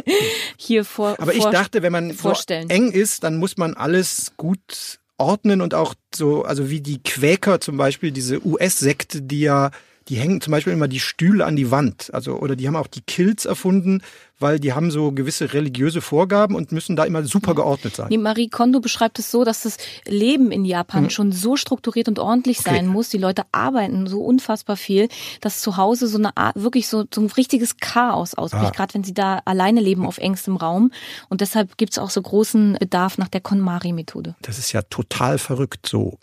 hier 0.56 0.84
vor. 0.84 1.16
Aber 1.18 1.34
ich 1.34 1.42
vor- 1.42 1.50
dachte, 1.52 1.82
wenn 1.82 1.92
man 1.92 2.10
so 2.10 2.16
vorstellen. 2.16 2.70
eng 2.70 2.90
ist, 2.90 3.22
dann 3.24 3.36
muss 3.38 3.56
man 3.56 3.74
alles 3.74 4.32
gut 4.36 4.98
ordnen 5.18 5.60
und 5.60 5.74
auch 5.74 5.94
so, 6.14 6.42
also 6.44 6.68
wie 6.70 6.80
die 6.80 7.02
Quäker 7.02 7.60
zum 7.60 7.76
Beispiel, 7.76 8.10
diese 8.10 8.44
US-Sekte, 8.46 9.22
die 9.22 9.40
ja, 9.40 9.70
die 10.08 10.16
hängen 10.16 10.40
zum 10.40 10.52
Beispiel 10.52 10.72
immer 10.72 10.88
die 10.88 11.00
Stühle 11.00 11.44
an 11.44 11.56
die 11.56 11.70
Wand. 11.70 12.10
Also, 12.14 12.36
oder 12.38 12.54
die 12.56 12.66
haben 12.68 12.76
auch 12.76 12.86
die 12.86 13.00
Kilts 13.00 13.44
erfunden, 13.44 14.02
weil 14.38 14.60
die 14.60 14.72
haben 14.72 14.90
so 14.90 15.12
gewisse 15.12 15.52
religiöse 15.54 16.00
Vorgaben 16.00 16.54
und 16.54 16.70
müssen 16.70 16.94
da 16.94 17.04
immer 17.04 17.24
super 17.24 17.54
geordnet 17.54 17.96
sein. 17.96 18.08
Nee, 18.10 18.18
Marie 18.18 18.48
Kondo 18.48 18.80
beschreibt 18.80 19.18
es 19.18 19.30
so, 19.30 19.44
dass 19.44 19.62
das 19.62 19.78
Leben 20.06 20.52
in 20.52 20.64
Japan 20.64 21.10
schon 21.10 21.32
so 21.32 21.56
strukturiert 21.56 22.06
und 22.08 22.18
ordentlich 22.18 22.60
sein 22.60 22.84
Mhm. 22.84 22.90
Okay. 22.90 22.96
muss. 22.96 23.08
Die 23.08 23.18
Leute 23.18 23.42
arbeiten 23.52 24.06
so 24.06 24.20
unfassbar 24.20 24.76
viel, 24.76 25.08
dass 25.40 25.60
zu 25.60 25.76
Hause 25.76 26.06
so 26.06 26.18
eine 26.18 26.36
Art, 26.36 26.54
wirklich 26.56 26.86
so, 26.88 27.04
so 27.12 27.20
ein 27.22 27.26
richtiges 27.28 27.78
Chaos 27.78 28.34
ausbricht, 28.34 28.64
Ah. 28.66 28.70
gerade 28.70 28.94
wenn 28.94 29.04
sie 29.04 29.14
da 29.14 29.40
alleine 29.44 29.80
leben 29.80 30.06
auf 30.06 30.18
engstem 30.18 30.56
Raum. 30.56 30.92
Und 31.28 31.40
deshalb 31.40 31.76
gibt's 31.78 31.98
auch 31.98 32.10
so 32.10 32.20
großen 32.22 32.76
Bedarf 32.78 33.18
nach 33.18 33.28
der 33.28 33.40
KonMari-Methode. 33.40 34.36
Das 34.42 34.58
ist 34.58 34.72
ja 34.72 34.82
total 34.82 35.38
verrückt 35.38 35.86
so. 35.88 36.18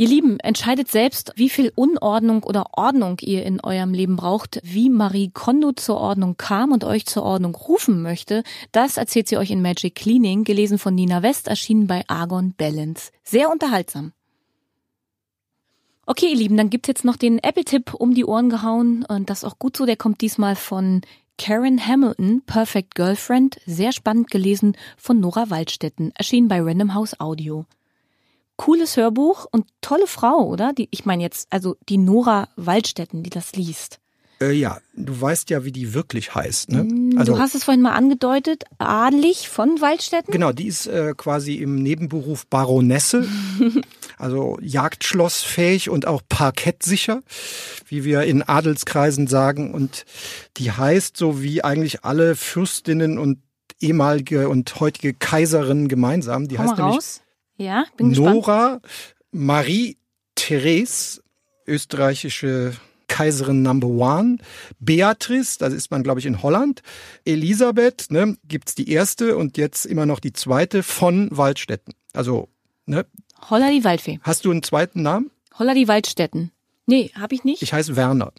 Ihr 0.00 0.08
Lieben, 0.08 0.40
entscheidet 0.40 0.88
selbst, 0.88 1.34
wie 1.36 1.50
viel 1.50 1.74
Unordnung 1.74 2.42
oder 2.42 2.68
Ordnung 2.72 3.18
ihr 3.20 3.44
in 3.44 3.60
eurem 3.60 3.92
Leben 3.92 4.16
braucht, 4.16 4.58
wie 4.64 4.88
Marie 4.88 5.30
Kondo 5.30 5.72
zur 5.72 5.98
Ordnung 5.98 6.38
kam 6.38 6.72
und 6.72 6.84
euch 6.84 7.04
zur 7.04 7.22
Ordnung 7.22 7.54
rufen 7.54 8.00
möchte. 8.00 8.42
Das 8.72 8.96
erzählt 8.96 9.28
sie 9.28 9.36
euch 9.36 9.50
in 9.50 9.60
Magic 9.60 9.94
Cleaning, 9.94 10.44
gelesen 10.44 10.78
von 10.78 10.94
Nina 10.94 11.22
West, 11.22 11.48
erschienen 11.48 11.86
bei 11.86 12.02
Argon 12.08 12.54
Balance. 12.56 13.12
Sehr 13.24 13.50
unterhaltsam. 13.50 14.14
Okay, 16.06 16.30
ihr 16.30 16.36
Lieben, 16.38 16.56
dann 16.56 16.70
gibt's 16.70 16.88
jetzt 16.88 17.04
noch 17.04 17.16
den 17.16 17.38
Apple-Tipp 17.38 17.92
um 17.92 18.14
die 18.14 18.24
Ohren 18.24 18.48
gehauen 18.48 19.04
und 19.06 19.28
das 19.28 19.44
auch 19.44 19.58
gut 19.58 19.76
so. 19.76 19.84
Der 19.84 19.96
kommt 19.96 20.22
diesmal 20.22 20.56
von 20.56 21.02
Karen 21.36 21.86
Hamilton, 21.86 22.40
Perfect 22.46 22.94
Girlfriend, 22.94 23.60
sehr 23.66 23.92
spannend 23.92 24.30
gelesen 24.30 24.78
von 24.96 25.20
Nora 25.20 25.50
Waldstetten, 25.50 26.12
erschienen 26.14 26.48
bei 26.48 26.62
Random 26.62 26.94
House 26.94 27.20
Audio 27.20 27.66
cooles 28.60 28.98
Hörbuch 28.98 29.46
und 29.50 29.64
tolle 29.80 30.06
Frau, 30.06 30.46
oder? 30.46 30.74
Die, 30.74 30.88
ich 30.90 31.06
meine 31.06 31.22
jetzt, 31.22 31.46
also 31.50 31.78
die 31.88 31.96
Nora 31.96 32.46
Waldstetten, 32.56 33.22
die 33.22 33.30
das 33.30 33.52
liest. 33.52 34.00
Äh, 34.38 34.52
ja, 34.52 34.80
du 34.94 35.18
weißt 35.18 35.48
ja, 35.48 35.64
wie 35.64 35.72
die 35.72 35.94
wirklich 35.94 36.34
heißt. 36.34 36.70
Ne? 36.70 36.86
du 37.24 37.38
hast 37.38 37.54
es 37.54 37.64
vorhin 37.64 37.80
mal 37.80 37.94
angedeutet, 37.94 38.64
adelig 38.76 39.48
von 39.48 39.80
Waldstetten. 39.80 40.30
Genau, 40.30 40.52
die 40.52 40.66
ist 40.66 40.86
äh, 40.86 41.14
quasi 41.16 41.54
im 41.54 41.76
Nebenberuf 41.76 42.46
Baronesse, 42.48 43.26
also 44.18 44.58
Jagdschlossfähig 44.60 45.88
und 45.88 46.06
auch 46.06 46.20
parkettsicher, 46.28 47.22
wie 47.88 48.04
wir 48.04 48.24
in 48.24 48.42
Adelskreisen 48.42 49.26
sagen. 49.26 49.72
Und 49.72 50.04
die 50.58 50.70
heißt 50.70 51.16
so 51.16 51.40
wie 51.40 51.64
eigentlich 51.64 52.04
alle 52.04 52.36
Fürstinnen 52.36 53.16
und 53.16 53.38
ehemalige 53.80 54.50
und 54.50 54.80
heutige 54.80 55.14
Kaiserinnen 55.14 55.88
gemeinsam. 55.88 56.46
Die 56.46 56.56
Komm 56.56 56.66
heißt 56.66 56.76
nämlich 56.76 56.96
raus. 56.96 57.20
Ja, 57.60 57.84
bin 57.98 58.08
gespannt. 58.08 58.36
Nora 58.36 58.80
Marie 59.32 59.98
Therese, 60.34 61.22
österreichische 61.66 62.72
Kaiserin 63.06 63.60
Number 63.60 63.88
One, 63.88 64.38
Beatrice, 64.78 65.58
das 65.58 65.74
ist 65.74 65.90
man, 65.90 66.02
glaube 66.02 66.20
ich, 66.20 66.26
in 66.26 66.42
Holland, 66.42 66.80
Elisabeth, 67.26 68.06
ne, 68.10 68.38
gibt's 68.48 68.74
die 68.74 68.90
erste 68.90 69.36
und 69.36 69.58
jetzt 69.58 69.84
immer 69.84 70.06
noch 70.06 70.20
die 70.20 70.32
zweite 70.32 70.82
von 70.82 71.28
Waldstätten. 71.36 71.92
Also, 72.14 72.48
ne, 72.86 73.04
Holla 73.50 73.70
die 73.70 73.84
Waldfee. 73.84 74.20
hast 74.22 74.46
du 74.46 74.50
einen 74.50 74.62
zweiten 74.62 75.02
Namen? 75.02 75.30
Holla 75.58 75.74
die 75.74 75.86
Waldstetten. 75.86 76.52
Nee, 76.86 77.10
habe 77.14 77.34
ich 77.34 77.44
nicht. 77.44 77.60
Ich 77.60 77.74
heiße 77.74 77.94
Werner. 77.94 78.32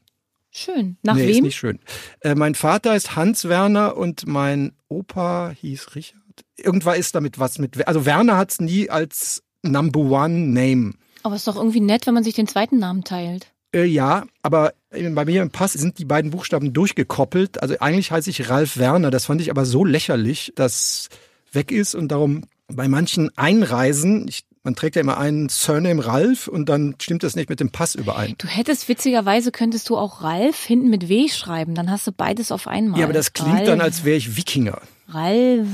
Schön. 0.50 0.98
Nach 1.04 1.14
nee, 1.14 1.28
wem? 1.28 1.30
ist 1.30 1.42
nicht 1.42 1.58
schön. 1.58 1.80
Äh, 2.22 2.34
mein 2.34 2.56
Vater 2.56 2.96
ist 2.96 3.16
Hans 3.16 3.48
Werner 3.48 3.98
und 3.98 4.26
mein 4.26 4.74
Opa 4.90 5.52
hieß 5.52 5.96
Richard. 5.96 6.21
Irgendwann 6.58 7.00
ist 7.00 7.16
damit 7.16 7.40
was 7.40 7.60
mit. 7.60 7.88
Also 7.88 8.06
Werner 8.06 8.38
hat's 8.38 8.60
nie 8.60 8.90
als 8.90 9.44
Number 9.64 10.00
One 10.00 10.48
Name. 10.48 10.94
Aber 11.24 11.36
ist 11.36 11.48
doch 11.48 11.56
irgendwie 11.56 11.82
nett, 11.82 12.08
wenn 12.08 12.14
man 12.14 12.24
sich 12.24 12.34
den 12.34 12.48
zweiten 12.48 12.80
Namen 12.80 13.04
teilt. 13.04 13.48
Äh, 13.74 13.86
ja, 13.86 14.26
aber 14.42 14.74
bei 14.90 15.26
mir 15.26 15.42
im 15.42 15.52
Pass 15.52 15.74
sind 15.74 15.98
die 15.98 16.06
beiden 16.06 16.32
Buchstaben 16.32 16.74
durchgekoppelt. 16.74 17.62
Also 17.62 17.76
eigentlich 17.80 18.12
heiße 18.12 18.30
ich 18.30 18.50
Ralf 18.50 18.78
Werner. 18.78 19.12
Das 19.12 19.26
fand 19.26 19.42
ich 19.42 19.50
aber 19.50 19.66
so 19.66 19.86
lächerlich, 19.86 20.52
dass 20.56 21.10
weg 21.54 21.72
ist 21.72 21.96
und 21.96 22.10
darum 22.10 22.44
bei 22.68 22.88
manchen 22.88 23.36
Einreisen, 23.38 24.28
ich, 24.28 24.46
man 24.64 24.76
trägt 24.76 24.96
ja 24.96 25.02
immer 25.02 25.18
einen 25.18 25.50
Surname 25.50 26.06
Ralf 26.06 26.48
und 26.48 26.70
dann 26.70 26.96
stimmt 27.02 27.24
das 27.24 27.36
nicht 27.36 27.50
mit 27.50 27.60
dem 27.60 27.72
Pass 27.72 27.96
überein. 27.96 28.36
Du 28.38 28.48
hättest 28.48 28.88
witzigerweise 28.88 29.52
könntest 29.52 29.90
du 29.90 29.98
auch 29.98 30.22
Ralf 30.22 30.64
hinten 30.64 30.90
mit 30.90 31.10
W 31.10 31.28
schreiben, 31.28 31.76
dann 31.76 31.92
hast 31.92 32.08
du 32.08 32.12
beides 32.12 32.52
auf 32.52 32.68
einmal. 32.68 33.00
Ja, 33.00 33.06
aber 33.06 33.14
das 33.14 33.34
klingt 33.34 33.58
Ralf, 33.58 33.66
dann, 33.66 33.82
als 33.82 34.04
wäre 34.04 34.18
ich 34.18 34.38
Wikinger. 34.38 34.82
Ralf. 35.14 35.68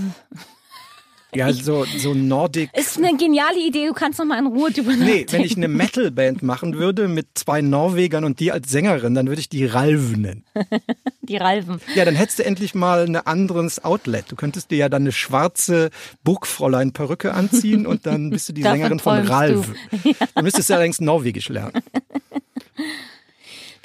Ja, 1.36 1.52
so, 1.52 1.84
so 1.98 2.14
Nordic. 2.14 2.70
Ist 2.76 2.98
eine 2.98 3.16
geniale 3.18 3.60
Idee, 3.60 3.88
du 3.88 3.94
kannst 3.94 4.18
noch 4.18 4.26
mal 4.26 4.40
in 4.40 4.48
Ruhe 4.48 4.72
drüber 4.72 4.94
Nee, 4.94 4.98
nachdenken. 4.98 5.32
wenn 5.34 5.42
ich 5.42 5.58
eine 5.58 5.68
Metalband 5.68 6.42
machen 6.42 6.76
würde 6.76 7.08
mit 7.10 7.28
zwei 7.36 7.62
Norwegern 7.62 8.24
und 8.24 8.40
die 8.40 8.52
als 8.52 8.72
Sängerin, 8.72 9.14
dann 9.14 9.28
würde 9.28 9.42
ich 9.42 9.50
die 9.50 9.66
Ralv 9.66 10.16
nennen. 10.16 10.44
Die 11.22 11.36
Ralven. 11.36 11.82
Ja, 11.94 12.06
dann 12.06 12.16
hättest 12.16 12.40
du 12.40 12.46
endlich 12.46 12.74
mal 12.74 13.04
ein 13.06 13.18
anderes 13.18 13.84
Outlet. 13.84 14.32
Du 14.32 14.38
könntest 14.38 14.72
dir 14.72 14.78
ja 14.78 14.88
dann 14.90 15.02
eine 15.02 15.12
schwarze 15.12 15.90
Burgfräulein-Perücke 16.24 17.34
anziehen 17.34 17.86
und 17.86 18.06
dann 18.06 18.30
bist 18.30 18.48
du 18.48 18.54
die 18.54 18.62
Sängerin 18.64 19.00
von 19.00 19.20
Ralv. 19.28 19.74
du. 19.92 20.14
Du 20.36 20.42
müsstest 20.44 20.70
ja 20.70 20.78
allerdings 20.78 21.02
Norwegisch 21.02 21.50
lernen. 21.50 21.74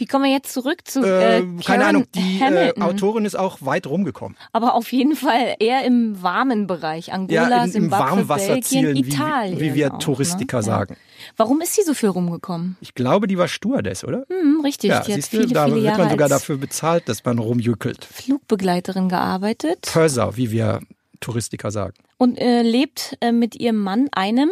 Wie 0.03 0.07
kommen 0.07 0.25
wir 0.25 0.33
jetzt 0.33 0.53
zurück 0.53 0.79
zu 0.85 1.01
äh, 1.05 1.39
Äh, 1.39 1.47
keine 1.65 1.87
Ahnung, 1.87 2.07
die 2.13 2.41
äh? 2.43 2.73
Autorin 2.81 3.25
ist 3.25 3.37
auch 3.37 3.59
weit 3.61 3.87
rumgekommen. 3.87 4.37
Aber 4.53 4.75
auf 4.75 4.91
jeden 4.93 5.15
Fall 5.15 5.55
eher 5.61 5.85
im 5.85 6.21
warmen 6.21 6.67
Bereich. 6.67 7.13
Angola, 7.13 7.49
Ja, 7.49 7.65
in, 7.65 7.73
im 7.73 7.91
Warmwasserzielen, 7.93 8.95
Belgien, 8.95 9.07
wie, 9.07 9.09
Italien. 9.15 9.61
wie 9.61 9.75
wir 9.75 9.95
auch, 9.95 9.99
Touristiker 10.01 10.57
ne? 10.57 10.63
sagen. 10.65 10.97
Ja. 10.99 11.33
Warum 11.37 11.61
ist 11.61 11.75
sie 11.77 11.83
so 11.83 11.95
viel 11.95 12.09
rumgekommen? 12.09 12.77
Ich 12.81 12.97
glaube, 12.97 13.29
die 13.29 13.39
war 13.39 13.47
Stewardess, 13.47 14.03
oder? 14.03 14.25
Hm, 14.29 14.61
richtig, 14.65 14.91
ja, 14.91 15.03
die 15.05 15.13
hat 15.13 15.17
siehst 15.21 15.33
du, 15.33 15.37
viele, 15.43 15.55
da 15.55 15.67
viele 15.67 15.83
wird 15.85 15.99
man 15.99 16.11
sogar 16.11 16.29
dafür 16.29 16.57
bezahlt, 16.57 17.09
dass 17.09 17.25
man 17.25 17.39
rumjückelt. 17.39 18.05
Flugbegleiterin 18.05 19.09
gearbeitet 19.09 19.83
Purser, 19.93 20.37
wie 20.37 20.51
wir 20.51 20.81
Touristiker 21.21 21.71
sagen. 21.71 21.95
und 22.19 22.39
äh, 22.39 22.63
lebt 22.63 23.17
äh, 23.21 23.31
mit 23.31 23.55
ihrem 23.55 23.77
Mann, 23.79 24.09
einem 24.11 24.51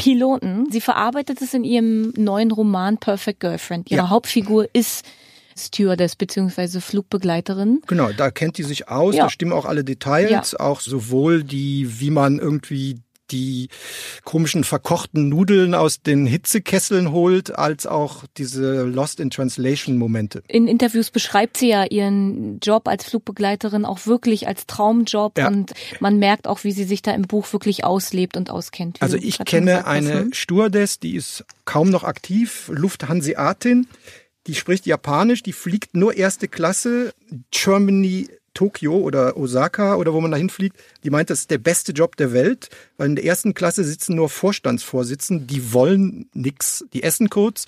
Piloten. 0.00 0.70
Sie 0.70 0.80
verarbeitet 0.80 1.40
es 1.42 1.54
in 1.54 1.64
ihrem 1.64 2.12
neuen 2.16 2.50
Roman 2.50 2.98
Perfect 2.98 3.40
Girlfriend. 3.40 3.90
Ihre 3.90 4.02
Ja. 4.02 4.10
Hauptfigur 4.10 4.68
ist 4.72 5.04
Stewardess 5.58 6.16
beziehungsweise 6.16 6.80
Flugbegleiterin. 6.80 7.82
Genau, 7.86 8.10
da 8.12 8.30
kennt 8.30 8.56
die 8.58 8.62
sich 8.62 8.88
aus, 8.88 9.14
Ja. 9.14 9.24
da 9.24 9.30
stimmen 9.30 9.52
auch 9.52 9.66
alle 9.66 9.84
Details, 9.84 10.54
auch 10.54 10.80
sowohl 10.80 11.44
die, 11.44 12.00
wie 12.00 12.10
man 12.10 12.38
irgendwie 12.38 12.96
die 13.30 13.68
komischen 14.24 14.64
verkochten 14.64 15.28
Nudeln 15.28 15.74
aus 15.74 16.02
den 16.02 16.26
Hitzekesseln 16.26 17.12
holt, 17.12 17.56
als 17.56 17.86
auch 17.86 18.24
diese 18.36 18.82
Lost 18.84 19.20
in 19.20 19.30
Translation 19.30 19.96
Momente. 19.96 20.42
In 20.48 20.68
Interviews 20.68 21.10
beschreibt 21.10 21.56
sie 21.56 21.68
ja 21.68 21.84
ihren 21.84 22.58
Job 22.60 22.88
als 22.88 23.04
Flugbegleiterin 23.04 23.84
auch 23.84 24.06
wirklich 24.06 24.46
als 24.48 24.66
Traumjob 24.66 25.38
Ja. 25.38 25.48
und 25.48 25.72
man 26.00 26.18
merkt 26.18 26.46
auch, 26.46 26.64
wie 26.64 26.72
sie 26.72 26.84
sich 26.84 27.02
da 27.02 27.12
im 27.12 27.22
Buch 27.22 27.52
wirklich 27.52 27.84
auslebt 27.84 28.36
und 28.36 28.50
auskennt. 28.50 28.98
wie 28.98 29.02
Also 29.02 29.16
ich 29.16 29.38
kenne 29.44 29.66
gesagt 29.72 29.86
eine 29.86 30.20
hm? 30.20 30.32
Stewardess, 30.32 30.98
die 30.98 31.14
ist 31.16 31.44
kaum 31.64 31.90
noch 31.90 32.04
aktiv, 32.04 32.70
Lufthanseatin, 32.72 33.86
die 34.46 34.54
spricht 34.54 34.86
Japanisch, 34.86 35.42
die 35.42 35.52
fliegt 35.52 35.94
nur 35.94 36.16
erste 36.16 36.48
Klasse, 36.48 37.12
Germany, 37.50 38.28
Tokio 38.60 38.98
oder 38.98 39.38
Osaka 39.38 39.94
oder 39.94 40.12
wo 40.12 40.20
man 40.20 40.32
dahin 40.32 40.50
fliegt. 40.50 40.76
Die 41.02 41.08
meint, 41.08 41.30
das 41.30 41.40
ist 41.40 41.50
der 41.50 41.56
beste 41.56 41.92
Job 41.92 42.16
der 42.16 42.34
Welt, 42.34 42.68
weil 42.98 43.08
in 43.08 43.16
der 43.16 43.24
ersten 43.24 43.54
Klasse 43.54 43.84
sitzen 43.84 44.16
nur 44.16 44.28
Vorstandsvorsitzenden, 44.28 45.46
die 45.46 45.72
wollen 45.72 46.28
nix, 46.34 46.84
die 46.92 47.02
essen 47.02 47.30
kurz. 47.30 47.64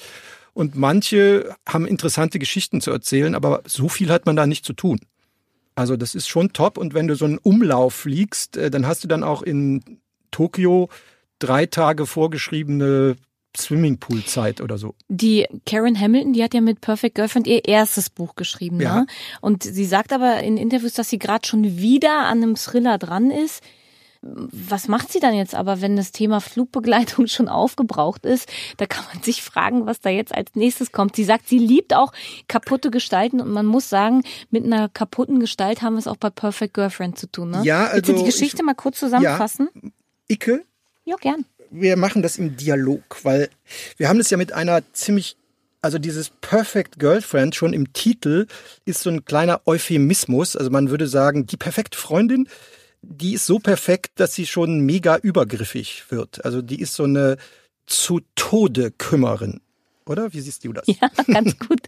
Und 0.52 0.74
manche 0.74 1.56
haben 1.66 1.86
interessante 1.86 2.38
Geschichten 2.38 2.82
zu 2.82 2.90
erzählen, 2.90 3.34
aber 3.34 3.62
so 3.66 3.88
viel 3.88 4.10
hat 4.10 4.26
man 4.26 4.36
da 4.36 4.46
nicht 4.46 4.66
zu 4.66 4.74
tun. 4.74 5.00
Also 5.76 5.96
das 5.96 6.14
ist 6.14 6.28
schon 6.28 6.52
top. 6.52 6.76
Und 6.76 6.92
wenn 6.92 7.08
du 7.08 7.16
so 7.16 7.24
einen 7.24 7.38
Umlauf 7.38 7.94
fliegst, 7.94 8.58
äh, 8.58 8.70
dann 8.70 8.86
hast 8.86 9.02
du 9.02 9.08
dann 9.08 9.24
auch 9.24 9.40
in 9.40 9.98
Tokio 10.30 10.90
drei 11.38 11.64
Tage 11.64 12.04
vorgeschriebene 12.04 13.16
Swimmingpool-Zeit 13.56 14.60
oder 14.60 14.78
so. 14.78 14.94
Die 15.08 15.46
Karen 15.66 15.98
Hamilton, 15.98 16.32
die 16.32 16.42
hat 16.42 16.54
ja 16.54 16.60
mit 16.60 16.80
Perfect 16.80 17.14
Girlfriend 17.16 17.46
ihr 17.46 17.64
erstes 17.66 18.10
Buch 18.10 18.34
geschrieben. 18.34 18.80
Ja. 18.80 19.00
Ne? 19.00 19.06
Und 19.40 19.62
sie 19.62 19.84
sagt 19.84 20.12
aber 20.12 20.40
in 20.42 20.56
Interviews, 20.56 20.94
dass 20.94 21.08
sie 21.10 21.18
gerade 21.18 21.46
schon 21.46 21.64
wieder 21.78 22.20
an 22.20 22.38
einem 22.42 22.56
Thriller 22.56 22.98
dran 22.98 23.30
ist. 23.30 23.62
Was 24.24 24.86
macht 24.86 25.10
sie 25.10 25.18
dann 25.18 25.34
jetzt 25.34 25.52
aber, 25.56 25.80
wenn 25.80 25.96
das 25.96 26.12
Thema 26.12 26.40
Flugbegleitung 26.40 27.26
schon 27.26 27.48
aufgebraucht 27.48 28.24
ist? 28.24 28.48
Da 28.76 28.86
kann 28.86 29.04
man 29.12 29.20
sich 29.24 29.42
fragen, 29.42 29.84
was 29.84 30.00
da 30.00 30.10
jetzt 30.10 30.32
als 30.32 30.54
nächstes 30.54 30.92
kommt. 30.92 31.16
Sie 31.16 31.24
sagt, 31.24 31.48
sie 31.48 31.58
liebt 31.58 31.92
auch 31.92 32.12
kaputte 32.46 32.92
Gestalten 32.92 33.40
und 33.40 33.50
man 33.50 33.66
muss 33.66 33.88
sagen, 33.88 34.22
mit 34.50 34.64
einer 34.64 34.88
kaputten 34.88 35.40
Gestalt 35.40 35.82
haben 35.82 35.94
wir 35.94 35.98
es 35.98 36.06
auch 36.06 36.16
bei 36.18 36.30
Perfect 36.30 36.74
Girlfriend 36.74 37.18
zu 37.18 37.26
tun. 37.26 37.50
Ne? 37.50 37.62
Ja, 37.64 37.90
Willst 37.92 38.08
du 38.08 38.12
also 38.12 38.24
die 38.24 38.30
Geschichte 38.30 38.58
ich- 38.58 38.62
mal 38.64 38.74
kurz 38.74 39.00
zusammenfassen? 39.00 39.68
Icke, 40.28 40.64
Ja, 41.04 41.16
gern. 41.16 41.44
Wir 41.72 41.96
machen 41.96 42.22
das 42.22 42.36
im 42.36 42.56
Dialog, 42.56 43.02
weil 43.24 43.48
wir 43.96 44.08
haben 44.08 44.18
das 44.18 44.30
ja 44.30 44.36
mit 44.36 44.52
einer 44.52 44.82
ziemlich, 44.92 45.36
also 45.80 45.98
dieses 45.98 46.30
Perfect 46.40 46.98
Girlfriend 46.98 47.54
schon 47.54 47.72
im 47.72 47.92
Titel 47.92 48.46
ist 48.84 49.00
so 49.00 49.10
ein 49.10 49.24
kleiner 49.24 49.62
Euphemismus. 49.66 50.54
Also 50.54 50.70
man 50.70 50.90
würde 50.90 51.08
sagen, 51.08 51.46
die 51.46 51.56
perfekte 51.56 51.98
Freundin, 51.98 52.48
die 53.00 53.34
ist 53.34 53.46
so 53.46 53.58
perfekt, 53.58 54.12
dass 54.16 54.34
sie 54.34 54.46
schon 54.46 54.80
mega 54.80 55.16
übergriffig 55.16 56.04
wird. 56.10 56.44
Also 56.44 56.62
die 56.62 56.80
ist 56.80 56.94
so 56.94 57.04
eine 57.04 57.36
zu 57.86 58.20
Tode 58.36 58.92
Kümmerin. 58.92 59.60
Oder? 60.06 60.32
Wie 60.32 60.40
siehst 60.40 60.64
du 60.64 60.72
das? 60.72 60.84
Ja, 60.86 61.08
ganz 61.26 61.58
gut, 61.58 61.80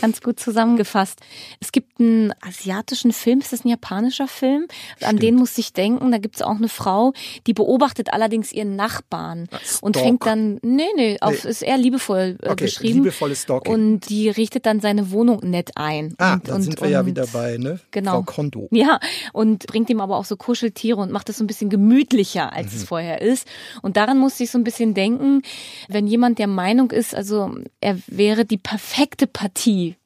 ganz 0.00 0.20
gut 0.20 0.40
zusammengefasst. 0.40 1.20
Es 1.60 1.72
gibt 1.72 2.00
einen 2.00 2.32
asiatischen 2.40 3.12
Film, 3.12 3.40
ist 3.40 3.52
das 3.52 3.64
ein 3.64 3.68
japanischer 3.68 4.28
Film? 4.28 4.66
An 5.02 5.16
den 5.18 5.34
muss 5.36 5.56
ich 5.58 5.72
denken. 5.72 6.10
Da 6.10 6.18
gibt 6.18 6.36
es 6.36 6.42
auch 6.42 6.56
eine 6.56 6.68
Frau, 6.68 7.12
die 7.46 7.52
beobachtet 7.52 8.12
allerdings 8.12 8.52
ihren 8.52 8.76
Nachbarn 8.76 9.48
und 9.82 9.94
Stalk. 9.96 10.06
fängt 10.06 10.26
dann, 10.26 10.58
nee, 10.62 10.84
nee, 10.96 11.18
auf, 11.20 11.44
Nee. 11.44 11.50
ist 11.50 11.62
eher 11.62 11.76
liebevoll 11.78 12.36
äh, 12.42 12.48
Okay, 12.48 12.64
beschrieben. 12.64 12.98
liebevolles 13.04 13.42
Stalking. 13.42 13.72
Und 13.72 14.08
die 14.08 14.28
richtet 14.30 14.66
dann 14.66 14.80
seine 14.80 15.10
Wohnung 15.10 15.40
nett 15.48 15.70
ein. 15.76 16.14
Ah, 16.18 16.34
und, 16.34 16.48
da 16.48 16.54
und, 16.54 16.62
sind 16.62 16.80
wir 16.80 16.88
ja 16.88 17.00
und- 17.00 17.06
wieder 17.06 17.26
bei, 17.26 17.56
ne? 17.58 17.78
Genau. 17.90 18.12
Frau 18.12 18.22
Kondo. 18.22 18.68
Ja, 18.70 18.98
und 19.32 19.66
bringt 19.66 19.90
ihm 19.90 20.00
aber 20.00 20.16
auch 20.16 20.24
so 20.24 20.36
Kuscheltiere 20.36 20.98
und 21.00 21.10
macht 21.12 21.28
es 21.28 21.38
so 21.38 21.44
ein 21.44 21.46
bisschen 21.46 21.70
gemütlicher, 21.70 22.52
als 22.52 22.72
Mhm. 22.72 22.78
es 22.78 22.84
vorher 22.84 23.20
ist. 23.20 23.46
Und 23.82 23.96
daran 23.96 24.18
musste 24.18 24.44
ich 24.44 24.50
so 24.50 24.58
ein 24.58 24.64
bisschen 24.64 24.94
denken, 24.94 25.42
wenn 25.88 26.06
jemand 26.06 26.38
der 26.38 26.46
Meinung 26.46 26.90
ist, 26.90 27.14
also 27.14 27.49
er 27.80 27.98
wäre 28.06 28.44
die 28.44 28.58
perfekte 28.58 29.26
Partie 29.26 29.96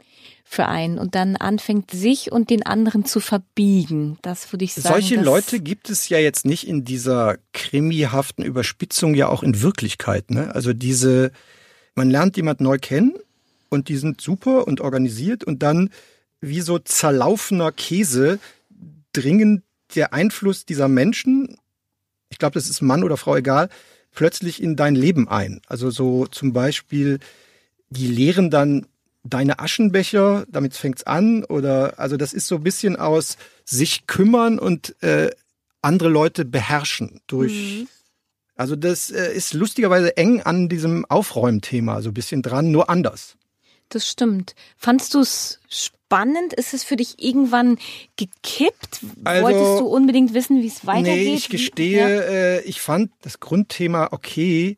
für 0.45 0.67
einen 0.67 0.99
und 0.99 1.15
dann 1.15 1.37
anfängt, 1.37 1.91
sich 1.91 2.31
und 2.31 2.51
den 2.51 2.65
anderen 2.65 3.05
zu 3.05 3.19
verbiegen. 3.21 4.19
Das 4.23 4.53
würde 4.53 4.65
ich 4.65 4.75
sagen. 4.75 4.95
Solche 4.95 5.21
Leute 5.21 5.59
gibt 5.61 5.91
es 5.91 6.09
ja 6.09 6.19
jetzt 6.19 6.45
nicht 6.45 6.69
in 6.69 6.85
dieser 6.85 7.39
krimihaften 7.53 8.45
Überspitzung 8.45 9.15
ja 9.15 9.29
auch 9.29 9.43
in 9.43 9.63
Wirklichkeit. 9.63 10.31
Ne? 10.31 10.55
Also 10.55 10.73
diese, 10.73 11.33
man 11.95 12.11
lernt 12.11 12.37
jemand 12.37 12.61
neu 12.61 12.79
kennen 12.79 13.15
und 13.69 13.89
die 13.89 13.97
sind 13.97 14.21
super 14.21 14.67
und 14.67 14.81
organisiert 14.81 15.43
und 15.45 15.63
dann 15.63 15.91
wie 16.41 16.61
so 16.61 16.79
zerlaufener 16.79 17.73
Käse 17.73 18.39
dringen 19.13 19.63
der 19.95 20.13
Einfluss 20.13 20.67
dieser 20.67 20.89
Menschen, 20.89 21.57
ich 22.29 22.39
glaube, 22.39 22.55
das 22.55 22.69
ist 22.69 22.83
Mann 22.83 23.05
oder 23.05 23.17
Frau 23.17 23.37
egal, 23.37 23.69
plötzlich 24.15 24.63
in 24.63 24.77
dein 24.77 24.95
Leben 24.95 25.29
ein. 25.29 25.61
Also 25.67 25.91
so 25.91 26.27
zum 26.27 26.53
Beispiel, 26.53 27.19
die 27.91 28.07
leeren 28.07 28.51
dann 28.51 28.87
deine 29.25 29.59
Aschenbecher, 29.59 30.45
damit 30.49 30.75
fängt's 30.75 31.05
an, 31.05 31.45
oder 31.45 31.99
also 31.99 32.17
das 32.17 32.33
ist 32.33 32.47
so 32.47 32.57
ein 32.57 32.63
bisschen 32.63 32.97
aus 32.97 33.37
sich 33.65 34.07
kümmern 34.07 34.59
und 34.59 35.03
äh, 35.03 35.31
andere 35.83 36.09
Leute 36.09 36.45
beherrschen 36.45 37.21
durch. 37.27 37.87
Also 38.57 38.77
das 38.77 39.11
äh, 39.11 39.33
ist 39.33 39.55
lustigerweise 39.55 40.17
eng 40.17 40.41
an 40.43 40.69
diesem 40.69 41.05
Aufräumthema 41.07 42.03
so 42.03 42.11
ein 42.11 42.15
bisschen 42.15 42.43
dran, 42.43 42.71
nur 42.71 42.89
anders. 42.89 43.37
Das 43.89 44.09
stimmt. 44.09 44.55
Fandst 44.77 45.15
du 45.15 45.21
es 45.21 45.61
spannend? 46.15 46.53
Ist 46.53 46.75
es 46.75 46.85
für 46.85 46.97
dich 46.97 47.23
irgendwann 47.23 47.79
gekippt? 48.17 49.01
Also- 49.25 49.43
Wolltest 49.45 49.81
du 49.81 49.87
unbedingt 49.87 50.35
wissen, 50.35 50.63
wie 50.63 50.69
es 50.69 50.87
weitergeht? 50.87 51.27
Nee, 51.29 51.35
ich 51.35 51.49
gestehe, 51.49 51.99
Ja. 51.99 52.09
äh, 52.09 52.61
ich 52.63 52.81
fand 52.81 53.11
das 53.23 53.41
Grundthema 53.41 54.09
okay. 54.13 54.77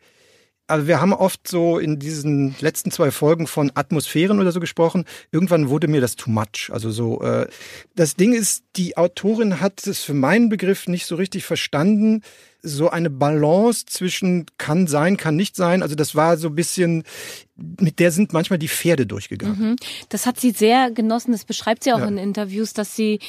Also 0.69 0.89
wir 0.89 1.01
haben 1.01 1.12
oft 1.12 1.47
so 1.47 1.79
in 1.79 1.99
diesen 1.99 2.57
letzten 2.61 2.91
zwei 2.91 3.11
Folgen 3.11 3.47
von 3.47 3.71
Atmosphären 3.75 4.41
oder 4.41 4.51
so 4.51 4.59
gesprochen. 4.59 5.05
Irgendwann 5.31 5.69
wurde 5.69 5.87
mir 5.87 6.01
das 6.01 6.17
too 6.17 6.31
much. 6.31 6.71
Also 6.71 6.91
so, 6.91 7.23
äh, 7.23 7.47
das 7.95 8.17
Ding 8.17 8.33
ist, 8.33 8.64
die 8.75 8.97
Autorin 8.97 9.61
hat 9.61 9.87
es 9.87 10.03
für 10.03 10.14
meinen 10.14 10.49
Begriff 10.49 10.89
nicht 10.89 11.07
so 11.07 11.14
richtig 11.14 11.45
verstanden. 11.45 12.23
So 12.62 12.91
eine 12.91 13.11
Balance 13.11 13.87
zwischen 13.87 14.47
kann 14.59 14.89
sein, 14.89 15.17
kann 15.17 15.37
nicht 15.37 15.55
sein. 15.55 15.83
Also 15.83 15.95
das 15.95 16.17
war 16.17 16.37
so 16.37 16.49
ein 16.49 16.57
bisschen, 16.57 17.05
mit 17.57 18.01
der 18.01 18.11
sind 18.11 18.33
manchmal 18.33 18.59
die 18.59 18.69
Pferde 18.69 19.07
durchgegangen. 19.07 19.71
Mhm. 19.71 19.77
Das 20.09 20.27
hat 20.27 20.41
sie 20.41 20.51
sehr 20.51 20.91
genossen. 20.91 21.31
Das 21.31 21.45
beschreibt 21.45 21.85
sie 21.85 21.93
auch 21.93 22.01
ja. 22.01 22.09
in 22.09 22.19
Interviews, 22.19 22.73
dass 22.73 22.97
sie 22.97 23.21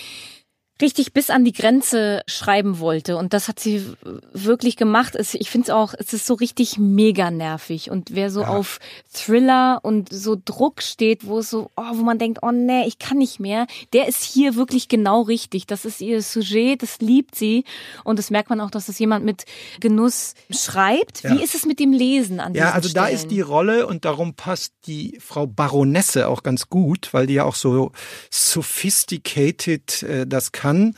richtig 0.82 1.14
bis 1.14 1.30
an 1.30 1.46
die 1.46 1.54
Grenze 1.54 2.22
schreiben 2.28 2.80
wollte. 2.80 3.18
Und 3.18 3.34
das 3.34 3.48
hat 3.48 3.60
sie 3.60 3.86
wirklich 4.34 4.76
gemacht. 4.76 5.16
Ich 5.34 5.50
finde 5.50 5.66
es 5.66 5.70
auch, 5.72 5.94
es 5.98 6.14
ist 6.14 6.26
so 6.26 6.34
richtig 6.34 6.78
mega 6.78 7.32
nervig. 7.32 7.90
Und 7.90 8.14
wer 8.14 8.30
so 8.30 8.42
ja. 8.42 8.50
auf 8.50 8.80
Thriller 9.12 9.80
und 9.84 10.10
so 10.12 10.38
Druck 10.44 10.82
steht, 10.82 11.26
wo 11.26 11.40
es 11.40 11.50
so, 11.50 11.72
oh, 11.76 11.92
wo 11.94 12.04
man 12.04 12.20
denkt, 12.20 12.40
oh 12.42 12.52
nee, 12.52 12.86
ich 12.86 13.00
kann 13.00 13.18
nicht 13.18 13.40
mehr, 13.40 13.68
der 13.94 14.08
ist 14.08 14.24
hier 14.24 14.56
wirklich 14.56 14.88
genau 14.88 15.22
richtig. 15.22 15.68
Das 15.68 15.86
ist 15.86 16.02
ihr 16.02 16.22
Sujet, 16.22 16.84
das 16.84 17.00
liebt 17.00 17.36
sie. 17.36 17.64
Und 18.04 18.20
das 18.20 18.30
merkt 18.30 18.50
man 18.50 18.62
auch, 18.62 18.72
dass 18.72 18.86
das 18.86 19.00
jemand 19.00 19.26
mit 19.26 19.46
Genuss 19.80 20.36
schreibt. 20.50 21.24
Ja. 21.24 21.32
Wie 21.32 21.44
ist 21.44 21.56
es 21.56 21.66
mit 21.66 21.80
dem 21.80 21.94
Lesen 21.94 22.40
an 22.40 22.54
Ja, 22.54 22.72
also 22.72 22.90
Stellen? 22.90 23.06
da 23.06 23.12
ist 23.12 23.32
die 23.32 23.42
Rolle 23.42 23.88
und 23.88 24.06
darum 24.06 24.36
passt 24.36 24.74
die 24.86 25.18
Frau 25.20 25.48
Baronesse 25.48 26.28
auch 26.28 26.44
ganz 26.44 26.70
gut, 26.70 27.10
weil 27.14 27.28
die 27.28 27.36
ja 27.36 27.46
auch 27.46 27.56
so 27.56 27.92
sophisticated 28.30 30.04
äh, 30.04 30.28
das 30.28 30.52
kann 30.52 30.67
kann. 30.68 30.96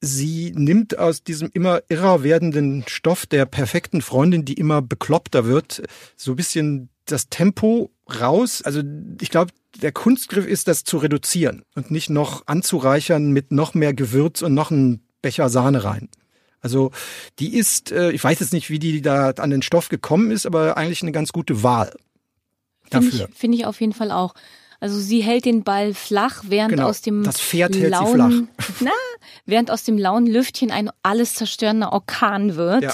Sie 0.00 0.52
nimmt 0.56 0.98
aus 0.98 1.22
diesem 1.22 1.48
immer 1.52 1.82
irrer 1.88 2.22
werdenden 2.22 2.84
Stoff 2.88 3.26
der 3.26 3.46
perfekten 3.46 4.02
Freundin, 4.02 4.44
die 4.44 4.54
immer 4.54 4.82
bekloppter 4.82 5.44
wird, 5.44 5.82
so 6.16 6.32
ein 6.32 6.36
bisschen 6.36 6.88
das 7.04 7.28
Tempo 7.28 7.90
raus. 8.20 8.62
Also 8.62 8.82
ich 9.20 9.30
glaube, 9.30 9.52
der 9.80 9.92
Kunstgriff 9.92 10.46
ist, 10.46 10.66
das 10.68 10.84
zu 10.84 10.98
reduzieren 10.98 11.62
und 11.74 11.90
nicht 11.90 12.10
noch 12.10 12.46
anzureichern 12.46 13.30
mit 13.30 13.52
noch 13.52 13.74
mehr 13.74 13.94
Gewürz 13.94 14.42
und 14.42 14.54
noch 14.54 14.70
einen 14.70 15.06
Becher 15.22 15.48
Sahne 15.48 15.84
rein. 15.84 16.08
Also 16.60 16.90
die 17.38 17.54
ist, 17.54 17.90
äh, 17.90 18.10
ich 18.10 18.22
weiß 18.22 18.40
jetzt 18.40 18.52
nicht, 18.52 18.70
wie 18.70 18.78
die 18.78 19.02
da 19.02 19.30
an 19.30 19.50
den 19.50 19.62
Stoff 19.62 19.88
gekommen 19.88 20.30
ist, 20.30 20.46
aber 20.46 20.76
eigentlich 20.76 21.02
eine 21.02 21.12
ganz 21.12 21.32
gute 21.32 21.62
Wahl 21.62 21.94
dafür. 22.90 23.10
Finde 23.10 23.28
ich, 23.30 23.38
find 23.38 23.54
ich 23.54 23.66
auf 23.66 23.80
jeden 23.80 23.92
Fall 23.92 24.10
auch. 24.10 24.34
Also 24.82 24.98
sie 24.98 25.22
hält 25.22 25.44
den 25.44 25.62
Ball 25.62 25.94
flach, 25.94 26.42
während 26.48 26.70
genau, 26.70 26.88
aus 26.88 27.02
dem 27.02 27.22
das 27.22 27.40
Pferd 27.40 27.76
hält 27.76 27.92
lauen, 27.92 28.48
sie 28.58 28.64
flach. 28.64 28.80
Na, 28.80 28.90
während 29.46 29.70
aus 29.70 29.84
dem 29.84 29.96
lauen 29.96 30.26
Lüftchen 30.26 30.72
ein 30.72 30.90
alles 31.04 31.34
zerstörender 31.34 31.92
Orkan 31.92 32.56
wird. 32.56 32.82
Ja. 32.82 32.92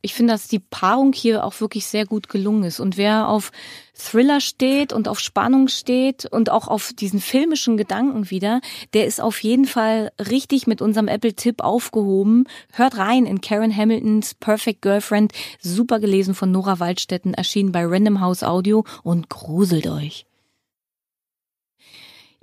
Ich 0.00 0.14
finde, 0.14 0.32
dass 0.32 0.48
die 0.48 0.58
Paarung 0.58 1.12
hier 1.12 1.44
auch 1.44 1.60
wirklich 1.60 1.86
sehr 1.86 2.06
gut 2.06 2.28
gelungen 2.28 2.64
ist. 2.64 2.80
Und 2.80 2.96
wer 2.96 3.28
auf 3.28 3.52
Thriller 3.94 4.40
steht 4.40 4.92
und 4.92 5.06
auf 5.06 5.20
Spannung 5.20 5.68
steht 5.68 6.26
und 6.26 6.50
auch 6.50 6.66
auf 6.66 6.92
diesen 6.92 7.20
filmischen 7.20 7.76
Gedanken 7.76 8.28
wieder, 8.28 8.60
der 8.92 9.06
ist 9.06 9.20
auf 9.20 9.44
jeden 9.44 9.66
Fall 9.66 10.10
richtig 10.18 10.66
mit 10.66 10.82
unserem 10.82 11.06
Apple-Tipp 11.06 11.62
aufgehoben. 11.62 12.48
Hört 12.72 12.98
rein 12.98 13.26
in 13.26 13.40
Karen 13.40 13.74
Hamiltons 13.76 14.34
Perfect 14.34 14.82
Girlfriend, 14.82 15.30
super 15.60 16.00
gelesen 16.00 16.34
von 16.34 16.50
Nora 16.50 16.80
Waldstetten, 16.80 17.32
erschienen 17.32 17.70
bei 17.70 17.84
Random 17.86 18.20
House 18.20 18.42
Audio 18.42 18.84
und 19.04 19.28
gruselt 19.28 19.86
euch. 19.86 20.26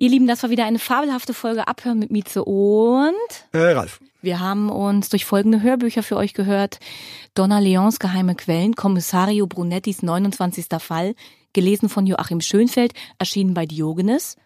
Ihr 0.02 0.08
Lieben, 0.08 0.28
das 0.28 0.44
war 0.44 0.50
wieder 0.50 0.64
eine 0.64 0.80
fabelhafte 0.80 1.34
Folge 1.34 1.68
Abhören 1.68 2.00
mit 2.00 2.10
Mieze 2.10 2.46
und 2.46 3.14
äh, 3.52 3.58
Ralf. 3.58 4.00
Wir 4.22 4.40
haben 4.40 4.70
uns 4.70 5.10
durch 5.10 5.26
folgende 5.26 5.62
Hörbücher 5.62 6.04
für 6.04 6.16
euch 6.16 6.34
gehört. 6.34 6.80
Donna 7.34 7.60
Leons 7.60 8.00
Geheime 8.00 8.36
Quellen, 8.36 8.76
Kommissario 8.76 9.46
Brunettis 9.46 10.02
29. 10.02 10.68
Fall, 10.80 11.16
gelesen 11.52 11.90
von 11.90 12.08
Joachim 12.08 12.40
Schönfeld, 12.40 12.94
erschienen 13.18 13.54
bei 13.54 13.66
Diogenes. 13.66 14.38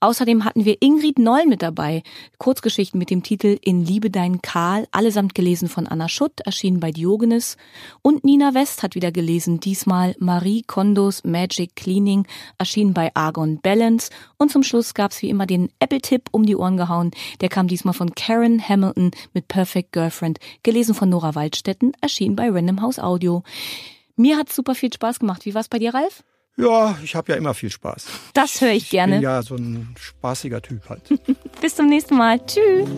Außerdem 0.00 0.44
hatten 0.44 0.64
wir 0.64 0.80
Ingrid 0.80 1.18
Noll 1.18 1.46
mit 1.46 1.62
dabei. 1.62 2.02
Kurzgeschichten 2.38 2.98
mit 2.98 3.10
dem 3.10 3.22
Titel 3.22 3.58
In 3.62 3.84
Liebe 3.84 4.10
dein 4.10 4.42
Karl, 4.42 4.86
allesamt 4.90 5.34
gelesen 5.34 5.68
von 5.68 5.86
Anna 5.86 6.08
Schutt, 6.08 6.40
erschienen 6.44 6.80
bei 6.80 6.90
Diogenes. 6.90 7.56
Und 8.02 8.24
Nina 8.24 8.54
West 8.54 8.82
hat 8.82 8.94
wieder 8.94 9.12
gelesen, 9.12 9.60
diesmal 9.60 10.14
Marie 10.18 10.62
Kondos 10.62 11.24
Magic 11.24 11.76
Cleaning, 11.76 12.26
erschienen 12.58 12.94
bei 12.94 13.10
Argon 13.14 13.60
Balance. 13.60 14.10
Und 14.36 14.50
zum 14.50 14.62
Schluss 14.62 14.94
gab's 14.94 15.22
wie 15.22 15.30
immer 15.30 15.46
den 15.46 15.70
Apple-Tipp 15.78 16.28
um 16.32 16.44
die 16.44 16.56
Ohren 16.56 16.76
gehauen. 16.76 17.10
Der 17.40 17.48
kam 17.48 17.68
diesmal 17.68 17.94
von 17.94 18.14
Karen 18.14 18.66
Hamilton 18.66 19.10
mit 19.32 19.48
Perfect 19.48 19.92
Girlfriend, 19.92 20.38
gelesen 20.62 20.94
von 20.94 21.08
Nora 21.08 21.34
Waldstetten, 21.34 21.92
erschienen 22.00 22.36
bei 22.36 22.50
Random 22.50 22.82
House 22.82 22.98
Audio. 22.98 23.42
Mir 24.16 24.36
hat's 24.36 24.54
super 24.54 24.74
viel 24.74 24.92
Spaß 24.92 25.18
gemacht. 25.18 25.44
Wie 25.44 25.54
war's 25.54 25.68
bei 25.68 25.78
dir, 25.78 25.92
Ralf? 25.92 26.22
Ja, 26.56 26.96
ich 27.02 27.16
habe 27.16 27.32
ja 27.32 27.38
immer 27.38 27.52
viel 27.52 27.70
Spaß. 27.70 28.06
Das 28.32 28.60
höre 28.60 28.70
ich 28.70 28.90
gerne. 28.90 29.16
Ich 29.16 29.20
bin 29.20 29.28
ja 29.28 29.42
so 29.42 29.56
ein 29.56 29.94
spaßiger 29.98 30.62
Typ 30.62 30.88
halt. 30.88 31.02
Bis 31.60 31.74
zum 31.74 31.88
nächsten 31.88 32.16
Mal. 32.16 32.38
Tschüss. 32.46 32.88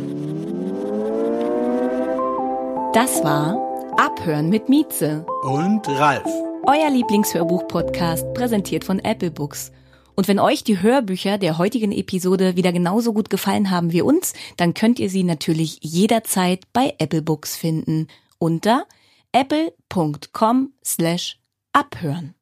Das 2.92 3.24
war 3.24 3.56
Abhören 3.98 4.50
mit 4.50 4.68
Mieze. 4.68 5.24
Und 5.42 5.88
Ralf. 5.88 6.26
Euer 6.66 6.90
Lieblingshörbuch-Podcast, 6.90 8.34
präsentiert 8.34 8.84
von 8.84 8.98
Apple 8.98 9.30
Books. 9.30 9.72
Und 10.14 10.28
wenn 10.28 10.38
euch 10.38 10.64
die 10.64 10.82
Hörbücher 10.82 11.38
der 11.38 11.56
heutigen 11.58 11.92
Episode 11.92 12.56
wieder 12.56 12.72
genauso 12.72 13.12
gut 13.12 13.30
gefallen 13.30 13.70
haben 13.70 13.92
wie 13.92 14.02
uns, 14.02 14.34
dann 14.56 14.74
könnt 14.74 14.98
ihr 14.98 15.08
sie 15.08 15.24
natürlich 15.24 15.78
jederzeit 15.80 16.64
bei 16.72 16.94
Apple 16.98 17.22
Books 17.22 17.56
finden. 17.56 18.08
Unter 18.38 18.84
apple.com 19.32 20.72
slash 20.84 21.38
abhören. 21.72 22.35